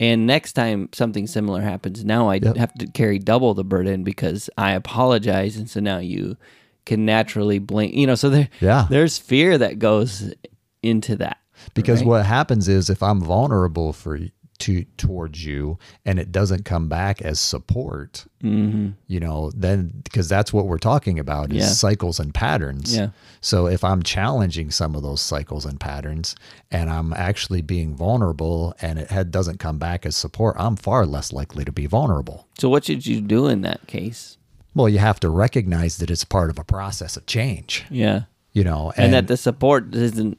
And 0.00 0.26
next 0.26 0.52
time 0.54 0.88
something 0.92 1.26
similar 1.26 1.60
happens, 1.62 2.04
now 2.04 2.28
I 2.28 2.34
Yep. 2.34 2.56
have 2.56 2.74
to 2.74 2.86
carry 2.88 3.18
double 3.18 3.54
the 3.54 3.64
burden 3.64 4.02
because 4.04 4.50
I 4.58 4.72
apologize, 4.72 5.56
and 5.56 5.70
so 5.70 5.80
now 5.80 5.98
you 5.98 6.36
can 6.84 7.04
naturally 7.06 7.58
blame. 7.58 7.92
You 7.94 8.06
know, 8.06 8.14
so 8.14 8.28
there, 8.28 8.48
Yeah. 8.60 8.86
there's 8.90 9.18
fear 9.18 9.56
that 9.58 9.78
goes 9.78 10.32
into 10.82 11.16
that. 11.16 11.38
Because 11.74 12.00
right? 12.00 12.06
what 12.08 12.26
happens 12.26 12.68
is 12.68 12.90
if 12.90 13.02
I'm 13.02 13.20
vulnerable 13.22 13.92
for 13.94 14.18
to 14.58 14.84
towards 14.96 15.44
you 15.44 15.78
and 16.04 16.18
it 16.18 16.32
doesn't 16.32 16.64
come 16.64 16.88
back 16.88 17.20
as 17.22 17.38
support, 17.40 18.26
Mm-hmm. 18.42 18.90
you 19.08 19.18
know, 19.18 19.50
then 19.56 19.92
because 20.04 20.28
that's 20.28 20.52
what 20.52 20.66
we're 20.66 20.78
talking 20.78 21.18
about 21.18 21.50
is 21.50 21.56
Yeah. 21.58 21.66
cycles 21.68 22.20
and 22.20 22.32
patterns. 22.32 22.94
Yeah. 22.96 23.08
So 23.40 23.66
if 23.66 23.82
I'm 23.82 24.02
challenging 24.02 24.70
some 24.70 24.94
of 24.94 25.02
those 25.02 25.20
cycles 25.20 25.64
and 25.64 25.80
patterns 25.80 26.36
and 26.70 26.88
I'm 26.90 27.12
actually 27.12 27.62
being 27.62 27.96
vulnerable 27.96 28.74
and 28.80 28.98
it 28.98 29.10
had, 29.10 29.30
doesn't 29.32 29.58
come 29.58 29.78
back 29.78 30.06
as 30.06 30.14
support, 30.16 30.54
I'm 30.58 30.76
far 30.76 31.06
less 31.06 31.32
likely 31.32 31.64
to 31.64 31.72
be 31.72 31.86
vulnerable. 31.86 32.46
So 32.58 32.68
what 32.68 32.84
should 32.84 33.04
you 33.06 33.20
do 33.20 33.46
in 33.48 33.62
that 33.62 33.86
case? 33.88 34.36
Well, 34.74 34.88
you 34.88 34.98
have 34.98 35.18
to 35.20 35.30
recognize 35.30 35.96
that 35.96 36.10
it's 36.10 36.24
part 36.24 36.50
of 36.50 36.58
a 36.58 36.64
process 36.64 37.16
of 37.16 37.24
change, 37.26 37.84
Yeah, 37.90 38.22
you 38.52 38.62
know, 38.62 38.92
and, 38.96 39.12
that 39.14 39.26
the 39.26 39.36
support 39.38 39.90
doesn't 39.90 40.38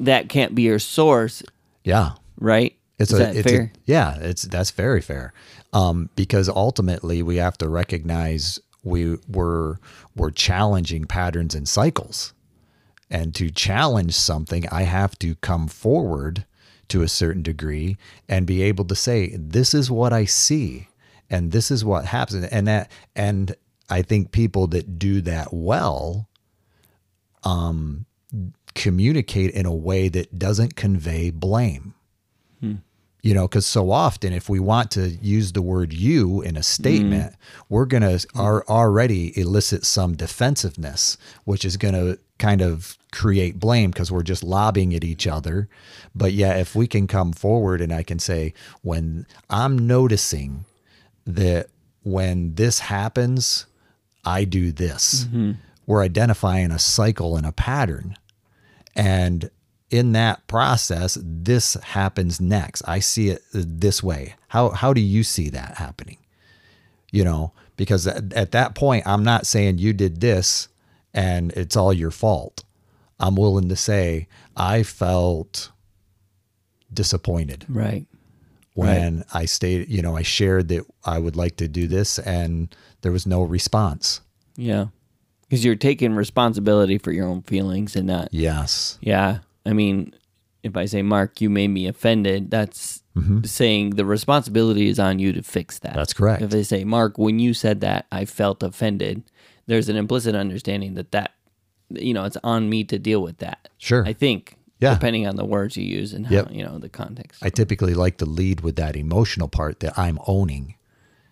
that 0.00 0.28
can't 0.28 0.54
be 0.54 0.62
your 0.62 0.78
source, 0.78 1.42
yeah, 1.84 2.12
right? 2.38 2.74
It's 2.98 3.12
Is 3.12 3.20
a, 3.20 3.38
it's 3.38 3.50
fair? 3.50 3.72
A, 3.74 3.78
yeah, 3.86 4.16
it's 4.20 4.42
that's 4.42 4.70
very 4.70 5.00
fair. 5.00 5.32
Um, 5.72 6.10
because 6.14 6.48
ultimately 6.48 7.22
we 7.22 7.36
have 7.36 7.58
to 7.58 7.68
recognize 7.68 8.60
we 8.82 9.18
were 9.28 9.80
we're 10.14 10.30
challenging 10.30 11.04
patterns 11.06 11.54
and 11.54 11.68
cycles. 11.68 12.32
And 13.10 13.34
to 13.34 13.50
challenge 13.50 14.14
something, 14.14 14.68
I 14.70 14.82
have 14.82 15.18
to 15.20 15.34
come 15.36 15.68
forward 15.68 16.46
to 16.88 17.02
a 17.02 17.08
certain 17.08 17.42
degree 17.42 17.96
and 18.28 18.46
be 18.46 18.62
able 18.62 18.84
to 18.86 18.94
say, 18.94 19.36
this 19.36 19.74
is 19.74 19.90
what 19.90 20.12
I 20.12 20.24
see 20.24 20.88
and 21.30 21.52
this 21.52 21.70
is 21.70 21.84
what 21.84 22.06
happens. 22.06 22.44
And 22.46 22.66
that 22.68 22.90
and 23.16 23.54
I 23.90 24.02
think 24.02 24.32
people 24.32 24.66
that 24.68 24.98
do 24.98 25.20
that 25.22 25.48
well 25.52 26.28
um, 27.42 28.06
communicate 28.74 29.50
in 29.50 29.66
a 29.66 29.74
way 29.74 30.08
that 30.08 30.38
doesn't 30.38 30.76
convey 30.76 31.30
blame 31.30 31.94
you 33.24 33.32
know 33.32 33.48
because 33.48 33.66
so 33.66 33.90
often 33.90 34.32
if 34.32 34.48
we 34.48 34.60
want 34.60 34.90
to 34.90 35.08
use 35.08 35.52
the 35.52 35.62
word 35.62 35.92
you 35.92 36.42
in 36.42 36.56
a 36.56 36.60
mm-hmm. 36.60 36.62
statement 36.62 37.34
we're 37.68 37.86
going 37.86 38.02
to 38.02 38.24
are 38.36 38.62
already 38.68 39.36
elicit 39.40 39.84
some 39.84 40.14
defensiveness 40.14 41.16
which 41.44 41.64
is 41.64 41.76
going 41.76 41.94
to 41.94 42.18
kind 42.38 42.60
of 42.60 42.98
create 43.10 43.58
blame 43.58 43.90
because 43.90 44.12
we're 44.12 44.22
just 44.22 44.42
lobbing 44.42 44.92
at 44.92 45.04
each 45.04 45.26
other. 45.26 45.68
But 46.14 46.32
yeah 46.32 46.54
if 46.56 46.76
we 46.76 46.86
can 46.86 47.06
come 47.06 47.32
forward 47.32 47.80
and 47.80 47.92
i 47.92 48.02
can 48.02 48.18
say 48.18 48.52
when 48.82 49.26
i'm 49.48 49.86
noticing 49.86 50.64
that 51.26 51.68
when 52.02 52.54
this 52.56 52.80
happens 52.80 53.66
i 54.24 54.44
do 54.44 54.70
this 54.70 55.24
mm-hmm. 55.24 55.52
we're 55.86 56.02
identifying 56.02 56.70
a 56.70 56.78
cycle 56.78 57.36
and 57.36 57.46
a 57.46 57.52
pattern. 57.52 58.16
And 58.96 59.50
in 59.94 60.12
that 60.12 60.46
process, 60.48 61.16
this 61.22 61.74
happens 61.74 62.40
next. 62.40 62.82
I 62.86 62.98
see 62.98 63.28
it 63.28 63.42
this 63.52 64.02
way. 64.02 64.34
How 64.48 64.70
how 64.70 64.92
do 64.92 65.00
you 65.00 65.22
see 65.22 65.50
that 65.50 65.76
happening? 65.76 66.18
You 67.12 67.24
know, 67.24 67.52
because 67.76 68.06
at, 68.08 68.32
at 68.32 68.50
that 68.52 68.74
point, 68.74 69.06
I'm 69.06 69.22
not 69.22 69.46
saying 69.46 69.78
you 69.78 69.92
did 69.92 70.20
this 70.20 70.68
and 71.12 71.52
it's 71.52 71.76
all 71.76 71.92
your 71.92 72.10
fault. 72.10 72.64
I'm 73.20 73.36
willing 73.36 73.68
to 73.68 73.76
say 73.76 74.26
I 74.56 74.82
felt 74.82 75.70
disappointed 76.92 77.64
Right. 77.68 78.06
when 78.74 79.24
I 79.32 79.44
stated, 79.46 79.88
you 79.88 80.02
know, 80.02 80.16
I 80.16 80.22
shared 80.22 80.68
that 80.68 80.84
I 81.04 81.18
would 81.18 81.36
like 81.36 81.56
to 81.56 81.68
do 81.68 81.86
this 81.86 82.18
and 82.18 82.74
there 83.02 83.12
was 83.12 83.26
no 83.26 83.42
response. 83.42 84.20
Yeah. 84.56 84.86
Because 85.42 85.64
you're 85.64 85.76
taking 85.76 86.14
responsibility 86.14 86.98
for 86.98 87.12
your 87.12 87.26
own 87.28 87.42
feelings 87.42 87.94
and 87.96 88.06
not. 88.08 88.28
Yes. 88.32 88.98
Yeah. 89.00 89.38
I 89.66 89.72
mean, 89.72 90.14
if 90.62 90.76
I 90.76 90.86
say, 90.86 91.02
Mark, 91.02 91.40
you 91.40 91.50
made 91.50 91.68
me 91.68 91.86
offended, 91.86 92.50
that's 92.50 93.02
saying 93.44 93.90
the 93.90 94.04
responsibility 94.04 94.88
is 94.88 94.98
on 94.98 95.18
you 95.20 95.32
to 95.32 95.42
fix 95.42 95.78
that. 95.80 95.90
Mm-hmm. 95.90 95.98
That's 95.98 96.12
correct. 96.12 96.42
If 96.42 96.50
they 96.50 96.62
say, 96.64 96.84
Mark, 96.84 97.16
when 97.16 97.38
you 97.38 97.54
said 97.54 97.80
that, 97.82 98.06
I 98.10 98.24
felt 98.24 98.62
offended, 98.62 99.22
there's 99.66 99.88
an 99.88 99.96
implicit 99.96 100.34
understanding 100.34 100.94
that 100.94 101.12
that, 101.12 101.32
you 101.90 102.12
know, 102.12 102.24
it's 102.24 102.36
on 102.42 102.68
me 102.68 102.82
to 102.84 102.98
deal 102.98 103.22
with 103.22 103.38
that. 103.38 103.68
Sure. 103.78 104.04
I 104.04 104.12
think. 104.12 104.56
Yeah. 104.80 104.94
Depending 104.94 105.26
on 105.26 105.36
the 105.36 105.44
words 105.44 105.76
you 105.76 105.84
use 105.84 106.12
and 106.12 106.26
how, 106.26 106.34
Yep. 106.34 106.48
you 106.50 106.64
know, 106.64 106.78
the 106.78 106.88
context. 106.88 107.42
I 107.42 107.48
typically 107.48 107.94
like 107.94 108.18
to 108.18 108.26
lead 108.26 108.60
with 108.62 108.76
that 108.76 108.96
emotional 108.96 109.48
part 109.48 109.80
that 109.80 109.96
I'm 109.96 110.18
owning, 110.26 110.74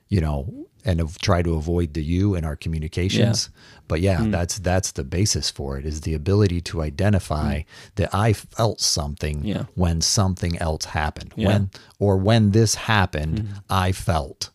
you 0.08 0.20
know, 0.20 0.68
and 0.84 1.00
of, 1.00 1.18
try 1.20 1.42
to 1.42 1.54
avoid 1.54 1.94
the 1.94 2.02
you 2.02 2.34
in 2.34 2.44
our 2.44 2.56
communications. 2.56 3.50
But 3.88 4.00
yeah, 4.00 4.18
Hmm. 4.18 4.30
that's 4.30 4.58
that's 4.58 4.92
the 4.92 5.04
basis 5.04 5.50
for 5.50 5.78
it 5.78 5.84
is 5.86 6.00
the 6.02 6.14
ability 6.14 6.60
to 6.62 6.82
identify 6.82 7.62
that 7.96 8.14
I 8.14 8.32
felt 8.32 8.80
something. 8.80 9.44
Yeah. 9.44 9.64
when 9.74 10.00
something 10.00 10.56
else 10.58 10.86
happened. 10.86 11.32
Yeah. 11.36 11.48
When 11.48 11.70
or 11.98 12.16
when 12.16 12.50
this 12.52 12.74
happened, 12.74 13.48
I 13.70 13.92
felt. 13.92 14.50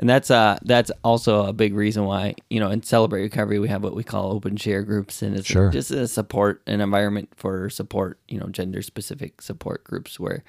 And 0.00 0.08
that's 0.08 0.30
uh 0.30 0.58
that's 0.64 0.92
also 1.02 1.46
a 1.46 1.52
big 1.52 1.74
reason 1.74 2.04
why 2.04 2.34
you 2.50 2.60
know 2.60 2.70
in 2.70 2.82
Celebrate 2.84 3.22
Recovery 3.22 3.58
we 3.58 3.66
have 3.68 3.82
what 3.82 3.96
we 3.96 4.04
call 4.04 4.30
open 4.32 4.56
share 4.56 4.82
groups, 4.84 5.22
and 5.22 5.34
it's 5.36 5.46
Sure. 5.48 5.70
just 5.70 5.90
a 5.90 6.06
support 6.06 6.62
an 6.68 6.80
environment 6.80 7.30
for 7.36 7.68
support 7.68 8.20
you 8.28 8.38
know 8.38 8.46
gender 8.48 8.80
specific 8.82 9.42
support 9.42 9.82
groups 9.82 10.20
where 10.20 10.44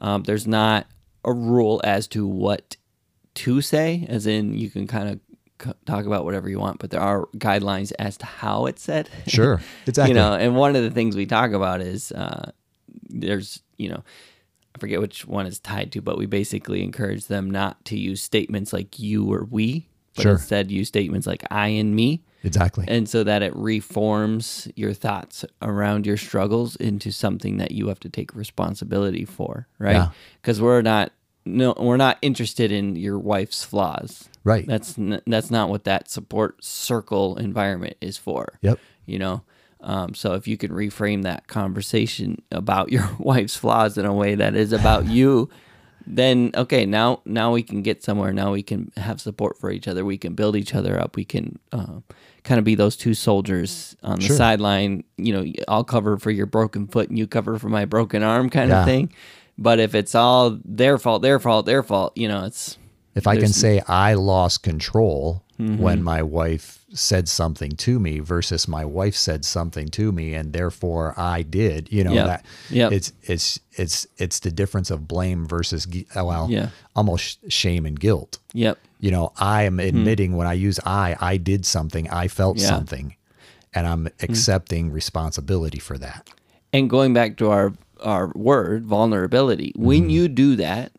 um, 0.00 0.24
there's 0.24 0.46
not 0.48 0.86
a 1.24 1.32
rule 1.32 1.80
as 1.84 2.08
to 2.08 2.26
what 2.26 2.76
to 3.44 3.60
say, 3.60 4.06
as 4.08 4.26
in 4.26 4.56
you 4.56 4.70
can 4.70 4.86
kind 4.86 5.08
of 5.08 5.20
c- 5.64 5.78
talk 5.86 6.06
about 6.06 6.24
whatever 6.24 6.48
you 6.48 6.58
want, 6.60 6.78
but 6.78 6.90
there 6.90 7.00
are 7.00 7.26
guidelines 7.36 7.92
as 7.98 8.16
to 8.18 8.26
how 8.26 8.66
it's 8.66 8.82
said. 8.82 9.08
Sure. 9.26 9.60
Exactly. 9.86 10.10
you 10.10 10.14
know, 10.20 10.34
and 10.34 10.56
one 10.56 10.76
of 10.76 10.82
the 10.82 10.90
things 10.90 11.16
we 11.16 11.26
talk 11.26 11.52
about 11.52 11.80
is 11.80 12.12
uh, 12.12 12.50
there's 13.08 13.62
you 13.76 13.88
know 13.88 14.02
I 14.74 14.78
forget 14.78 15.00
which 15.00 15.26
one 15.26 15.46
is 15.46 15.58
tied 15.58 15.90
to, 15.92 16.00
but 16.02 16.18
we 16.18 16.26
basically 16.26 16.82
encourage 16.82 17.26
them 17.26 17.50
not 17.50 17.84
to 17.86 17.98
use 17.98 18.22
statements 18.22 18.72
like 18.72 18.98
you 18.98 19.32
or 19.32 19.44
we, 19.50 19.88
but 20.14 20.22
Sure. 20.22 20.32
instead 20.32 20.70
use 20.70 20.88
statements 20.88 21.26
like 21.26 21.44
I 21.50 21.68
and 21.68 21.94
me. 21.96 22.22
Exactly. 22.44 22.84
And 22.86 23.08
so 23.08 23.24
that 23.24 23.42
it 23.42 23.52
reforms 23.56 24.68
your 24.76 24.92
thoughts 24.92 25.44
around 25.60 26.06
your 26.06 26.16
struggles 26.16 26.76
into 26.76 27.10
something 27.10 27.56
that 27.56 27.72
you 27.72 27.88
have 27.88 27.98
to 28.00 28.08
take 28.08 28.32
responsibility 28.36 29.24
for, 29.24 29.66
right? 29.80 29.96
Yeah. 29.96 30.08
Because 30.40 30.60
we're 30.60 30.82
not 30.82 31.10
no, 31.56 31.74
we're 31.78 31.96
not 31.96 32.18
interested 32.22 32.70
in 32.72 32.96
your 32.96 33.18
wife's 33.18 33.64
flaws. 33.64 34.28
Right. 34.44 34.66
That's 34.66 34.98
n- 34.98 35.20
that's 35.26 35.50
not 35.50 35.68
what 35.68 35.84
that 35.84 36.10
support 36.10 36.62
circle 36.64 37.36
environment 37.36 37.96
is 38.00 38.16
for. 38.16 38.58
Yep. 38.62 38.78
You 39.06 39.18
know. 39.18 39.42
Um, 39.80 40.12
so 40.14 40.34
if 40.34 40.48
you 40.48 40.56
can 40.56 40.72
reframe 40.72 41.22
that 41.22 41.46
conversation 41.46 42.42
about 42.50 42.90
your 42.92 43.08
wife's 43.18 43.56
flaws 43.56 43.96
in 43.96 44.06
a 44.06 44.12
way 44.12 44.34
that 44.34 44.54
is 44.56 44.72
about 44.72 45.06
you, 45.18 45.48
then 46.06 46.50
okay, 46.54 46.86
now 46.86 47.20
now 47.24 47.52
we 47.52 47.62
can 47.62 47.82
get 47.82 48.02
somewhere. 48.02 48.32
Now 48.32 48.52
we 48.52 48.62
can 48.62 48.90
have 48.96 49.20
support 49.20 49.58
for 49.58 49.70
each 49.70 49.86
other. 49.86 50.04
We 50.04 50.18
can 50.18 50.34
build 50.34 50.56
each 50.56 50.74
other 50.74 50.98
up. 51.00 51.16
We 51.16 51.24
can 51.24 51.58
uh, 51.72 52.00
kind 52.44 52.58
of 52.58 52.64
be 52.64 52.74
those 52.74 52.96
two 52.96 53.14
soldiers 53.14 53.94
on 54.02 54.18
the 54.20 54.24
Sure. 54.26 54.36
sideline. 54.36 55.04
You 55.18 55.32
know, 55.34 55.52
I'll 55.68 55.84
cover 55.84 56.16
for 56.18 56.30
your 56.30 56.46
broken 56.46 56.86
foot, 56.86 57.08
and 57.10 57.18
you 57.18 57.26
cover 57.26 57.58
for 57.58 57.68
my 57.68 57.84
broken 57.84 58.22
arm, 58.22 58.48
kind 58.48 58.70
Yeah. 58.70 58.80
of 58.80 58.86
thing. 58.86 59.12
But 59.58 59.80
if 59.80 59.94
it's 59.94 60.14
all 60.14 60.58
their 60.64 60.98
fault, 60.98 61.22
their 61.22 61.38
fault, 61.40 61.66
their 61.66 61.82
fault, 61.82 62.16
you 62.16 62.28
know, 62.28 62.44
it's 62.44 62.78
If 63.14 63.26
I 63.26 63.36
can 63.36 63.48
say 63.52 63.82
I 63.88 64.14
lost 64.14 64.62
control 64.62 65.42
Mm-hmm. 65.60 65.82
when 65.82 66.04
my 66.04 66.22
wife 66.22 66.84
said 66.94 67.28
something 67.28 67.72
to 67.72 67.98
me 67.98 68.20
versus 68.20 68.68
my 68.68 68.84
wife 68.84 69.16
said 69.16 69.44
something 69.44 69.88
to 69.88 70.12
me 70.12 70.32
and 70.32 70.52
therefore 70.52 71.14
I 71.16 71.42
did, 71.42 71.88
you 71.90 72.04
know, 72.04 72.12
Yep. 72.12 72.26
that 72.26 72.46
Yep. 72.70 72.92
it's 72.92 73.12
it's 73.24 73.58
it's 73.72 74.06
it's 74.18 74.38
the 74.38 74.52
difference 74.52 74.88
of 74.92 75.08
blame 75.08 75.48
versus 75.48 75.88
uh, 76.14 76.24
well, 76.24 76.46
Yeah. 76.48 76.68
almost 76.94 77.40
shame 77.50 77.86
and 77.86 77.98
guilt. 77.98 78.38
yep, 78.54 78.78
You 79.00 79.10
know, 79.10 79.32
I 79.36 79.64
am 79.64 79.80
admitting 79.80 80.36
when 80.36 80.46
I 80.46 80.52
use 80.52 80.78
I, 80.86 81.16
I 81.20 81.38
did 81.38 81.66
something, 81.66 82.08
I 82.08 82.28
felt 82.28 82.58
Hmm. 82.58 82.62
Yeah. 82.62 82.68
Hmm. 82.68 82.74
something, 82.76 83.16
and 83.74 83.86
I'm 83.88 84.08
accepting 84.22 84.92
responsibility 84.92 85.80
for 85.80 85.98
that. 85.98 86.30
And 86.72 86.88
going 86.88 87.12
back 87.14 87.36
to 87.38 87.50
our 87.50 87.72
our 88.02 88.32
word 88.34 88.84
vulnerability, 88.86 89.72
when 89.76 90.02
Mm-hmm. 90.02 90.10
you 90.10 90.28
do 90.28 90.56
that, 90.56 90.92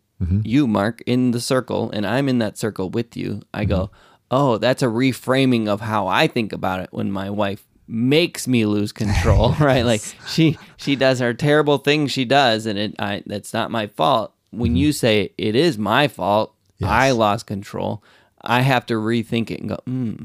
you, 0.43 0.67
Mark, 0.67 1.01
in 1.05 1.31
the 1.31 1.39
circle, 1.39 1.89
and 1.91 2.05
I'm 2.05 2.27
in 2.27 2.39
that 2.39 2.57
circle 2.57 2.89
with 2.89 3.15
you, 3.15 3.41
I 3.53 3.63
go, 3.63 3.89
oh, 4.29 4.57
that's 4.57 4.83
a 4.83 4.87
reframing 4.87 5.69
of 5.69 5.79
how 5.79 6.07
I 6.07 6.27
think 6.27 6.51
about 6.51 6.81
it 6.81 6.89
when 6.91 7.09
my 7.09 7.29
wife 7.29 7.65
makes 7.87 8.45
me 8.47 8.65
lose 8.65 8.91
control, 8.91 9.53
right? 9.61 9.85
Like 9.85 10.01
she 10.27 10.57
she 10.75 10.95
does 10.97 11.19
her 11.19 11.33
terrible 11.33 11.77
things 11.77 12.11
she 12.11 12.25
does, 12.25 12.65
and 12.65 12.77
it 12.77 12.95
I 12.99 13.23
that's 13.25 13.53
not 13.53 13.71
my 13.71 13.87
fault. 13.87 14.33
When 14.51 14.75
you 14.75 14.91
say 14.91 15.31
it 15.37 15.55
is 15.55 15.77
my 15.77 16.07
fault, 16.09 16.53
I 16.83 17.11
lost 17.11 17.45
control. 17.47 18.03
I 18.41 18.61
have 18.61 18.85
to 18.87 18.95
rethink 18.95 19.51
it 19.51 19.61
and 19.61 19.69
go, 19.69 19.77
hmm. 19.85 20.15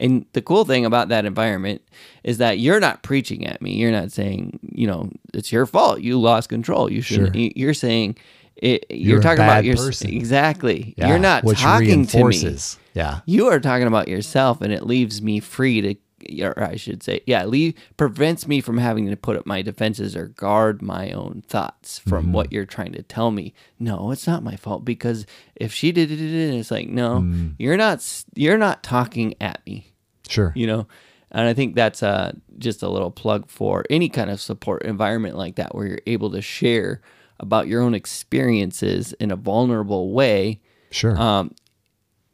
And 0.00 0.24
the 0.32 0.42
cool 0.42 0.64
thing 0.64 0.84
about 0.86 1.08
that 1.10 1.24
environment 1.26 1.82
is 2.24 2.38
that 2.38 2.58
you're 2.58 2.80
not 2.80 3.02
preaching 3.02 3.46
at 3.46 3.60
me. 3.62 3.74
You're 3.74 3.92
not 3.92 4.10
saying, 4.10 4.58
you 4.62 4.86
know, 4.86 5.10
it's 5.34 5.52
your 5.52 5.66
fault. 5.66 6.00
You 6.00 6.18
lost 6.20 6.48
control. 6.48 6.90
You 6.90 7.02
should. 7.02 7.34
Sure. 7.34 7.50
You're 7.54 7.74
saying, 7.74 8.16
it, 8.56 8.86
you're, 8.90 9.14
You're 9.14 9.22
talking 9.22 9.38
about 9.44 9.56
bad 9.58 9.64
your 9.66 9.76
person. 9.76 10.10
exactly. 10.10 10.94
Yeah, 10.96 11.08
You're 11.08 11.18
not 11.18 11.44
talking 11.46 12.06
to 12.06 12.24
me. 12.24 12.56
Yeah. 12.94 13.20
You 13.26 13.46
are 13.48 13.60
talking 13.60 13.86
about 13.86 14.08
yourself, 14.08 14.60
and 14.60 14.72
it 14.72 14.84
leaves 14.86 15.22
me 15.22 15.40
free 15.40 15.80
to, 16.28 16.42
or 16.44 16.62
I 16.62 16.76
should 16.76 17.02
say, 17.02 17.20
yeah, 17.26 17.44
leave 17.46 17.74
prevents 17.96 18.46
me 18.46 18.60
from 18.60 18.76
having 18.76 19.08
to 19.08 19.16
put 19.16 19.36
up 19.36 19.46
my 19.46 19.62
defenses 19.62 20.14
or 20.14 20.26
guard 20.26 20.82
my 20.82 21.10
own 21.12 21.42
thoughts 21.48 21.98
from 22.00 22.24
Mm-hmm. 22.24 22.32
what 22.32 22.52
you're 22.52 22.66
trying 22.66 22.92
to 22.92 23.02
tell 23.02 23.30
me. 23.30 23.54
No, 23.78 24.10
it's 24.10 24.26
not 24.26 24.42
my 24.42 24.56
fault 24.56 24.84
because 24.84 25.24
if 25.56 25.72
she 25.72 25.90
did 25.92 26.10
it, 26.10 26.20
it's 26.20 26.70
like 26.70 26.88
no, 26.88 27.20
Mm. 27.20 27.54
you're 27.58 27.78
not. 27.78 28.04
You're 28.34 28.58
not 28.58 28.82
talking 28.82 29.34
at 29.40 29.64
me 29.64 29.89
Sure. 30.30 30.52
you 30.56 30.66
know 30.66 30.86
and 31.30 31.48
i 31.48 31.54
think 31.54 31.74
that's 31.74 32.02
uh, 32.02 32.32
just 32.58 32.82
a 32.82 32.88
little 32.88 33.10
plug 33.10 33.48
for 33.50 33.84
any 33.90 34.08
kind 34.08 34.30
of 34.30 34.40
support 34.40 34.82
environment 34.82 35.36
like 35.36 35.56
that 35.56 35.74
where 35.74 35.86
you're 35.86 36.00
able 36.06 36.30
to 36.30 36.40
share 36.42 37.00
about 37.38 37.66
your 37.68 37.80
own 37.82 37.94
experiences 37.94 39.12
in 39.14 39.30
a 39.30 39.36
vulnerable 39.36 40.12
way 40.12 40.60
Sure. 40.92 41.16
um, 41.16 41.54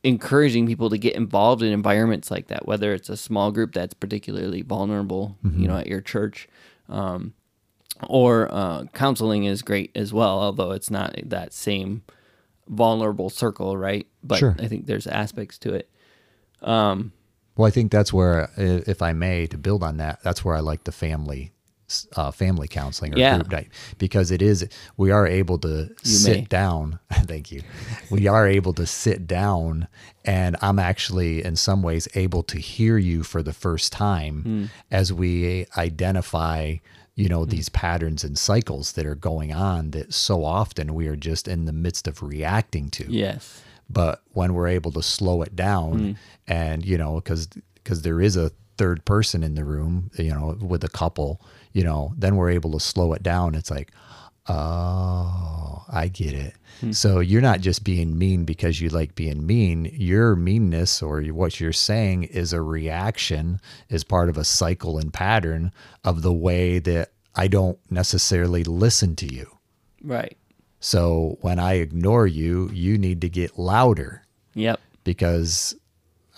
encouraging 0.02 0.66
people 0.66 0.88
to 0.90 0.98
get 0.98 1.14
involved 1.16 1.62
in 1.62 1.72
environments 1.72 2.30
like 2.30 2.46
that 2.48 2.66
whether 2.66 2.92
it's 2.94 3.08
a 3.08 3.16
small 3.16 3.50
group 3.50 3.72
that's 3.72 3.94
particularly 3.94 4.62
vulnerable 4.62 5.36
you 5.42 5.66
know 5.68 5.76
at 5.76 5.86
your 5.88 6.00
church 6.00 6.48
um, 6.88 7.34
or 8.08 8.48
uh, 8.52 8.84
counseling 8.94 9.44
is 9.44 9.62
great 9.62 9.90
as 9.96 10.12
well 10.12 10.38
although 10.40 10.70
it's 10.72 10.90
not 10.90 11.14
that 11.24 11.52
same 11.52 12.02
vulnerable 12.68 13.30
circle 13.30 13.76
right 13.76 14.06
but 14.22 14.38
Sure. 14.38 14.54
i 14.58 14.66
think 14.68 14.86
there's 14.86 15.06
aspects 15.06 15.58
to 15.58 15.74
it 15.74 15.88
Well, 17.56 17.66
I 17.66 17.70
think 17.70 17.90
that's 17.90 18.12
where, 18.12 18.50
if 18.56 19.00
I 19.02 19.12
may, 19.12 19.46
to 19.46 19.56
build 19.58 19.82
on 19.82 19.96
that, 19.96 20.22
that's 20.22 20.44
where 20.44 20.54
I 20.54 20.60
like 20.60 20.84
the 20.84 20.92
family, 20.92 21.52
uh, 22.16 22.30
family 22.30 22.68
counseling 22.68 23.14
or 23.14 23.18
Yeah. 23.18 23.36
group 23.36 23.50
night 23.50 23.68
because 23.98 24.30
it 24.30 24.42
is 24.42 24.68
we 24.96 25.10
are 25.10 25.26
able 25.26 25.58
to 25.60 25.88
sit 26.02 26.36
may. 26.40 26.44
down. 26.44 26.98
thank 27.12 27.50
you. 27.52 27.62
We 28.10 28.26
are 28.26 28.46
able 28.46 28.74
to 28.74 28.86
sit 28.86 29.26
down, 29.26 29.88
and 30.24 30.56
I'm 30.60 30.78
actually 30.78 31.42
in 31.44 31.56
some 31.56 31.82
ways 31.82 32.08
able 32.14 32.42
to 32.44 32.58
hear 32.58 32.98
you 32.98 33.22
for 33.22 33.42
the 33.42 33.52
first 33.54 33.92
time 33.92 34.42
Hmm. 34.42 34.64
as 34.90 35.12
we 35.12 35.66
identify. 35.76 36.76
You 37.18 37.30
know, 37.30 37.46
these 37.46 37.70
patterns 37.70 38.24
and 38.24 38.36
cycles 38.36 38.92
that 38.92 39.06
are 39.06 39.14
going 39.14 39.50
on 39.50 39.92
that 39.92 40.12
so 40.12 40.44
often 40.44 40.92
we 40.92 41.08
are 41.08 41.16
just 41.16 41.48
in 41.48 41.64
the 41.64 41.72
midst 41.72 42.06
of 42.06 42.22
reacting 42.22 42.90
to 42.90 43.06
yes 43.10 43.62
but 43.88 44.22
when 44.32 44.52
we're 44.54 44.66
able 44.68 44.92
to 44.92 45.02
slow 45.02 45.42
it 45.42 45.54
down 45.56 45.98
Hmm. 45.98 46.12
and 46.46 46.84
you 46.84 46.98
know 46.98 47.16
because 47.16 47.46
because 47.74 48.02
there 48.02 48.20
is 48.20 48.36
a 48.36 48.50
third 48.78 49.04
person 49.04 49.42
in 49.42 49.54
the 49.54 49.64
room 49.64 50.10
you 50.18 50.30
know 50.30 50.56
with 50.60 50.84
a 50.84 50.88
couple 50.88 51.40
you 51.72 51.82
know 51.84 52.12
then 52.18 52.36
we're 52.36 52.50
able 52.50 52.72
to 52.72 52.80
slow 52.80 53.12
it 53.12 53.22
down. 53.22 53.54
It's 53.54 53.70
like 53.70 53.90
oh 54.48 55.84
i 55.88 56.08
get 56.08 56.32
it. 56.34 56.54
Hmm. 56.80 56.92
so 56.92 57.20
you're 57.20 57.40
not 57.42 57.60
just 57.60 57.84
being 57.84 58.18
mean 58.18 58.44
because 58.44 58.80
you 58.80 58.88
like 58.90 59.14
being 59.14 59.46
mean. 59.46 59.90
Your 59.94 60.36
meanness 60.36 61.00
or 61.02 61.22
what 61.22 61.58
you're 61.60 61.72
saying 61.72 62.24
is 62.24 62.52
a 62.52 62.60
reaction 62.60 63.60
is 63.88 64.04
part 64.04 64.28
of 64.28 64.36
a 64.36 64.44
cycle 64.44 64.98
and 64.98 65.12
pattern 65.12 65.72
of 66.04 66.22
the 66.22 66.32
way 66.32 66.78
that 66.80 67.12
i 67.34 67.48
don't 67.48 67.78
necessarily 67.90 68.62
listen 68.64 69.14
to 69.16 69.26
you. 69.32 69.46
Right 70.02 70.36
so 70.86 71.36
when 71.40 71.58
I 71.58 71.74
ignore 71.74 72.28
you, 72.28 72.70
you 72.72 72.96
need 72.96 73.20
to 73.22 73.28
get 73.28 73.58
louder 73.58 74.22
Yep. 74.54 74.78
because 75.02 75.74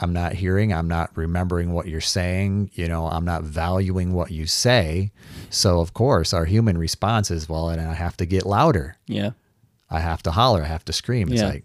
I'm 0.00 0.14
not 0.14 0.32
hearing, 0.32 0.72
I'm 0.72 0.88
not 0.88 1.10
remembering 1.16 1.72
what 1.72 1.86
you're 1.86 2.00
saying, 2.00 2.70
you 2.72 2.88
know, 2.88 3.06
I'm 3.08 3.26
not 3.26 3.42
valuing 3.42 4.14
what 4.14 4.30
you 4.30 4.46
say. 4.46 5.10
So 5.50 5.80
of 5.80 5.92
course, 5.92 6.32
our 6.32 6.46
human 6.46 6.78
response 6.78 7.30
is, 7.30 7.46
well, 7.46 7.68
and 7.68 7.78
I 7.80 7.92
have 7.92 8.16
to 8.18 8.24
get 8.26 8.46
louder. 8.46 8.96
Yeah. 9.06 9.30
I 9.90 10.00
have 10.00 10.22
to 10.22 10.30
holler, 10.30 10.62
I 10.62 10.66
have 10.66 10.84
to 10.86 10.92
scream. 10.94 11.28
It's 11.30 11.42
Yeah. 11.42 11.48
like, 11.48 11.64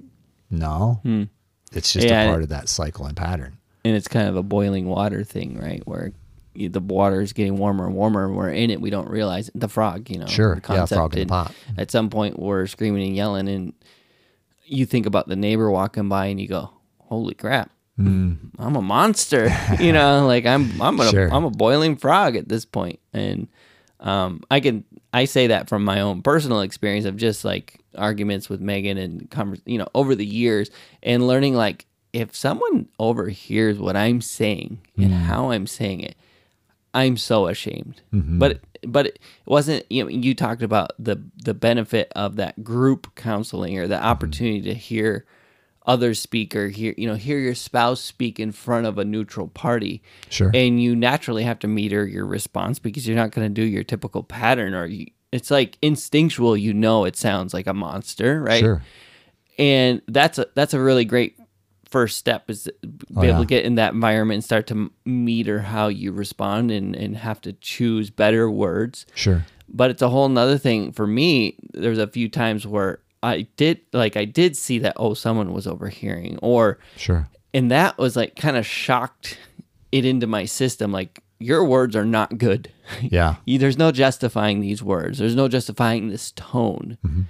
no. 0.51 0.99
Hmm. 1.03 1.23
It's 1.71 1.93
just 1.93 2.05
Yeah, 2.07 2.23
a 2.23 2.29
part 2.29 2.43
of 2.43 2.49
that 2.49 2.67
cycle 2.67 3.05
and 3.05 3.15
pattern. 3.15 3.57
And 3.85 3.95
it's 3.95 4.07
kind 4.09 4.27
of 4.27 4.35
a 4.35 4.43
boiling 4.43 4.87
water 4.87 5.23
thing, 5.23 5.57
right? 5.57 5.81
Where 5.87 6.11
the 6.55 6.79
water 6.79 7.21
is 7.21 7.33
getting 7.33 7.57
warmer 7.57 7.85
and 7.87 7.95
warmer. 7.95 8.25
and 8.25 8.35
We're 8.35 8.49
in 8.49 8.69
it. 8.69 8.79
We 8.81 8.89
don't 8.89 9.09
realize 9.09 9.47
it. 9.49 9.59
the 9.59 9.67
frog, 9.67 10.09
you 10.09 10.19
know. 10.19 10.25
Sure. 10.27 10.55
the 10.65 10.73
Yeah, 10.73 10.85
frog 10.85 11.13
in 11.15 11.21
the 11.21 11.25
pot. 11.31 11.53
At 11.77 11.91
some 11.91 12.09
point, 12.09 12.37
we're 12.39 12.67
screaming 12.67 13.07
and 13.07 13.15
yelling, 13.15 13.47
and 13.47 13.73
you 14.65 14.85
think 14.85 15.05
about 15.05 15.27
the 15.27 15.35
neighbor 15.35 15.69
walking 15.69 16.09
by, 16.09 16.27
and 16.27 16.39
you 16.39 16.47
go, 16.47 16.69
"Holy 16.99 17.33
crap, 17.33 17.69
I'm 17.97 18.51
a 18.59 18.81
monster!" 18.81 19.49
you 19.79 19.91
know, 19.91 20.25
like 20.25 20.45
I'm 20.45 20.81
I'm 20.81 20.99
a 20.99 21.05
Hmm. 21.05 21.09
Sure. 21.11 21.33
am 21.33 21.45
a 21.45 21.49
boiling 21.51 21.95
frog 21.97 22.35
at 22.35 22.47
this 22.49 22.65
point, 22.65 22.99
and 23.13 23.47
um, 23.99 24.41
I 24.51 24.59
can 24.59 24.83
I 25.13 25.25
say 25.25 25.47
that 25.47 25.69
from 25.69 25.83
my 25.83 26.01
own 26.01 26.21
personal 26.21 26.61
experience 26.61 27.05
of 27.05 27.17
just 27.17 27.45
like 27.45 27.79
arguments 27.95 28.49
with 28.49 28.59
Megan 28.61 28.97
and 28.97 29.29
convers- 29.29 29.61
you 29.65 29.77
know 29.77 29.87
over 29.93 30.15
the 30.15 30.25
years 30.25 30.71
and 31.03 31.27
learning 31.27 31.53
like 31.55 31.85
if 32.11 32.35
someone 32.35 32.87
overhears 32.99 33.79
what 33.79 33.95
I'm 33.95 34.21
saying 34.21 34.79
and 34.97 35.11
how 35.13 35.51
I'm 35.51 35.65
saying 35.67 36.01
it, 36.01 36.15
I'm 36.93 37.17
so 37.17 37.47
ashamed. 37.47 38.01
Mm-hmm. 38.13 38.39
But 38.39 38.59
but 38.85 39.07
it 39.07 39.19
wasn't 39.45 39.85
you 39.89 40.03
know 40.03 40.09
you 40.09 40.35
talked 40.35 40.61
about 40.61 40.91
the 40.99 41.21
the 41.43 41.53
benefit 41.53 42.11
of 42.15 42.35
that 42.35 42.63
group 42.63 43.15
counseling 43.15 43.77
or 43.77 43.87
the 43.87 43.95
mm-hmm. 43.95 44.05
opportunity 44.05 44.61
to 44.61 44.73
hear 44.73 45.25
others 45.85 46.19
speak 46.19 46.55
or 46.55 46.69
hear 46.69 46.93
you 46.97 47.07
know 47.07 47.15
hear 47.15 47.37
your 47.37 47.55
spouse 47.55 48.01
speak 48.01 48.39
in 48.39 48.51
front 48.51 48.85
of 48.85 48.97
a 48.97 49.03
neutral 49.05 49.47
party 49.49 50.01
Sure. 50.29 50.49
and 50.53 50.81
you 50.81 50.95
naturally 50.95 51.43
have 51.43 51.59
to 51.59 51.67
meter 51.67 52.07
your 52.07 52.25
response 52.25 52.79
because 52.79 53.05
you're 53.05 53.17
not 53.17 53.31
going 53.31 53.47
to 53.47 53.53
do 53.53 53.67
your 53.67 53.83
typical 53.83 54.23
pattern 54.23 54.73
or 54.73 54.85
you, 54.85 55.07
it's 55.33 55.51
like 55.51 55.77
instinctual 55.81 56.55
you 56.55 56.73
know 56.73 57.03
it 57.03 57.17
sounds 57.17 57.53
like 57.53 57.67
a 57.67 57.73
monster 57.73 58.41
right 58.41 58.61
Sure. 58.61 58.81
and 59.57 60.01
that's 60.07 60.39
a 60.39 60.47
that's 60.55 60.73
a 60.73 60.79
really 60.79 61.03
great 61.03 61.37
first 61.93 62.17
step 62.17 62.49
is 62.49 62.69
be 62.81 62.97
Oh, 63.15 63.21
able 63.23 63.25
yeah. 63.27 63.39
to 63.39 63.45
get 63.45 63.65
in 63.65 63.75
that 63.75 63.93
environment 63.93 64.37
and 64.37 64.43
start 64.43 64.65
to 64.67 64.91
meter 65.05 65.59
how 65.73 65.87
you 66.01 66.11
respond 66.11 66.71
and 66.71 66.95
and 66.95 67.15
have 67.17 67.39
to 67.41 67.53
choose 67.53 68.09
better 68.09 68.49
words 68.49 69.05
Sure. 69.15 69.45
but 69.69 69.91
it's 69.91 70.01
a 70.01 70.09
whole 70.09 70.27
nother 70.29 70.57
thing 70.57 70.91
for 70.91 71.05
me 71.07 71.55
there's 71.73 71.99
a 71.99 72.07
few 72.07 72.27
times 72.29 72.65
where 72.65 72.99
i 73.21 73.45
did 73.57 73.77
like 73.93 74.17
i 74.17 74.25
did 74.25 74.57
see 74.57 74.79
that 74.79 74.93
oh 74.97 75.13
someone 75.13 75.53
was 75.53 75.67
overhearing 75.67 76.37
or 76.41 76.79
Sure. 76.97 77.27
and 77.53 77.69
that 77.71 77.97
was 77.97 78.15
like 78.15 78.35
kind 78.35 78.57
of 78.57 78.65
shocked 78.65 79.37
it 79.91 80.03
into 80.05 80.25
my 80.27 80.45
system 80.45 80.91
like 80.91 81.19
your 81.39 81.63
words 81.65 81.95
are 81.95 82.05
not 82.05 82.37
good 82.37 82.71
Yeah. 83.01 83.35
You- 83.45 83.59
there's 83.59 83.77
no 83.77 83.91
justifying 83.91 84.61
these 84.61 84.81
words 84.81 85.19
there's 85.19 85.35
no 85.35 85.47
justifying 85.47 86.09
this 86.09 86.31
tone 86.31 86.97
mm-hmm. 87.05 87.21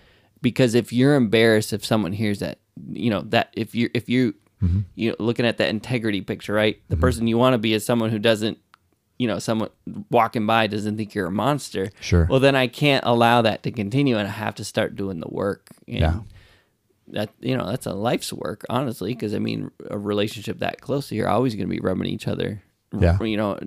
because 0.42 0.74
if 0.74 0.94
you're 0.94 1.16
embarrassed 1.16 1.74
if 1.74 1.84
someone 1.86 2.14
hears 2.14 2.40
that 2.40 2.60
you 2.94 3.10
know 3.14 3.22
that 3.34 3.48
if 3.54 3.76
you 3.76 3.90
if 3.94 4.08
you 4.10 4.34
Mm-hmm. 4.64 4.80
you 4.96 5.10
know 5.10 5.16
looking 5.20 5.46
at 5.46 5.58
that 5.58 5.70
integrity 5.70 6.22
picture 6.22 6.54
right? 6.54 6.80
The 6.88 6.96
mm-hmm. 6.96 7.02
person 7.02 7.28
you 7.28 7.38
want 7.38 7.54
to 7.54 7.58
be 7.58 7.74
is 7.74 7.86
someone 7.86 8.10
who 8.10 8.20
doesn't 8.20 8.58
you 9.20 9.28
know 9.28 9.38
someone 9.40 9.70
walking 10.10 10.46
by 10.48 10.68
doesn't 10.68 10.98
think 10.98 11.14
you're 11.14 11.28
a 11.28 11.32
monster. 11.32 11.92
Sure. 12.02 12.26
well 12.30 12.40
then 12.40 12.56
i 12.56 12.68
can't 12.68 13.04
allow 13.06 13.42
that 13.44 13.62
to 13.64 13.72
continue 13.72 14.18
and 14.18 14.28
i 14.28 14.32
have 14.32 14.56
to 14.56 14.64
start 14.64 14.96
doing 14.96 15.20
the 15.20 15.28
work 15.30 15.68
and 15.88 16.00
Yeah. 16.00 16.20
that 17.10 17.30
you 17.40 17.56
know 17.58 17.66
that's 17.68 17.86
a 17.86 17.94
life's 17.94 18.34
work 18.34 18.66
honestly 18.70 19.14
because 19.14 19.36
i 19.36 19.40
mean 19.40 19.70
a 19.90 19.98
relationship 19.98 20.60
that 20.60 20.82
close 20.82 21.12
you're 21.12 21.30
always 21.30 21.54
going 21.56 21.68
to 21.70 21.76
be 21.76 21.80
rubbing 21.80 22.08
each 22.08 22.28
other 22.28 22.62
Yeah. 22.98 23.22
you 23.22 23.38
know 23.38 23.60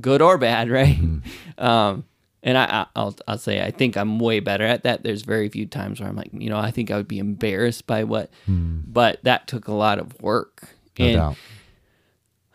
good 0.00 0.22
or 0.22 0.38
bad 0.38 0.70
right? 0.70 0.96
Mm-hmm. 0.96 1.20
Um 1.64 2.04
and 2.42 2.56
I, 2.58 2.64
I 2.64 2.86
I'll 2.96 3.16
I'll 3.26 3.38
say 3.38 3.62
I 3.64 3.70
think 3.70 3.96
I'm 3.96 4.18
way 4.18 4.40
better 4.40 4.64
at 4.64 4.82
that. 4.84 5.02
There's 5.02 5.22
very 5.22 5.48
few 5.48 5.66
times 5.66 6.00
where 6.00 6.08
I'm 6.08 6.16
like, 6.16 6.30
you 6.32 6.48
know, 6.50 6.58
I 6.58 6.70
think 6.70 6.90
I 6.90 6.96
would 6.96 7.08
be 7.08 7.18
embarrassed 7.18 7.86
by 7.86 8.04
what, 8.04 8.30
but 8.46 9.22
that 9.24 9.46
took 9.48 9.68
a 9.68 9.72
lot 9.74 9.98
of 9.98 10.20
work. 10.22 10.68
No 10.98 11.04
and 11.06 11.14
doubt. 11.16 11.36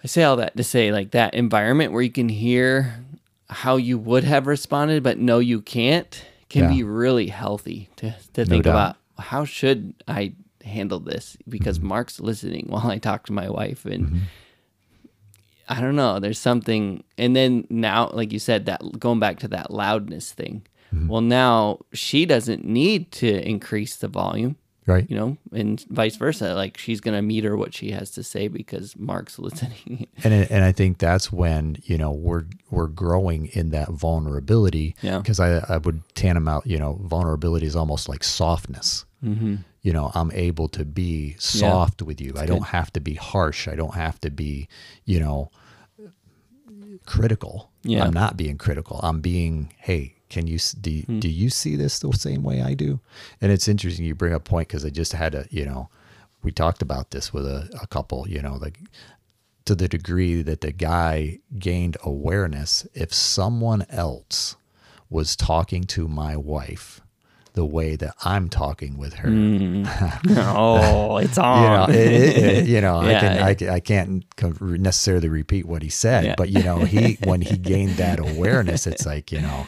I 0.04 0.08
say 0.08 0.24
all 0.24 0.36
that 0.38 0.58
to 0.58 0.64
say 0.64 0.92
like 0.92 1.12
that 1.12 1.34
environment 1.34 1.94
where 1.94 2.02
you 2.02 2.12
can 2.12 2.30
hear 2.30 3.04
how 3.50 3.78
you 3.78 3.98
would 3.98 4.24
have 4.24 4.48
responded, 4.48 5.04
but 5.04 5.18
no, 5.20 5.40
you 5.40 5.62
can't, 5.62 6.26
can 6.50 6.64
Yeah. 6.64 6.70
be 6.70 6.84
really 6.84 7.28
healthy 7.28 7.90
to 7.98 8.14
to 8.34 8.46
think 8.46 8.64
doubt. 8.66 8.72
about 8.72 8.96
how 9.18 9.46
should 9.46 9.94
I 10.08 10.34
handle 10.64 11.00
this 11.00 11.38
because 11.48 11.78
Mm-hmm. 11.80 11.88
Mark's 11.88 12.20
listening 12.20 12.66
while 12.70 12.88
I 12.88 12.98
talk 12.98 13.26
to 13.28 13.34
my 13.34 13.50
wife 13.50 13.86
and. 13.86 14.22
I 15.70 15.80
don't 15.82 15.96
know. 15.96 16.20
There's 16.20 16.40
something, 16.40 17.04
and 17.18 17.36
then 17.36 17.66
now, 17.70 18.10
like 18.14 18.32
you 18.34 18.40
said, 18.40 18.66
that 18.66 18.82
going 19.00 19.20
back 19.20 19.40
to 19.40 19.48
that 19.50 19.72
loudness 19.72 20.32
thing, 20.34 20.66
mm-hmm. 20.94 21.08
Well, 21.08 21.22
now 21.22 21.80
she 21.94 22.26
doesn't 22.26 22.66
need 22.66 23.12
to 23.14 23.48
increase 23.48 23.96
the 23.96 24.08
volume, 24.10 24.58
Right. 24.86 25.10
you 25.10 25.16
know, 25.16 25.38
and 25.54 25.80
vice 25.90 26.18
versa. 26.18 26.54
Like 26.56 26.78
she's 26.78 27.00
going 27.00 27.16
to 27.16 27.22
meter 27.22 27.56
what 27.56 27.74
she 27.74 27.92
has 27.92 28.12
to 28.12 28.24
say 28.24 28.50
because 28.50 28.96
Mark's 28.98 29.40
listening. 29.48 30.08
and 30.24 30.34
and 30.34 30.66
I 30.66 30.74
think 30.74 30.98
that's 30.98 31.32
when 31.32 31.78
you 31.86 31.98
know 31.98 32.12
we're 32.12 32.44
we're 32.70 32.88
growing 32.88 33.46
in 33.54 33.70
that 33.70 33.90
vulnerability. 33.90 34.96
Yeah. 35.02 35.20
Because 35.20 35.40
I 35.40 35.60
I 35.70 35.78
would 35.78 36.02
tantamount 36.16 36.68
you 36.68 36.78
know 36.78 37.00
vulnerability 37.04 37.66
is 37.66 37.76
almost 37.78 38.10
like 38.10 38.24
softness. 38.24 39.06
Mm-hmm. 39.24 39.56
You 39.82 39.94
know 39.94 40.12
I'm 40.14 40.32
able 40.32 40.68
to 40.70 40.86
be 40.86 41.36
soft 41.40 42.02
with 42.02 42.20
you. 42.22 42.34
I 42.38 42.46
don't 42.46 42.68
have 42.68 42.92
to 42.94 43.00
be 43.00 43.14
harsh. 43.16 43.68
I 43.68 43.76
don't 43.76 43.96
have 43.96 44.20
to 44.22 44.30
be 44.30 44.68
you 45.06 45.20
know 45.20 45.50
critical. 47.06 47.70
Yeah. 47.84 48.06
I'm 48.06 48.14
not 48.14 48.38
being 48.38 48.58
critical. 48.58 49.00
I'm 49.04 49.22
being 49.22 49.74
hey. 49.78 50.16
Can 50.30 50.48
you 50.48 50.58
do, 50.82 51.02
Hmm. 51.02 51.20
do 51.20 51.30
you 51.30 51.52
see 51.52 51.76
this 51.76 52.00
the 52.00 52.12
same 52.14 52.42
way 52.42 52.64
I 52.64 52.74
do? 52.74 53.00
And 53.40 53.52
it's 53.52 53.68
interesting 53.68 54.04
you 54.04 54.16
bring 54.16 54.34
up 54.34 54.46
point 54.46 54.68
because 54.68 54.84
I 54.84 54.90
just 54.90 55.14
had 55.14 55.36
a 55.36 55.46
you 55.52 55.64
know 55.64 55.90
we 56.42 56.52
talked 56.52 56.82
about 56.82 57.12
this 57.12 57.32
with 57.32 57.46
a, 57.46 57.70
a 57.80 57.86
couple 57.88 58.28
you 58.28 58.42
know 58.42 58.56
like 58.56 58.80
to 59.66 59.76
the 59.76 59.88
degree 59.88 60.42
that 60.42 60.62
the 60.62 60.72
guy 60.72 61.40
gained 61.60 61.98
awareness 62.04 62.88
if 62.96 63.14
someone 63.14 63.86
else 63.90 64.56
was 65.08 65.36
talking 65.36 65.84
to 65.84 66.08
my 66.08 66.36
wife 66.36 67.00
the 67.54 67.66
way 67.66 67.96
that 67.96 68.16
I'm 68.26 68.50
talking 68.50 68.98
with 68.98 69.14
her. 69.14 69.28
oh, 70.30 71.18
it's 71.18 71.38
You 71.38 71.44
know, 71.44 71.50
on. 71.84 71.90
it, 71.92 71.96
it- 71.98 72.38
it- 72.38 72.68
you 72.68 72.82
know, 72.82 72.98
I 72.98 73.12
Yeah, 73.12 73.20
can, 73.20 73.44
I, 73.44 73.54
can, 73.54 73.70
I 73.70 73.80
can't 73.80 74.26
necessarily 74.80 75.30
repeat 75.30 75.66
what 75.66 75.82
he 75.84 75.90
said, 75.90 76.26
Yeah. 76.26 76.36
but 76.38 76.50
you 76.50 76.64
know, 76.64 76.80
he 76.80 77.18
when 77.24 77.42
he 77.42 77.58
gained 77.58 77.98
that 77.98 78.20
awareness, 78.20 78.88
it's 78.88 79.06
like 79.06 79.32
you 79.32 79.42
know, 79.42 79.66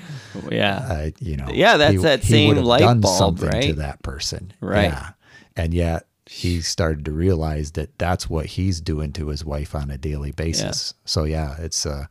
yeah. 0.52 0.78
uh, 0.90 1.10
you 1.20 1.38
know, 1.38 1.48
Yeah, 1.52 1.78
that's 1.78 1.92
he, 1.94 1.98
that 2.00 2.24
same 2.24 2.56
have 2.56 2.66
light 2.66 2.80
done 2.80 3.02
bulb, 3.02 3.18
something 3.40 3.62
to 3.62 3.74
that 3.74 4.02
person, 4.04 4.54
Right. 4.62 4.86
Yeah, 4.86 5.10
and 5.56 5.74
yet 5.74 6.08
he 6.28 6.62
started 6.62 7.06
to 7.06 7.12
realize 7.12 7.72
that 7.74 7.98
that's 8.00 8.28
what 8.30 8.48
he's 8.48 8.82
doing 8.82 9.14
to 9.14 9.28
his 9.28 9.46
wife 9.46 9.76
on 9.76 9.92
a 9.92 9.98
daily 9.98 10.32
basis. 10.32 10.96
So 11.06 11.26
yeah, 11.26 11.56
it's 11.60 11.86
a, 11.86 12.10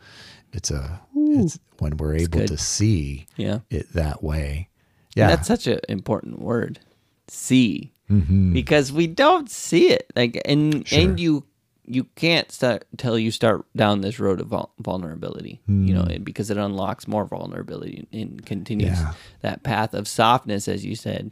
it's 0.53 0.71
a, 0.71 1.01
it's 1.17 1.59
when 1.81 1.97
we're 1.97 2.15
able 2.15 2.39
good. 2.39 2.49
to 2.49 2.57
see 2.57 3.27
yeah. 3.37 3.59
it 3.71 3.93
that 3.95 4.23
way. 4.23 4.69
Yeah. 5.15 5.29
That's 5.29 5.47
such 5.49 5.67
an 5.67 5.79
important 5.89 6.41
word. 6.41 6.81
See. 7.29 7.93
Mm-hmm. 8.11 8.53
Because 8.53 8.93
we 8.93 9.07
don't 9.07 9.51
see 9.51 9.89
it. 9.89 10.11
Like 10.15 10.41
and 10.45 10.87
Sure. 10.87 10.99
and 11.01 11.19
you 11.21 11.45
you 11.87 12.05
can't 12.17 12.51
start 12.51 12.87
till 12.97 13.19
you 13.19 13.31
start 13.31 13.65
down 13.77 14.01
this 14.01 14.19
road 14.19 14.41
of 14.41 14.49
vul- 14.49 14.73
vulnerability. 14.81 15.61
You 15.67 15.95
know, 15.95 16.07
because 16.23 16.51
it 16.51 16.57
unlocks 16.57 17.07
more 17.09 17.25
vulnerability 17.27 18.07
and 18.13 18.45
continues 18.45 18.99
Hmm. 18.99 19.05
Yeah. 19.05 19.13
that 19.43 19.63
path 19.63 19.95
of 19.95 20.07
softness 20.09 20.69
as 20.69 20.85
you 20.85 20.95
said. 20.97 21.31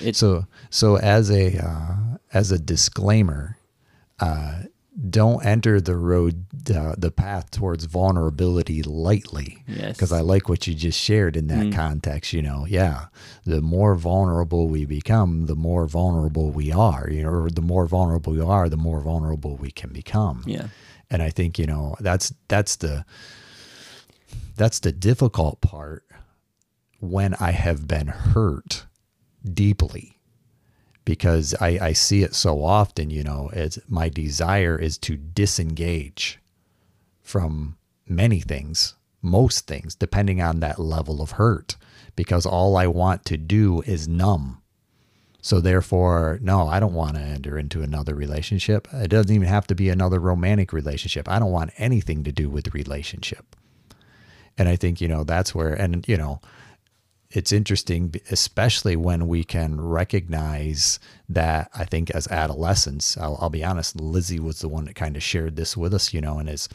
It's 0.00 0.18
So 0.18 0.46
so 0.70 0.96
as 0.96 1.30
a 1.30 1.58
uh, 1.58 1.96
as 2.32 2.50
a 2.52 2.58
disclaimer, 2.58 3.58
uh, 4.20 4.62
don't 5.08 5.44
enter 5.44 5.80
the 5.80 5.96
road 5.96 6.44
uh, 6.74 6.94
the 6.98 7.10
path 7.10 7.50
towards 7.50 7.84
vulnerability 7.84 8.82
lightly. 8.82 9.62
Yes. 9.66 9.96
Because 9.96 10.12
I 10.12 10.20
like 10.20 10.48
what 10.48 10.66
you 10.66 10.74
just 10.74 11.00
shared 11.00 11.36
in 11.36 11.46
that 11.46 11.72
context. 11.72 12.32
You 12.32 12.42
know, 12.42 12.66
yeah, 12.68 13.06
the 13.44 13.62
more 13.62 13.94
vulnerable 13.94 14.68
we 14.68 14.84
become, 14.84 15.46
the 15.46 15.56
more 15.56 15.86
vulnerable 15.86 16.50
we 16.50 16.70
are. 16.72 17.08
You 17.10 17.22
know, 17.22 17.30
or 17.30 17.50
the 17.50 17.62
more 17.62 17.86
vulnerable 17.86 18.32
we 18.32 18.40
are, 18.40 18.68
the 18.68 18.76
more 18.76 19.00
vulnerable 19.00 19.56
we 19.56 19.70
can 19.70 19.90
become. 19.92 20.44
yeah. 20.46 20.68
And 21.12 21.22
I 21.22 21.30
think 21.30 21.58
you 21.58 21.66
know 21.66 21.96
that's 21.98 22.32
that's 22.48 22.76
the 22.76 23.04
that's 24.56 24.78
the 24.78 24.92
difficult 24.92 25.60
part 25.60 26.04
when 27.00 27.34
I 27.40 27.50
have 27.52 27.88
been 27.88 28.08
hurt 28.08 28.86
deeply 29.42 30.19
because 31.04 31.54
I, 31.60 31.78
I 31.80 31.92
see 31.92 32.22
it 32.22 32.34
so 32.34 32.64
often, 32.64 33.10
you 33.10 33.22
know, 33.22 33.50
it's 33.52 33.78
my 33.88 34.08
desire 34.08 34.78
is 34.78 34.98
to 34.98 35.16
disengage 35.16 36.38
from 37.22 37.76
many 38.06 38.40
things, 38.40 38.94
most 39.22 39.66
things, 39.66 39.94
depending 39.94 40.40
on 40.40 40.60
that 40.60 40.78
level 40.78 41.22
of 41.22 41.32
hurt, 41.32 41.76
because 42.16 42.44
all 42.44 42.76
I 42.76 42.86
want 42.86 43.24
to 43.26 43.36
do 43.36 43.82
is 43.82 44.08
numb. 44.08 44.60
So 45.42 45.60
therefore, 45.60 46.38
no, 46.42 46.68
I 46.68 46.80
don't 46.80 46.92
want 46.92 47.14
to 47.14 47.22
enter 47.22 47.58
into 47.58 47.82
another 47.82 48.14
relationship. 48.14 48.86
It 48.92 49.08
doesn't 49.08 49.34
even 49.34 49.48
have 49.48 49.66
to 49.68 49.74
be 49.74 49.88
another 49.88 50.20
romantic 50.20 50.72
relationship. 50.72 51.28
I 51.28 51.38
don't 51.38 51.52
want 51.52 51.72
anything 51.78 52.24
to 52.24 52.32
do 52.32 52.50
with 52.50 52.74
relationship. 52.74 53.56
And 54.58 54.68
I 54.68 54.76
think, 54.76 55.00
you 55.00 55.08
know, 55.08 55.24
that's 55.24 55.54
where, 55.54 55.72
and, 55.72 56.06
you 56.06 56.18
know, 56.18 56.40
it's 57.30 57.52
interesting, 57.52 58.14
especially 58.30 58.96
when 58.96 59.28
we 59.28 59.44
can 59.44 59.80
recognize 59.80 60.98
that. 61.28 61.70
I 61.74 61.84
think 61.84 62.10
as 62.10 62.26
adolescents, 62.28 63.16
I'll, 63.16 63.38
I'll 63.40 63.50
be 63.50 63.64
honest, 63.64 64.00
Lizzie 64.00 64.40
was 64.40 64.60
the 64.60 64.68
one 64.68 64.86
that 64.86 64.94
kind 64.96 65.16
of 65.16 65.22
shared 65.22 65.56
this 65.56 65.76
with 65.76 65.94
us, 65.94 66.12
you 66.12 66.20
know, 66.20 66.38
and 66.38 66.48
as 66.48 66.68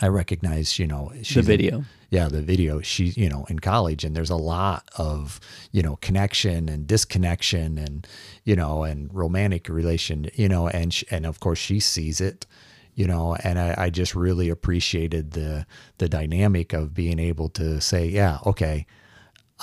I 0.00 0.08
recognize, 0.08 0.78
you 0.78 0.86
know, 0.86 1.10
she's 1.22 1.36
in- 1.38 1.44
video. 1.44 1.84
yeah, 2.10 2.28
the 2.28 2.42
video. 2.42 2.80
She's, 2.80 3.16
you 3.16 3.28
know, 3.28 3.46
in 3.48 3.58
college, 3.58 4.04
and 4.04 4.14
there's 4.14 4.30
a 4.30 4.36
lot 4.36 4.88
of, 4.98 5.40
you 5.72 5.82
know, 5.82 5.96
connection 5.96 6.68
and 6.68 6.86
disconnection, 6.86 7.78
and 7.78 8.06
you 8.44 8.54
know, 8.56 8.84
and 8.84 9.12
romantic 9.12 9.68
relation, 9.68 10.30
you 10.34 10.48
know, 10.48 10.68
and 10.68 10.92
sh- 10.92 11.04
and 11.10 11.24
of 11.26 11.40
course 11.40 11.58
she 11.58 11.80
sees 11.80 12.20
it, 12.20 12.46
you 12.94 13.06
know, 13.06 13.36
and 13.42 13.58
I, 13.58 13.74
I 13.78 13.90
just 13.90 14.14
really 14.14 14.48
appreciated 14.50 15.32
the 15.32 15.66
the 15.98 16.08
dynamic 16.08 16.72
of 16.74 16.92
being 16.94 17.18
able 17.18 17.48
to 17.50 17.80
say, 17.80 18.06
yeah, 18.06 18.38
okay, 18.44 18.86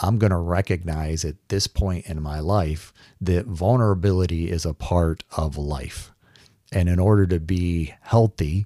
I'm 0.02 0.18
going 0.18 0.32
to 0.32 0.38
recognize 0.38 1.24
at 1.24 1.36
this 1.50 1.68
point 1.68 2.08
in 2.08 2.22
my 2.22 2.40
life 2.40 2.94
that 3.22 3.46
vulnerability 3.46 4.50
is 4.50 4.66
a 4.66 4.74
part 4.74 5.24
of 5.38 5.58
life. 5.58 6.12
And 6.72 6.90
in 6.90 7.00
order 7.00 7.28
to 7.28 7.40
be 7.40 7.94
healthy, 8.02 8.66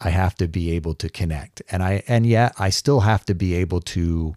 I 0.00 0.10
have 0.10 0.34
to 0.36 0.48
be 0.48 0.72
able 0.72 0.94
to 0.94 1.08
connect. 1.08 1.62
And 1.70 1.82
I 1.82 2.02
and 2.08 2.26
yet 2.26 2.54
I 2.58 2.70
still 2.70 3.00
have 3.00 3.24
to 3.26 3.34
be 3.34 3.54
able 3.54 3.80
to 3.82 4.34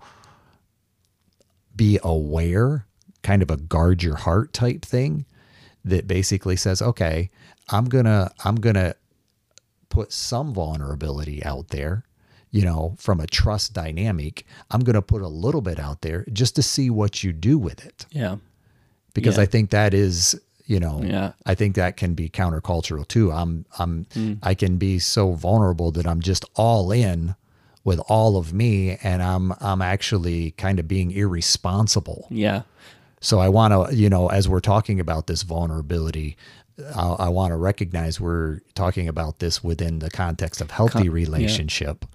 be 1.76 2.00
aware, 2.04 2.86
kind 3.24 3.42
of 3.42 3.50
a 3.50 3.58
guard 3.58 4.04
your 4.04 4.16
heart 4.16 4.54
type 4.54 4.84
thing 4.84 5.26
that 5.84 6.08
basically 6.08 6.56
says, 6.56 6.82
okay, 6.82 7.30
I'm 7.70 7.86
going 7.86 8.06
to 8.06 8.32
I'm 8.44 8.56
going 8.56 8.76
to 8.76 8.96
put 9.90 10.14
some 10.14 10.54
vulnerability 10.54 11.44
out 11.44 11.70
there, 11.70 12.06
you 12.52 12.64
know, 12.64 12.96
from 12.98 13.20
a 13.20 13.28
trust 13.28 13.74
dynamic. 13.74 14.46
I'm 14.72 14.80
going 14.82 14.96
to 14.96 15.02
put 15.02 15.22
a 15.22 15.28
little 15.28 15.62
bit 15.62 15.80
out 15.80 16.02
there 16.02 16.26
just 16.34 16.56
to 16.56 16.64
see 16.64 16.90
what 16.90 17.24
you 17.24 17.32
do 17.34 17.58
with 17.58 17.86
it 17.86 18.06
Yeah. 18.12 18.38
because 19.14 19.38
Yeah. 19.38 19.44
I 19.44 19.46
think 19.46 19.70
that 19.70 19.94
is, 19.94 20.40
you 20.66 20.80
know, 20.80 21.02
Yeah. 21.04 21.34
I 21.46 21.54
think 21.56 21.76
that 21.76 21.96
can 21.98 22.14
be 22.16 22.28
countercultural 22.30 23.08
too. 23.08 23.32
I'm, 23.32 23.66
I'm, 23.78 24.06
Hmm. 24.14 24.34
I 24.42 24.56
can 24.56 24.78
be 24.78 24.98
so 25.00 25.34
vulnerable 25.34 25.92
that 25.92 26.08
I'm 26.08 26.22
just 26.22 26.44
all 26.56 26.92
in 26.92 27.36
with 27.84 28.00
all 28.08 28.36
of 28.36 28.52
me, 28.52 28.98
and 29.04 29.24
I'm, 29.24 29.54
I'm 29.62 29.82
actually 29.82 30.52
kind 30.52 30.80
of 30.80 30.88
being 30.88 31.12
irresponsible. 31.12 32.28
Yeah. 32.30 32.64
So 33.22 33.40
I 33.40 33.50
want 33.50 33.74
to, 33.90 33.96
you 33.96 34.10
know, 34.10 34.28
as 34.28 34.48
we're 34.50 34.60
talking 34.60 35.00
about 35.00 35.28
this 35.28 35.44
vulnerability, 35.44 36.36
I, 36.96 37.08
I 37.26 37.30
want 37.30 37.52
to 37.52 37.58
recognize 37.58 38.20
we're 38.20 38.60
talking 38.76 39.08
about 39.08 39.40
this 39.40 39.64
within 39.64 40.00
the 40.00 40.10
context 40.10 40.62
of 40.62 40.72
healthy 40.72 41.06
yeah. 41.06 41.12
relationship. 41.12 42.06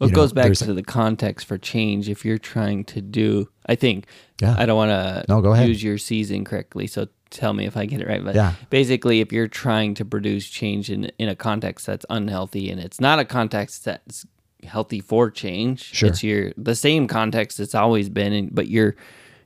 Well, 0.00 0.08
it 0.08 0.12
know, 0.12 0.16
goes 0.16 0.32
back 0.32 0.52
to 0.54 0.72
the 0.74 0.82
context 0.82 1.46
for 1.46 1.56
change. 1.58 2.08
If 2.08 2.24
you're 2.24 2.38
trying 2.38 2.84
to 2.86 3.00
do, 3.00 3.48
I 3.66 3.74
think, 3.76 4.06
Yeah. 4.40 4.54
I 4.58 4.66
don't 4.66 4.76
want 4.76 4.90
to 4.90 5.24
No, 5.28 5.40
go 5.40 5.52
ahead. 5.52 5.68
use 5.68 5.82
your 5.82 5.98
season 5.98 6.44
correctly. 6.44 6.86
So 6.88 7.06
tell 7.30 7.52
me 7.52 7.64
if 7.64 7.76
I 7.76 7.86
get 7.86 8.00
it 8.00 8.08
right. 8.08 8.24
But 8.24 8.34
Yeah. 8.34 8.54
basically, 8.70 9.20
if 9.20 9.32
you're 9.32 9.46
trying 9.48 9.94
to 9.94 10.04
produce 10.04 10.48
change 10.48 10.90
in, 10.90 11.04
in 11.18 11.28
a 11.28 11.36
context 11.36 11.86
that's 11.86 12.04
unhealthy 12.10 12.70
and 12.70 12.80
it's 12.80 13.00
not 13.00 13.18
a 13.20 13.24
context 13.24 13.84
that's 13.84 14.26
healthy 14.64 15.00
for 15.00 15.30
change, 15.30 15.82
Sure. 15.94 16.08
it's 16.08 16.22
your 16.24 16.52
the 16.56 16.74
same 16.74 17.06
context 17.06 17.60
it's 17.60 17.74
always 17.74 18.08
been, 18.08 18.32
in, 18.32 18.48
but 18.52 18.66
you're, 18.68 18.96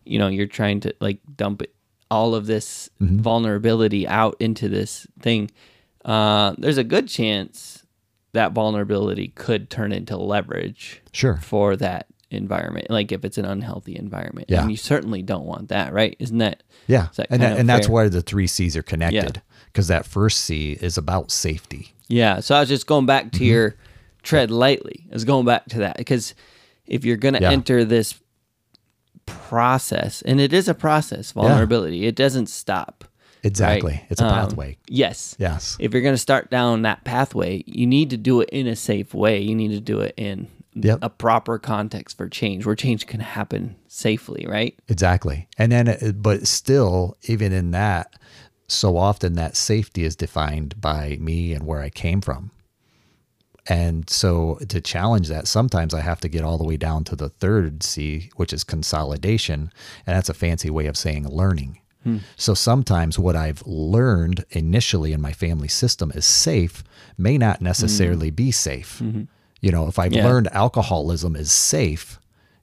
you 0.07 0.19
know, 0.19 0.29
you're 0.29 0.47
trying 0.47 0.81
to 0.81 0.95
like 1.01 1.19
dump 1.37 1.61
it, 1.63 1.75
all 2.11 2.35
of 2.35 2.47
this 2.47 2.89
Mm-hmm. 3.03 3.19
vulnerability 3.19 4.09
out 4.09 4.35
into 4.41 4.69
this 4.71 5.07
thing. 5.21 5.51
Uh, 6.07 6.55
there's 6.57 6.79
a 6.79 6.85
good 6.85 7.07
chance 7.09 7.78
that 8.39 8.53
vulnerability 8.53 9.29
could 9.35 9.69
turn 9.69 9.91
into 9.93 10.17
leverage 10.17 11.03
Sure. 11.13 11.37
for 11.43 11.75
that 11.77 12.07
environment 12.31 12.89
like 12.91 13.11
if 13.11 13.25
it's 13.25 13.39
an 13.39 13.45
unhealthy 13.45 13.97
environment 13.97 14.47
Yeah. 14.51 14.61
and 14.63 14.71
you 14.71 14.77
certainly 14.77 15.23
don't 15.23 15.45
want 15.47 15.69
that 15.71 15.93
right 15.93 16.15
isn't 16.19 16.39
that 16.39 16.63
Yeah. 16.87 17.09
is 17.11 17.17
that 17.17 17.27
And, 17.31 17.43
that, 17.43 17.59
and 17.59 17.69
that's 17.69 17.89
why 17.89 18.09
the 18.09 18.21
three 18.23 18.47
C's 18.47 18.77
are 18.77 18.83
connected 18.83 19.41
because 19.73 19.89
that 19.89 20.05
first 20.07 20.43
C 20.43 20.77
is 20.81 20.97
about 20.99 21.31
safety. 21.31 21.95
yeah 22.09 22.41
so 22.41 22.55
i 22.55 22.61
was 22.61 22.69
just 22.69 22.87
going 22.87 23.07
back 23.07 23.25
Mm-hmm. 23.27 23.39
to 23.39 23.45
your 23.45 23.77
tread 24.23 24.51
lightly 24.51 25.07
i 25.11 25.15
was 25.15 25.25
going 25.25 25.47
back 25.47 25.65
to 25.71 25.79
that 25.79 25.97
because 25.97 26.35
if 26.87 27.05
you're 27.05 27.17
going 27.17 27.35
to 27.35 27.41
Yeah. 27.41 27.51
enter 27.53 27.85
this 27.85 28.15
process 29.27 30.23
and 30.23 30.41
it 30.41 30.53
is 30.53 30.69
a 30.69 30.75
process 30.75 31.33
vulnerability 31.33 32.07
it 32.07 32.15
doesn't 32.17 32.49
stop 32.49 33.05
Exactly. 33.43 33.93
right? 33.93 34.07
It's 34.11 34.21
a 34.21 34.27
Um, 34.27 34.33
pathway. 34.33 34.77
yes 34.89 35.37
Yes. 35.39 35.77
if 35.81 35.93
you're 35.93 36.03
going 36.03 36.15
to 36.15 36.19
start 36.19 36.51
down 36.51 36.83
that 36.83 37.05
pathway, 37.05 37.63
you 37.67 37.87
need 37.87 38.11
to 38.11 38.17
do 38.17 38.41
it 38.41 38.49
in 38.51 38.67
a 38.67 38.77
safe 38.77 39.15
way. 39.15 39.41
You 39.41 39.55
need 39.55 39.71
to 39.73 39.81
do 39.81 40.01
it 40.01 40.15
in 40.17 40.49
Yep. 40.75 40.99
a 41.03 41.11
proper 41.11 41.59
context 41.59 42.17
for 42.17 42.29
change 42.29 42.65
where 42.67 42.75
change 42.77 43.07
can 43.07 43.21
happen 43.21 43.75
safely, 43.89 44.47
right? 44.49 44.79
Exactly. 44.89 45.49
And 45.57 45.73
then, 45.73 45.89
uh, 45.89 46.13
but 46.15 46.47
still, 46.47 47.17
even 47.25 47.53
in 47.53 47.71
that, 47.73 48.15
so 48.69 48.97
often 48.97 49.33
that 49.35 49.57
safety 49.57 50.05
is 50.05 50.15
defined 50.15 50.81
by 50.81 51.17
me 51.21 51.53
and 51.55 51.65
where 51.67 51.81
I 51.81 51.91
came 51.91 52.21
from. 52.21 52.51
And 53.71 54.09
so 54.09 54.59
to 54.69 54.81
challenge 54.81 55.29
that, 55.29 55.47
sometimes 55.47 55.93
I 55.93 56.01
have 56.01 56.21
to 56.21 56.29
get 56.29 56.43
all 56.43 56.59
the 56.59 56.65
way 56.65 56.77
down 56.77 57.05
to 57.05 57.17
the 57.17 57.29
third 57.29 57.83
C, 57.83 58.31
which 58.37 58.53
is 58.53 58.65
consolidation. 58.65 59.71
And 60.07 60.17
that's 60.17 60.29
a 60.31 60.35
fancy 60.35 60.71
way 60.71 60.87
of 60.87 60.97
saying 60.97 61.29
learning. 61.29 61.79
So 62.37 62.55
sometimes 62.55 63.19
what 63.19 63.37
I've 63.37 63.63
learned 63.67 64.45
initially 64.51 65.13
in 65.13 65.21
my 65.21 65.33
family 65.33 65.69
system 65.69 66.13
is 66.15 66.25
safe 66.25 66.83
may 67.17 67.39
not 67.39 67.61
necessarily 67.61 68.31
mm. 68.31 68.37
be 68.37 68.51
safe. 68.51 69.01
Mm-hmm. 69.03 69.25
You 69.61 69.73
know, 69.73 69.89
if 69.89 69.99
I've 69.99 70.13
Yeah. 70.13 70.27
learned 70.27 70.49
alcoholism 70.53 71.37
is 71.37 71.51
safe 71.51 72.19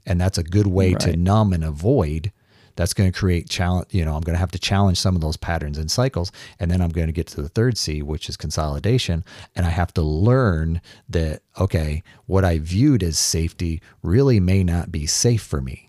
and 0.05 0.19
that's 0.19 0.37
a 0.37 0.43
good 0.43 0.67
way 0.67 0.93
to 0.93 1.15
numb 1.15 1.51
and 1.53 1.63
avoid, 1.63 2.31
that's 2.75 2.93
going 2.93 3.11
to 3.11 3.17
create 3.17 3.49
challenge. 3.49 3.87
You 3.91 4.05
know, 4.05 4.15
I'm 4.15 4.21
going 4.21 4.35
to 4.35 4.39
have 4.39 4.51
to 4.51 4.59
challenge 4.59 4.99
some 4.99 5.15
of 5.15 5.21
those 5.21 5.37
patterns 5.37 5.77
and 5.77 5.89
cycles. 5.89 6.31
And 6.59 6.69
then 6.69 6.81
I'm 6.81 6.89
going 6.89 7.07
to 7.07 7.13
get 7.13 7.27
to 7.27 7.41
the 7.41 7.49
third 7.49 7.77
C, 7.77 8.01
which 8.01 8.29
is 8.29 8.37
consolidation. 8.37 9.23
And 9.55 9.65
I 9.65 9.69
have 9.69 9.93
to 9.93 10.01
learn 10.01 10.81
that, 11.09 11.41
okay, 11.59 12.03
what 12.25 12.43
I 12.43 12.59
viewed 12.59 13.01
as 13.01 13.17
safety 13.17 13.81
really 14.01 14.39
may 14.39 14.63
not 14.63 14.91
be 14.91 15.05
safe 15.05 15.41
for 15.41 15.61
me. 15.61 15.84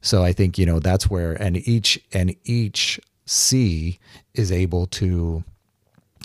So 0.00 0.24
I 0.24 0.32
think, 0.32 0.58
you 0.58 0.66
know, 0.66 0.78
that's 0.78 1.10
where, 1.10 1.32
and 1.32 1.56
each, 1.68 2.02
and 2.12 2.34
each 2.44 2.98
C 3.26 3.98
is 4.34 4.50
able 4.50 4.86
to 4.86 5.44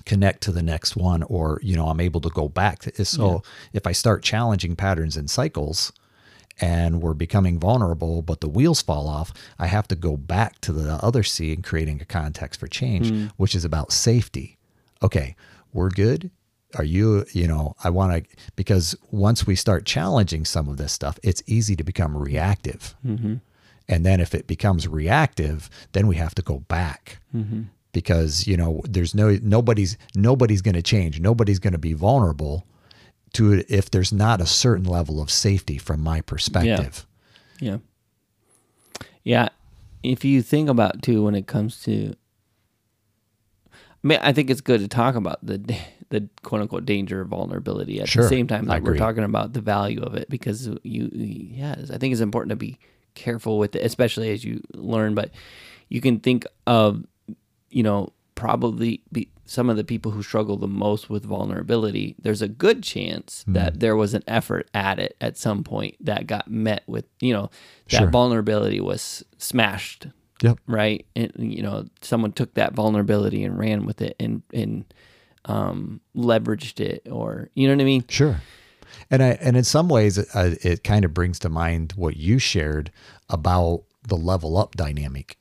connect 0.05 0.41
to 0.43 0.51
the 0.51 0.61
next 0.61 0.95
one, 0.95 1.23
or, 1.23 1.59
you 1.63 1.76
know, 1.76 1.88
I'm 1.88 1.99
able 1.99 2.21
to 2.21 2.30
go 2.30 2.47
back. 2.47 2.80
To, 2.82 3.05
so 3.05 3.43
if 3.73 3.88
I 3.88 3.91
start 3.91 4.23
challenging 4.23 4.76
patterns 4.76 5.17
and 5.17 5.30
cycles, 5.30 5.91
and 6.61 7.01
we're 7.01 7.13
becoming 7.13 7.59
vulnerable, 7.59 8.21
but 8.21 8.39
the 8.39 8.47
wheels 8.47 8.82
fall 8.82 9.09
off, 9.09 9.34
I 9.59 9.67
have 9.67 9.89
to 9.89 9.95
go 9.95 10.15
back 10.15 10.61
to 10.61 10.71
the 10.71 10.93
other 11.03 11.21
C 11.21 11.51
and 11.51 11.63
creating 11.63 12.01
a 12.01 12.05
context 12.05 12.61
for 12.61 12.67
change, 12.67 13.09
hmm. 13.09 13.26
which 13.36 13.55
is 13.55 13.65
about 13.65 13.91
safety. 13.91 14.57
Okay, 15.03 15.36
we're 15.73 15.89
good. 15.89 16.32
Are 16.78 16.84
you, 16.84 17.26
you 17.32 17.47
know, 17.47 17.76
I 17.84 17.89
want 17.89 18.23
to, 18.23 18.36
because 18.55 18.95
once 19.11 19.45
we 19.45 19.55
start 19.55 19.86
challenging 19.86 20.45
some 20.45 20.69
of 20.69 20.78
this 20.78 20.93
stuff, 20.93 21.19
it's 21.23 21.43
easy 21.45 21.76
to 21.76 21.84
become 21.84 22.15
reactive. 22.15 22.95
Mm-hmm. 23.05 23.36
And 23.88 24.06
then 24.06 24.20
if 24.20 24.34
it 24.34 24.48
becomes 24.48 24.88
reactive, 24.88 25.70
then 25.92 26.08
we 26.08 26.16
have 26.16 26.36
to 26.36 26.42
go 26.42 26.60
back. 26.60 27.20
Mm-hmm. 27.36 27.64
Because, 27.92 28.46
you 28.46 28.58
know, 28.58 28.82
there's 28.84 29.16
no, 29.16 29.38
nobody's, 29.42 29.98
nobody's 30.16 30.62
going 30.62 30.76
to 30.76 30.82
change. 30.82 31.20
Nobody's 31.20 31.60
going 31.60 31.74
to 31.74 31.80
be 31.80 31.94
vulnerable 31.94 32.66
to 33.34 33.54
it 33.54 33.66
if 33.70 33.90
there's 33.92 34.12
not 34.12 34.42
a 34.42 34.46
certain 34.46 34.86
level 34.86 35.22
of 35.22 35.30
safety 35.30 35.78
from 35.78 36.02
my 36.02 36.22
perspective. 36.22 37.06
Yeah. 37.60 37.78
Yeah. 39.24 39.50
If 40.04 40.24
you 40.26 40.42
think 40.42 40.70
about 40.70 41.02
too 41.02 41.24
when 41.24 41.36
it 41.36 41.48
comes 41.48 41.82
to 41.84 42.16
I 43.72 44.08
mean, 44.08 44.20
I 44.22 44.34
think 44.34 44.50
it's 44.52 44.62
good 44.62 44.82
to 44.82 44.88
talk 44.88 45.16
about 45.16 45.46
the 45.46 45.58
the 46.10 46.30
quote 46.44 46.62
unquote 46.62 46.86
danger 46.86 47.22
of 47.22 47.30
vulnerability 47.30 48.00
at 48.00 48.08
Sure. 48.08 48.24
the 48.24 48.30
same 48.30 48.48
time 48.48 48.66
that 48.66 48.84
we're 48.84 48.98
talking 48.98 49.24
about 49.24 49.54
the 49.54 49.62
value 49.62 50.02
of 50.04 50.14
it 50.16 50.30
because 50.30 50.70
you 50.84 51.10
yes, 51.14 51.90
I 51.92 51.98
think 51.98 52.12
it's 52.12 52.22
important 52.22 52.52
to 52.52 52.56
be 52.56 52.78
careful 53.16 53.57
with 53.57 53.76
it, 53.76 53.84
especially 53.86 54.32
as 54.32 54.43
you 54.43 54.61
learn. 54.74 55.16
But 55.16 55.32
you 55.89 56.01
can 56.01 56.20
think 56.20 56.45
of 56.68 57.03
you 57.70 57.84
know 57.84 58.13
probably 58.36 59.01
be 59.11 59.30
some 59.47 59.70
of 59.70 59.78
the 59.78 59.84
people 59.84 60.11
who 60.11 60.24
struggle 60.24 60.57
the 60.57 60.68
most 60.68 61.09
with 61.09 61.24
vulnerability. 61.24 62.16
There's 62.22 62.41
a 62.41 62.47
good 62.47 62.82
chance 62.84 63.43
Hmm. 63.45 63.53
that 63.53 63.80
there 63.80 63.95
was 63.95 64.13
an 64.13 64.24
effort 64.28 64.68
at 64.74 64.99
it 64.99 65.16
at 65.22 65.38
some 65.38 65.63
point 65.63 65.95
that 66.01 66.26
got 66.28 66.49
met 66.49 66.84
with 66.88 67.05
you 67.20 67.32
know 67.34 67.49
that 67.89 67.97
Sure. 67.99 68.09
vulnerability 68.09 68.80
was 68.82 69.24
smashed 69.38 70.07
Yep. 70.41 70.59
right? 70.68 71.05
And 71.16 71.32
you 71.38 71.61
know, 71.63 71.86
someone 72.01 72.34
took 72.34 72.55
that 72.55 72.74
vulnerability 72.74 73.43
and 73.43 73.57
ran 73.57 73.86
with 73.86 74.01
it 74.01 74.16
and 74.20 74.41
and 74.53 74.86
um, 75.45 76.01
leveraged 76.16 76.80
it, 76.80 77.07
or 77.11 77.49
you 77.53 77.68
know 77.68 77.76
what 77.76 77.82
I 77.82 77.86
mean? 77.86 78.03
Sure. 78.09 78.41
And 79.12 79.22
I, 79.22 79.38
and 79.41 79.56
in 79.56 79.64
some 79.64 79.88
ways, 79.89 80.18
uh, 80.18 80.56
it 80.62 80.84
kind 80.84 81.06
of 81.06 81.14
brings 81.14 81.39
to 81.39 81.49
mind 81.49 81.93
what 81.95 82.18
you 82.18 82.39
shared 82.39 82.91
about 83.30 83.84
the 84.08 84.16
level 84.18 84.58
up 84.58 84.76
dynamic, 84.76 85.38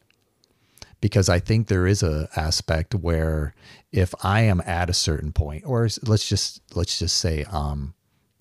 because 1.00 1.28
I 1.28 1.38
think 1.38 1.68
there 1.68 1.86
is 1.86 2.02
a 2.02 2.28
aspect 2.36 2.94
where 2.94 3.54
if 3.92 4.14
I 4.22 4.40
am 4.42 4.60
at 4.66 4.90
a 4.90 4.94
certain 4.94 5.32
point, 5.32 5.64
or 5.66 5.88
let's 6.02 6.28
just 6.28 6.60
let's 6.74 6.98
just 6.98 7.16
say 7.16 7.44
um, 7.44 7.94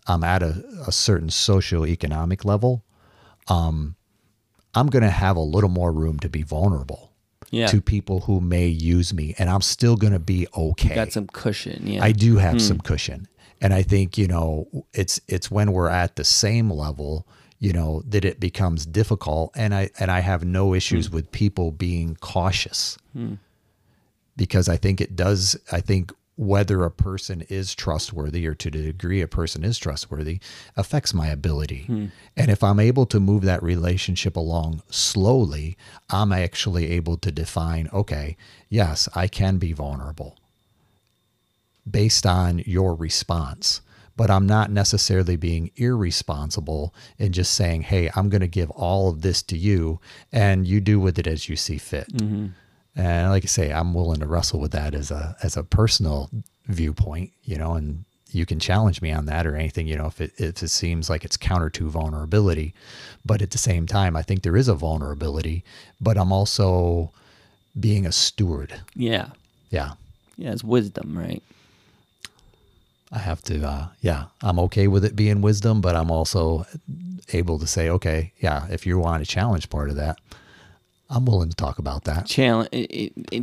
I'm 0.07 0.23
at 0.23 0.43
a, 0.43 0.63
a 0.87 0.91
certain 0.91 1.29
socioeconomic 1.29 2.45
level, 2.45 2.83
um, 3.47 3.95
I'm 4.75 4.87
going 4.87 5.03
to 5.03 5.09
have 5.09 5.35
a 5.37 5.41
little 5.41 5.69
more 5.69 5.91
room 5.91 6.19
to 6.19 6.29
be 6.29 6.41
vulnerable 6.41 7.11
Yeah, 7.51 7.67
to 7.67 7.81
people 7.81 8.21
who 8.21 8.41
may 8.41 8.67
use 8.67 9.13
me, 9.13 9.35
and 9.37 9.49
I'm 9.49 9.61
still 9.61 9.95
going 9.95 10.13
to 10.13 10.19
be 10.19 10.47
okay. 10.55 10.95
got 10.95 11.11
some 11.11 11.27
cushion. 11.27 11.85
Yeah, 11.85 12.03
I 12.03 12.11
do 12.11 12.37
have 12.37 12.61
some 12.61 12.79
cushion. 12.79 13.27
And 13.63 13.73
I 13.73 13.81
think, 13.81 14.17
you 14.17 14.27
know, 14.27 14.67
it's 14.93 15.21
it's 15.29 15.49
when 15.49 15.71
we're 15.71 15.89
at 15.89 16.17
the 16.17 16.25
same 16.25 16.69
level, 16.69 17.25
you 17.59 17.71
know, 17.71 18.03
that 18.05 18.25
it 18.25 18.41
becomes 18.41 18.85
difficult. 18.85 19.53
And 19.55 19.73
I 19.73 19.89
and 19.97 20.11
I 20.11 20.19
have 20.19 20.43
no 20.43 20.73
issues 20.73 21.07
hmm. 21.07 21.15
with 21.15 21.31
people 21.31 21.71
being 21.71 22.17
cautious. 22.19 22.97
Hmm. 23.13 23.35
Because 24.35 24.67
I 24.67 24.75
think 24.75 24.99
it 24.99 25.15
does 25.15 25.55
I 25.71 25.79
think 25.79 26.11
whether 26.35 26.83
a 26.83 26.91
person 26.91 27.41
is 27.47 27.73
trustworthy 27.73 28.45
or 28.45 28.55
to 28.55 28.69
the 28.69 28.81
degree 28.81 29.21
a 29.21 29.27
person 29.27 29.63
is 29.63 29.77
trustworthy 29.77 30.41
affects 30.75 31.13
my 31.13 31.27
ability. 31.27 31.83
Hmm. 31.83 32.07
And 32.35 32.51
if 32.51 32.65
I'm 32.65 32.81
able 32.81 33.05
to 33.05 33.19
move 33.21 33.43
that 33.43 33.63
relationship 33.63 34.35
along 34.35 34.83
slowly, 34.89 35.77
I'm 36.09 36.33
actually 36.33 36.91
able 36.91 37.15
to 37.17 37.31
define, 37.31 37.87
okay, 37.93 38.35
yes, 38.67 39.07
I 39.15 39.29
can 39.29 39.57
be 39.57 39.71
vulnerable 39.71 40.37
based 41.89 42.25
on 42.25 42.59
your 42.59 42.95
response. 42.95 43.81
But 44.15 44.29
I'm 44.29 44.45
not 44.45 44.69
necessarily 44.69 45.35
being 45.35 45.71
irresponsible 45.75 46.93
in 47.17 47.33
just 47.33 47.53
saying, 47.55 47.81
hey, 47.81 48.11
I'm 48.15 48.29
going 48.29 48.41
to 48.41 48.47
give 48.47 48.69
all 48.71 49.09
of 49.09 49.23
this 49.23 49.41
to 49.43 49.57
you 49.57 49.99
and 50.31 50.67
you 50.67 50.79
do 50.81 50.99
with 50.99 51.17
it 51.17 51.25
as 51.25 51.49
you 51.49 51.55
see 51.55 51.79
fit. 51.79 52.07
Mm-hmm. 52.13 52.47
And 52.95 53.29
like 53.31 53.43
I 53.43 53.47
say, 53.47 53.73
I'm 53.73 53.95
willing 53.95 54.19
to 54.19 54.27
wrestle 54.27 54.59
with 54.59 54.71
that 54.73 54.93
as 54.93 55.09
a 55.09 55.35
as 55.41 55.57
a 55.57 55.63
personal 55.63 56.29
viewpoint, 56.67 57.31
you 57.43 57.57
know, 57.57 57.73
and 57.73 58.05
you 58.31 58.45
can 58.45 58.59
challenge 58.59 59.01
me 59.01 59.11
on 59.11 59.25
that 59.25 59.47
or 59.47 59.55
anything, 59.55 59.87
you 59.87 59.95
know, 59.95 60.05
if 60.05 60.21
it 60.21 60.31
if 60.37 60.61
it 60.61 60.67
seems 60.69 61.09
like 61.09 61.25
it's 61.25 61.35
counter 61.37 61.71
to 61.71 61.89
vulnerability. 61.89 62.75
But 63.25 63.41
at 63.41 63.49
the 63.49 63.57
same 63.57 63.87
time, 63.87 64.15
I 64.15 64.21
think 64.21 64.43
there 64.43 64.55
is 64.57 64.67
a 64.67 64.75
vulnerability, 64.75 65.63
but 65.99 66.19
I'm 66.19 66.31
also 66.31 67.11
being 67.79 68.05
a 68.05 68.11
steward. 68.11 68.81
yeah, 68.95 69.29
Yeah. 69.71 69.93
yeah. 70.37 70.51
It's 70.51 70.63
wisdom, 70.63 71.17
right? 71.17 71.41
I 73.13 73.19
have 73.19 73.41
to, 73.43 73.63
uh, 73.65 73.87
yeah, 74.01 74.25
I'm 74.41 74.57
okay 74.59 74.87
with 74.87 75.05
it 75.05 75.15
being 75.15 75.41
wisdom, 75.41 75.81
but 75.81 75.95
I'm 75.95 76.09
also 76.09 76.65
able 77.31 77.59
to 77.59 77.67
say, 77.67 77.87
okay, 77.89 78.33
yeah, 78.39 78.65
if 78.71 78.85
you 78.87 78.97
want 78.97 79.23
to 79.23 79.29
challenge 79.29 79.69
part 79.69 79.89
of 79.91 79.95
that, 79.97 80.17
I'm 81.09 81.25
willing 81.25 81.49
to 81.49 81.55
talk 81.55 81.77
about 81.77 82.05
that. 82.05 82.25
Challenge, 82.25 82.69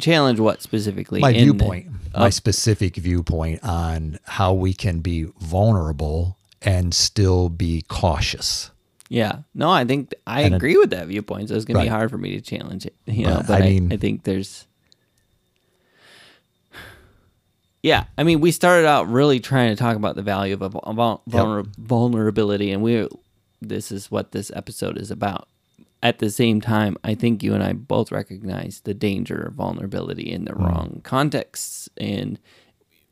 challenge 0.00 0.40
what 0.40 0.60
specifically? 0.60 1.20
My 1.20 1.30
in 1.30 1.34
the- 1.36 1.52
viewpoint, 1.54 1.86
Oh, 2.12 2.20
my 2.20 2.30
specific 2.30 2.96
viewpoint 2.96 3.62
on 3.62 4.18
how 4.24 4.52
we 4.52 4.72
can 4.74 4.98
be 5.00 5.26
vulnerable 5.38 6.36
and 6.60 6.92
still 6.92 7.48
be 7.48 7.82
cautious. 7.86 8.70
yeah. 9.08 9.42
No, 9.54 9.70
I 9.70 9.84
think 9.84 10.12
I 10.26 10.42
And 10.42 10.54
it- 10.54 10.56
agree 10.56 10.76
with 10.76 10.90
that 10.90 11.06
viewpoint. 11.06 11.48
So 11.50 11.54
it's 11.54 11.64
gonna 11.64 11.82
be 11.82 11.88
hard 11.88 12.10
for 12.10 12.18
me 12.18 12.32
to 12.32 12.40
challenge 12.40 12.86
it. 12.86 12.94
You 13.06 13.26
know, 13.26 13.36
But, 13.36 13.46
but 13.46 13.62
I 13.62 13.66
I, 13.66 13.68
mean- 13.70 13.92
I 13.92 13.96
think 13.98 14.24
there's. 14.24 14.66
Yeah, 17.82 18.04
I 18.18 18.24
mean, 18.24 18.40
we 18.40 18.50
started 18.50 18.86
out 18.86 19.08
really 19.08 19.40
trying 19.40 19.70
to 19.70 19.76
talk 19.76 19.96
about 19.96 20.14
the 20.16 20.22
value 20.22 20.52
of 20.54 20.60
a 20.62 20.68
vul- 20.68 20.92
vul- 20.94 21.22
vulner- 21.28 21.66
vulnerability, 21.78 22.70
and 22.72 22.82
we 22.82 23.08
this 23.62 23.90
is 23.92 24.10
what 24.10 24.32
this 24.32 24.50
episode 24.54 24.98
is 24.98 25.10
about. 25.10 25.48
At 26.02 26.18
the 26.18 26.30
same 26.30 26.60
time, 26.62 26.96
I 27.04 27.14
think 27.14 27.42
you 27.42 27.52
and 27.54 27.62
I 27.62 27.72
both 27.74 28.10
recognize 28.10 28.80
the 28.84 28.94
danger 28.94 29.36
of 29.42 29.54
vulnerability 29.54 30.30
in 30.32 30.44
the 30.46 30.54
wrong 30.54 31.00
contexts 31.04 31.88
and 31.98 32.38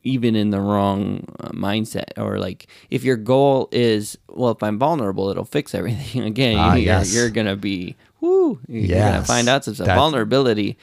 even 0.05 0.35
in 0.35 0.51
the 0.51 0.61
wrong 0.61 1.27
uh, 1.41 1.49
mindset. 1.51 2.17
Or 2.17 2.39
like, 2.39 2.67
if 2.89 3.05
your 3.05 3.17
goal 3.17 3.69
is, 3.73 4.17
well, 4.29 4.53
if 4.53 4.63
I'm 4.63 4.79
vulnerable, 4.79 5.29
it'll 5.29 5.45
fix 5.45 5.75
everything. 5.75 6.23
Again, 6.33 6.57
Ah, 6.59 6.75
you're, 6.77 6.85
yes. 6.85 7.15
you're 7.15 7.29
gonna 7.31 7.57
be, 7.57 7.95
whoo, 8.21 8.59
you're 8.69 8.89
gonna 9.13 9.25
find 9.25 9.49
out 9.51 9.65
some 9.65 9.75
stuff. 9.75 9.87
Vulnerability 9.95 10.79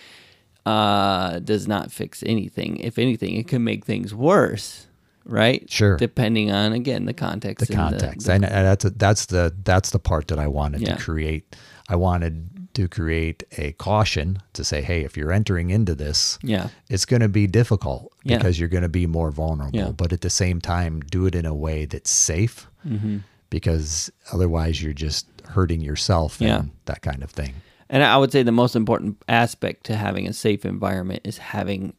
uh, 0.65 1.39
does 1.39 1.67
not 1.67 1.91
fix 1.91 2.23
anything. 2.25 2.77
If 2.77 2.97
anything, 2.97 3.35
it 3.35 3.47
can 3.47 3.63
make 3.63 3.85
things 3.85 4.13
worse, 4.15 4.87
right? 5.23 5.69
Sure. 5.69 5.97
Depending 5.97 6.51
on 6.51 6.73
again 6.73 7.05
the 7.05 7.13
context. 7.13 7.67
the 7.67 7.73
context. 7.75 8.25
the- 8.27 8.33
and, 8.33 8.45
and 8.45 8.65
that's 8.65 8.85
a, 8.85 8.89
that's 8.91 9.25
the 9.27 9.53
that's 9.63 9.91
the 9.91 9.99
part 9.99 10.27
that 10.29 10.39
I 10.39 10.47
wanted 10.47 10.81
Yeah. 10.81 10.95
to 10.95 11.01
create. 11.01 11.55
I 11.87 11.95
wanted 11.95 12.49
to 12.73 12.87
create 12.89 13.43
a 13.57 13.71
caution 13.73 14.39
to 14.53 14.63
say, 14.63 14.81
hey, 14.81 15.05
if 15.05 15.15
you're 15.15 15.31
entering 15.31 15.69
into 15.69 15.95
this, 15.95 16.37
yeah, 16.41 16.69
it's 16.89 17.05
going 17.05 17.21
to 17.21 17.29
be 17.29 17.47
difficult 17.47 18.11
Yeah. 18.23 18.37
because 18.37 18.59
you're 18.59 18.67
going 18.69 18.83
to 18.83 18.89
be 18.89 19.05
more 19.07 19.31
vulnerable. 19.31 19.77
Yeah. 19.79 19.91
But 19.91 20.11
at 20.11 20.21
the 20.21 20.29
same 20.31 20.59
time, 20.59 20.99
do 20.99 21.25
it 21.27 21.35
in 21.35 21.45
a 21.45 21.53
way 21.55 21.85
that's 21.85 22.09
safe. 22.11 22.67
Mm-hmm. 22.85 23.17
because 23.49 24.11
otherwise 24.33 24.81
you're 24.83 24.93
just 24.93 25.25
hurting 25.45 25.81
yourself 25.81 26.37
Yeah. 26.39 26.59
and 26.59 26.71
that 26.85 27.01
kind 27.01 27.23
of 27.23 27.31
thing. 27.31 27.53
And 27.89 28.03
I 28.03 28.17
would 28.17 28.31
say 28.31 28.43
the 28.43 28.51
most 28.51 28.75
important 28.75 29.21
aspect 29.29 29.85
to 29.85 29.95
having 29.95 30.27
a 30.27 30.33
safe 30.33 30.65
environment 30.65 31.21
is 31.23 31.37
having, 31.37 31.93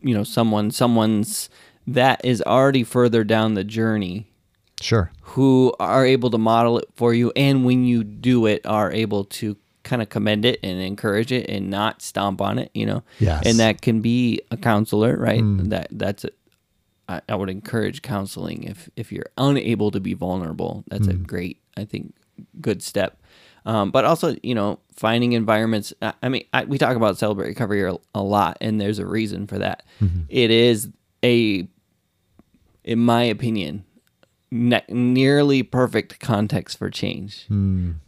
you 0.00 0.14
know, 0.14 0.24
someone, 0.24 0.70
someone's 0.70 1.50
that 1.86 2.24
is 2.24 2.42
already 2.42 2.84
further 2.84 3.24
down 3.24 3.54
the 3.54 3.64
journey 3.64 4.26
Sure. 4.80 5.10
who 5.22 5.74
are 5.80 6.06
able 6.06 6.30
to 6.30 6.38
model 6.38 6.78
it 6.78 6.88
for 6.94 7.12
you, 7.12 7.32
and 7.34 7.64
when 7.64 7.84
you 7.84 8.04
do 8.04 8.46
it, 8.46 8.64
are 8.64 8.92
able 8.92 9.24
to 9.24 9.56
kind 9.82 10.02
of 10.02 10.08
commend 10.08 10.44
it 10.44 10.60
and 10.62 10.80
encourage 10.80 11.32
it 11.32 11.48
and 11.48 11.70
not 11.70 12.02
stomp 12.02 12.40
on 12.40 12.58
it, 12.58 12.70
you 12.74 12.86
know. 12.86 13.02
Yes. 13.18 13.42
And 13.46 13.58
that 13.58 13.80
can 13.80 14.00
be 14.00 14.40
a 14.50 14.56
counselor, 14.56 15.16
right? 15.16 15.42
Mm. 15.42 15.70
That 15.70 15.88
that's 15.90 16.24
a, 16.24 16.30
I, 17.08 17.20
I 17.28 17.34
would 17.34 17.50
encourage 17.50 18.02
counseling 18.02 18.64
if 18.64 18.88
if 18.96 19.10
you're 19.10 19.30
unable 19.36 19.90
to 19.90 20.00
be 20.00 20.14
vulnerable. 20.14 20.84
That's 20.88 21.08
a 21.08 21.14
mm. 21.14 21.26
great, 21.26 21.58
I 21.76 21.84
think, 21.84 22.14
good 22.60 22.82
step. 22.82 23.20
Um, 23.68 23.90
but 23.90 24.06
also, 24.06 24.34
you 24.42 24.54
know, 24.54 24.80
finding 24.96 25.34
environments. 25.34 25.92
I 26.00 26.30
mean, 26.30 26.44
I, 26.54 26.64
we 26.64 26.78
talk 26.78 26.96
about 26.96 27.18
celebrate 27.18 27.48
recovery 27.48 27.82
a, 27.82 27.96
a 28.14 28.22
lot, 28.22 28.56
and 28.62 28.80
there's 28.80 28.98
a 28.98 29.04
reason 29.06 29.46
for 29.46 29.58
that. 29.58 29.82
It 30.30 30.50
is 30.50 30.88
a, 31.22 31.68
in 32.82 32.98
my 32.98 33.24
opinion, 33.24 33.84
ne- 34.50 34.84
nearly 34.88 35.62
perfect 35.62 36.18
context 36.18 36.78
for 36.78 36.88
change, 36.88 37.46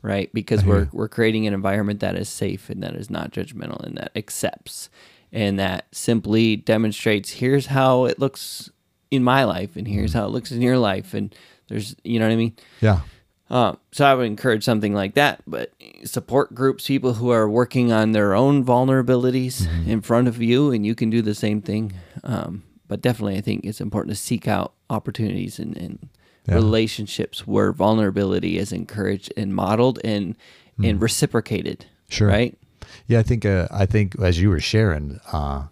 right? 0.01 0.33
Because 0.33 0.65
we're 0.65 0.89
we're 0.93 1.09
creating 1.09 1.47
an 1.47 1.53
environment 1.53 2.01
that 2.01 2.17
is 2.17 2.31
safe 2.31 2.71
and 2.71 2.83
that 2.83 2.95
is 2.95 3.11
not 3.11 3.31
judgmental 3.31 3.85
and 3.85 3.99
that 3.99 4.13
accepts 4.17 4.89
and 5.31 5.59
that 5.59 5.87
simply 5.93 6.57
demonstrates 6.57 7.33
here's 7.33 7.67
how 7.67 8.07
it 8.07 8.19
looks 8.19 8.71
in 9.11 9.23
my 9.23 9.45
life 9.45 9.77
and 9.77 9.87
here's 9.87 10.15
how 10.15 10.25
it 10.25 10.31
looks 10.31 10.51
in 10.53 10.63
your 10.63 10.79
life 10.79 11.13
and 11.13 11.35
there's 11.69 11.95
you 12.03 12.19
know 12.19 12.27
what 12.27 12.33
I 12.33 12.37
mean. 12.37 12.57
Yeah. 12.81 13.01
Uh, 13.51 13.75
so 13.91 14.05
I 14.07 14.15
would 14.15 14.27
encourage 14.27 14.63
something 14.65 14.95
like 14.95 15.15
that, 15.15 15.43
but 15.47 15.73
support 16.05 16.55
groups, 16.55 16.87
people 16.87 17.15
who 17.15 17.31
are 17.31 17.49
working 17.51 17.91
on 17.91 18.13
their 18.13 18.33
own 18.35 18.65
vulnerabilities 18.65 19.67
in 19.87 20.01
front 20.03 20.29
of 20.29 20.41
you, 20.41 20.71
and 20.71 20.87
you 20.87 20.95
can 20.95 21.11
do 21.11 21.21
the 21.21 21.35
same 21.35 21.61
thing. 21.61 21.93
Um, 22.23 22.63
but 22.87 23.01
definitely, 23.03 23.37
I 23.37 23.41
think 23.41 23.65
it's 23.65 23.81
important 23.81 24.15
to 24.15 24.23
seek 24.23 24.47
out 24.47 24.73
opportunities 24.89 25.59
and, 25.59 25.77
and 25.77 26.09
Yeah. 26.47 26.55
relationships 26.55 27.47
where 27.47 27.73
vulnerability 27.73 28.57
is 28.57 28.73
encouraged 28.73 29.33
and 29.37 29.55
modeled 29.55 29.99
and 30.05 30.37
and 30.83 31.03
reciprocated. 31.03 31.85
Sure. 32.09 32.29
Right. 32.29 32.57
Yeah, 33.07 33.19
I 33.19 33.23
think 33.23 33.45
uh, 33.45 33.67
I 33.71 33.85
think 33.87 34.19
as 34.21 34.41
you 34.41 34.49
were 34.49 34.61
sharing, 34.61 35.21
uh, 35.33 35.65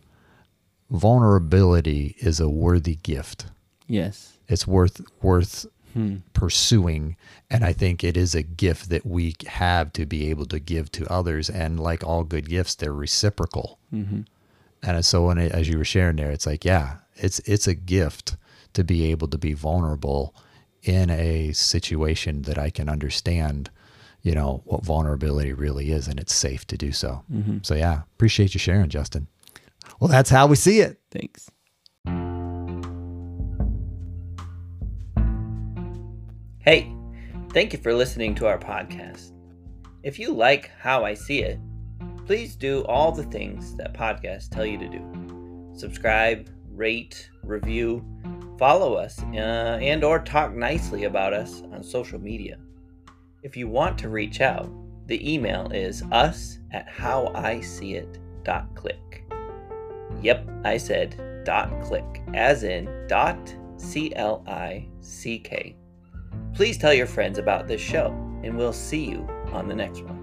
vulnerability 0.91 2.17
is 2.19 2.41
a 2.41 2.49
worthy 2.49 2.97
gift. 2.97 3.47
Yes. 3.87 4.35
It's 4.49 4.67
worth 4.67 5.01
worth 5.23 5.67
pursuing, 6.33 7.17
and 7.51 7.65
I 7.65 7.73
think 7.73 8.03
it 8.03 8.17
is 8.17 8.35
a 8.35 8.43
gift 8.43 8.89
that 8.91 9.07
we 9.07 9.35
have 9.47 9.93
to 9.95 10.07
be 10.07 10.31
able 10.31 10.47
to 10.47 10.59
give 10.59 10.91
to 10.93 11.13
others. 11.13 11.49
And 11.51 11.81
like 11.81 12.05
all 12.05 12.25
good 12.25 12.49
gifts, 12.49 12.75
they're 12.75 12.93
reciprocal. 12.93 13.79
Mm-hmm. 13.93 14.23
And 14.83 15.05
so, 15.05 15.27
when 15.27 15.39
it, 15.39 15.53
as 15.53 15.69
you 15.69 15.79
were 15.79 15.85
sharing 15.85 16.17
there, 16.17 16.31
it's 16.31 16.47
like, 16.47 16.65
yeah, 16.65 16.99
it's 17.17 17.41
it's 17.41 17.67
a 17.67 17.75
gift 17.75 18.37
to 18.75 18.85
be 18.85 19.11
able 19.11 19.29
to 19.29 19.39
be 19.39 19.53
vulnerable 19.53 20.35
in 20.83 21.11
a 21.11 21.53
situation 21.53 22.43
that 22.43 22.59
I 22.59 22.71
can 22.71 22.89
understand. 22.89 23.71
You 24.23 24.35
know 24.35 24.63
what 24.65 24.85
vulnerability 24.85 25.53
really 25.53 25.91
is, 25.93 26.09
and 26.09 26.19
it's 26.19 26.35
safe 26.35 26.67
to 26.67 26.77
do 26.77 26.93
so. 26.93 27.25
So 27.63 27.75
yeah, 27.75 28.03
appreciate 28.15 28.55
you 28.55 28.61
sharing, 28.61 28.89
Justin. 28.89 29.29
Well, 30.01 30.09
that's 30.09 30.31
how 30.31 30.47
we 30.47 30.57
see 30.57 30.81
it. 30.81 31.01
Thanks. 31.11 31.51
Hey, 36.69 36.93
thank 37.55 37.73
you 37.73 37.79
for 37.79 37.95
listening 37.95 38.35
to 38.35 38.47
our 38.47 38.59
podcast. 38.59 39.33
If 40.03 40.19
you 40.19 40.35
like 40.35 40.71
how 40.79 41.03
I 41.03 41.15
see 41.15 41.39
it, 41.39 41.59
please 42.27 42.57
do 42.57 42.85
all 42.85 43.11
the 43.11 43.23
things 43.23 43.75
that 43.77 43.95
podcasts 43.95 44.51
tell 44.51 44.67
you 44.67 44.77
to 44.77 44.87
do. 44.87 45.73
Subscribe, 45.75 46.51
rate, 46.71 47.31
review, 47.43 48.05
follow 48.59 48.97
us, 48.97 49.19
uh, 49.33 49.79
and 49.81 50.05
or 50.05 50.19
talk 50.19 50.53
nicely 50.53 51.05
about 51.05 51.33
us 51.33 51.63
on 51.73 51.83
social 51.83 52.21
media. 52.21 52.59
If 53.43 53.57
you 53.57 53.67
want 53.67 53.97
to 54.01 54.11
reach 54.11 54.43
out, 54.43 54.71
the 55.07 55.33
email 55.33 55.73
is 55.73 56.03
us 56.13 56.59
at 56.73 56.87
howiseeit.click. 56.91 59.25
Yep, 60.21 60.51
I 60.67 60.77
said 60.77 61.43
dot 61.47 61.81
click, 61.81 62.23
as 62.35 62.63
in 62.63 63.07
dot 63.09 63.57
C 63.79 64.13
L 64.15 64.45
I 64.47 64.87
C 65.01 65.39
K. 65.39 65.75
Please 66.55 66.77
tell 66.79 66.93
your 66.93 67.07
friends 67.07 67.39
about 67.39 67.67
this 67.69 67.81
show, 67.81 68.09
and 68.43 68.57
we'll 68.57 68.73
see 68.73 69.05
you 69.05 69.27
on 69.53 69.69
the 69.69 69.75
next 69.75 70.03
one. 70.03 70.18